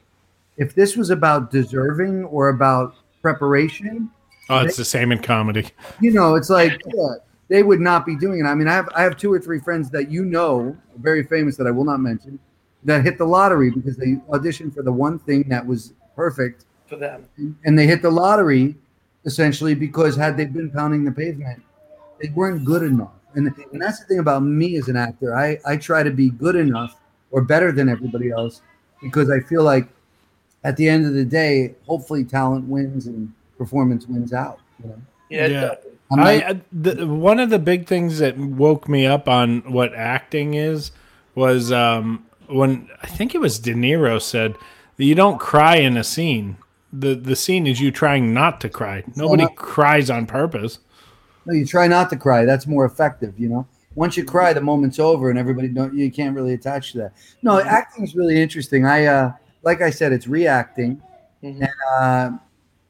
if 0.57 0.75
this 0.75 0.95
was 0.95 1.09
about 1.09 1.51
deserving 1.51 2.25
or 2.25 2.49
about 2.49 2.95
preparation, 3.21 4.09
Oh, 4.47 4.59
it's 4.59 4.77
the 4.77 4.85
same 4.85 5.11
in 5.11 5.19
comedy. 5.23 5.67
you 5.99 6.11
know, 6.11 6.35
it's 6.35 6.51
like 6.51 6.79
yeah, 6.93 7.13
they 7.47 7.63
would 7.63 7.79
not 7.79 8.05
be 8.05 8.15
doing 8.15 8.39
it. 8.39 8.43
I 8.43 8.55
mean, 8.55 8.67
I 8.67 8.73
have 8.73 8.89
I 8.95 9.03
have 9.03 9.17
two 9.17 9.31
or 9.31 9.39
three 9.39 9.59
friends 9.59 9.89
that 9.91 10.09
you 10.09 10.25
know, 10.25 10.75
very 10.97 11.23
famous 11.23 11.57
that 11.57 11.67
I 11.67 11.71
will 11.71 11.85
not 11.85 11.99
mention, 11.99 12.39
that 12.83 13.03
hit 13.03 13.17
the 13.17 13.25
lottery 13.25 13.71
because 13.71 13.97
they 13.97 14.15
auditioned 14.29 14.73
for 14.73 14.83
the 14.83 14.91
one 14.91 15.19
thing 15.19 15.43
that 15.49 15.65
was 15.65 15.93
perfect, 16.15 16.65
For 16.87 16.95
them, 16.95 17.27
and 17.65 17.77
they 17.77 17.87
hit 17.87 18.01
the 18.01 18.11
lottery 18.11 18.75
essentially 19.25 19.73
because 19.73 20.15
had 20.15 20.37
they 20.37 20.45
been 20.45 20.69
pounding 20.69 21.03
the 21.03 21.11
pavement, 21.11 21.61
they 22.21 22.29
weren't 22.29 22.63
good 22.63 22.83
enough. 22.83 23.11
And, 23.33 23.47
and 23.71 23.81
that's 23.81 23.99
the 23.99 24.05
thing 24.05 24.19
about 24.19 24.43
me 24.43 24.77
as 24.77 24.87
an 24.87 24.95
actor. 24.95 25.35
I, 25.35 25.59
I 25.65 25.77
try 25.77 26.03
to 26.03 26.11
be 26.11 26.29
good 26.29 26.55
enough 26.55 26.95
or 27.31 27.41
better 27.41 27.71
than 27.71 27.89
everybody 27.89 28.31
else 28.31 28.61
because 29.01 29.29
I 29.29 29.39
feel 29.41 29.63
like 29.63 29.89
at 30.63 30.77
the 30.77 30.87
end 30.87 31.05
of 31.05 31.13
the 31.13 31.25
day, 31.25 31.75
hopefully 31.85 32.23
talent 32.23 32.65
wins 32.65 33.07
and 33.07 33.33
performance 33.57 34.07
wins 34.07 34.31
out. 34.31 34.59
You 34.81 34.89
know? 34.89 35.01
yeah, 35.29 35.47
Yeah. 35.47 35.75
I 36.11 36.37
not- 36.37 36.51
uh, 36.51 36.59
the, 36.71 37.07
one 37.07 37.39
of 37.39 37.49
the 37.49 37.59
big 37.59 37.87
things 37.87 38.19
that 38.19 38.37
woke 38.37 38.87
me 38.87 39.05
up 39.05 39.27
on 39.27 39.71
what 39.71 39.93
acting 39.95 40.53
is 40.53 40.91
was 41.33 41.71
um, 41.71 42.25
when 42.47 42.89
I 43.01 43.07
think 43.07 43.33
it 43.35 43.39
was 43.41 43.59
De 43.59 43.73
Niro 43.73 44.21
said 44.21 44.55
that 44.97 45.03
you 45.03 45.15
don't 45.15 45.39
cry 45.39 45.77
in 45.77 45.97
a 45.97 46.03
scene. 46.03 46.57
The 46.93 47.15
the 47.15 47.35
scene 47.35 47.67
is 47.67 47.81
you 47.81 47.91
trying 47.91 48.33
not 48.33 48.61
to 48.61 48.69
cry. 48.69 49.03
Nobody 49.15 49.43
not- 49.43 49.55
cries 49.55 50.09
on 50.09 50.25
purpose. 50.25 50.79
No, 51.45 51.53
you 51.53 51.65
try 51.65 51.87
not 51.87 52.09
to 52.09 52.15
cry. 52.15 52.45
That's 52.45 52.65
more 52.65 52.85
effective, 52.85 53.39
you 53.39 53.49
know. 53.49 53.67
Once 53.93 54.17
you 54.17 54.25
cry, 54.25 54.51
the 54.51 54.61
moment's 54.61 54.99
over, 54.99 55.29
and 55.29 55.37
everybody 55.39 55.67
don't. 55.67 55.93
You 55.93 56.11
can't 56.11 56.35
really 56.35 56.53
attach 56.53 56.91
to 56.93 56.97
that. 56.99 57.13
No, 57.43 57.59
acting 57.59 58.03
is 58.03 58.15
really 58.15 58.41
interesting. 58.41 58.85
I, 58.85 59.05
uh, 59.05 59.31
like 59.63 59.81
I 59.81 59.89
said, 59.89 60.11
it's 60.11 60.27
reacting, 60.27 61.01
and 61.41 61.67
uh, 61.99 62.31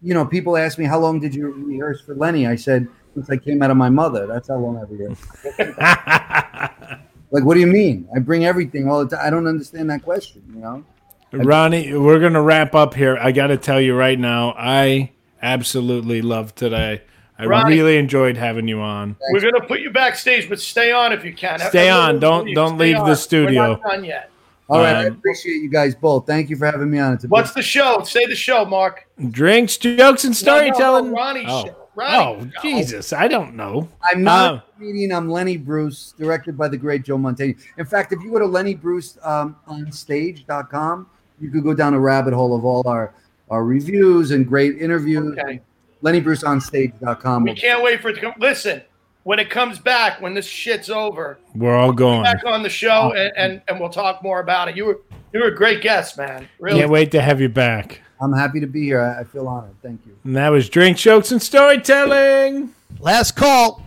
you 0.02 0.14
know, 0.14 0.26
people 0.26 0.58
ask 0.58 0.78
me 0.78 0.86
how 0.86 1.00
long 1.00 1.20
did 1.20 1.36
you 1.36 1.52
rehearse 1.52 2.02
for 2.02 2.16
Lenny? 2.16 2.48
I 2.48 2.56
said 2.56 2.88
since 3.16 3.30
I 3.30 3.38
came 3.38 3.64
out 3.64 3.72
of 3.72 3.78
my 3.78 3.90
mother. 3.90 4.28
That's 4.28 4.50
how 4.50 4.58
long 4.58 4.78
I 4.78 4.82
rehearsed. 4.84 5.24
like, 7.32 7.44
what 7.44 7.56
do 7.56 7.60
you 7.60 7.68
mean? 7.68 8.08
I 8.16 8.20
bring 8.20 8.46
everything 8.46 8.88
all 8.90 9.04
the 9.04 9.16
time. 9.16 9.26
I 9.26 9.30
don't 9.32 9.48
understand 9.48 9.90
that 9.90 10.04
question. 10.04 10.44
You 10.54 10.60
know. 10.60 10.86
Ronnie, 11.32 11.94
we're 11.98 12.20
gonna 12.20 12.42
wrap 12.42 12.76
up 12.76 12.94
here. 12.94 13.18
I 13.20 13.32
got 13.32 13.48
to 13.48 13.58
tell 13.58 13.82
you 13.82 13.96
right 13.96 14.20
now, 14.20 14.54
I 14.58 15.12
absolutely 15.42 16.22
loved 16.22 16.56
today. 16.56 17.02
I 17.38 17.46
Ronnie. 17.46 17.76
really 17.76 17.98
enjoyed 17.98 18.38
having 18.38 18.68
you 18.68 18.80
on. 18.80 19.18
We're 19.32 19.42
gonna 19.42 19.66
put 19.66 19.82
you 19.82 19.90
backstage, 19.92 20.48
but 20.48 20.60
stay 20.60 20.92
on 20.92 21.12
if 21.12 21.26
you 21.26 21.34
can. 21.34 21.60
Stay 21.60 21.90
Everyone 21.90 22.16
on. 22.16 22.20
Don't- 22.20 22.46
leave. 22.46 22.56
don't 22.56 22.78
Stay 22.78 22.94
leave 22.94 23.06
the 23.06 23.16
studio. 23.16 23.62
We're 23.62 23.68
not 23.70 23.82
done 23.84 24.04
yet. 24.06 24.30
All 24.68 24.80
right, 24.80 24.96
I 24.96 25.08
Um, 25.08 25.14
appreciate 25.14 25.62
you 25.62 25.70
guys 25.70 25.94
both. 25.94 26.26
Thank 26.26 26.50
you 26.50 26.56
for 26.56 26.66
having 26.66 26.90
me 26.90 26.98
on. 26.98 27.14
It's 27.14 27.24
a 27.24 27.28
What's 27.28 27.52
big, 27.52 27.58
the 27.58 27.62
show? 27.62 28.02
Say 28.04 28.26
the 28.26 28.36
show, 28.36 28.66
Mark. 28.66 29.06
Drinks, 29.30 29.78
jokes, 29.78 30.24
and 30.24 30.34
No, 30.44 30.58
no, 30.58 30.66
no, 30.68 30.74
storytelling. 30.74 31.12
Ronnie 31.12 31.46
oh, 31.48 31.66
show. 31.66 31.76
Ronnie 31.96 32.16
oh 32.18 32.50
show. 32.56 32.62
Jesus! 32.62 33.14
I 33.14 33.28
don't 33.28 33.56
know. 33.56 33.90
I'm 34.04 34.24
not 34.24 34.52
Um, 34.52 34.58
a 34.58 34.64
comedian. 34.78 35.12
I'm 35.12 35.30
Lenny 35.30 35.58
Bruce, 35.58 36.14
directed 36.18 36.58
by 36.58 36.68
the 36.68 36.78
great 36.78 37.04
Joe 37.04 37.18
Mantegna. 37.18 37.58
In 37.78 37.86
fact, 37.86 38.12
if 38.14 38.22
you 38.22 38.32
go 38.32 38.40
to 38.40 38.46
Lenny 38.46 38.76
Bruce 38.76 39.18
um, 39.24 39.56
on 39.68 39.92
stage.com, 39.92 41.08
you 41.40 41.50
could 41.50 41.64
go 41.64 41.74
down 41.74 41.94
a 41.94 42.00
rabbit 42.00 42.34
hole 42.34 42.56
of 42.56 42.66
all 42.66 42.88
our, 42.88 43.14
our 43.50 43.64
reviews 43.64 44.32
and 44.32 44.48
great 44.48 44.78
interviews. 44.82 45.38
Okay. 45.38 45.62
Lenny 46.02 46.20
Bruce 46.20 46.44
on 46.44 46.62
stage.com. 46.62 47.44
We 47.44 47.56
can't 47.56 47.82
wait 47.82 48.02
for 48.02 48.10
it 48.10 48.16
to 48.16 48.22
come. 48.22 48.34
Listen, 48.38 48.82
when 49.24 49.40
it 49.40 49.50
comes 49.50 49.80
back, 49.80 50.22
when 50.22 50.34
this 50.34 50.46
shit's 50.46 50.90
over, 50.90 51.40
We're 51.56 51.76
all 51.76 51.92
going. 51.94 52.22
back 52.24 52.44
on 52.46 52.62
the 52.62 52.70
show 52.70 53.14
and, 53.14 53.32
and, 53.36 53.62
and 53.68 53.80
we'll 53.80 53.90
talk 53.90 54.22
more 54.22 54.40
about 54.40 54.68
it. 54.68 54.78
You 54.78 54.86
were 54.86 55.00
you 55.34 55.40
were 55.42 55.48
a 55.48 55.56
great 55.56 55.82
guest, 55.82 56.18
man. 56.18 56.48
Really. 56.60 56.80
Can't 56.80 56.92
wait 56.92 57.12
to 57.12 57.22
have 57.22 57.42
you 57.42 57.50
back. 57.50 58.02
I'm 58.20 58.34
happy 58.34 58.60
to 58.60 58.68
be 58.68 58.84
here. 58.84 59.02
I, 59.02 59.22
I 59.22 59.24
feel 59.24 59.48
honored. 59.48 59.76
Thank 59.82 60.02
you. 60.06 60.18
And 60.24 60.36
that 60.36 60.50
was 60.50 60.70
drinks, 60.70 61.02
jokes, 61.02 61.32
and 61.32 61.42
storytelling. 61.42 62.74
Last 63.00 63.36
call. 63.36 63.82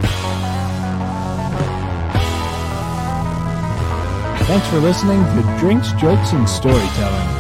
Thanks 4.49 4.67
for 4.69 4.79
listening 4.79 5.23
to 5.23 5.57
Drinks, 5.59 5.93
Jokes, 5.93 6.33
and 6.33 6.49
Storytelling. 6.49 7.38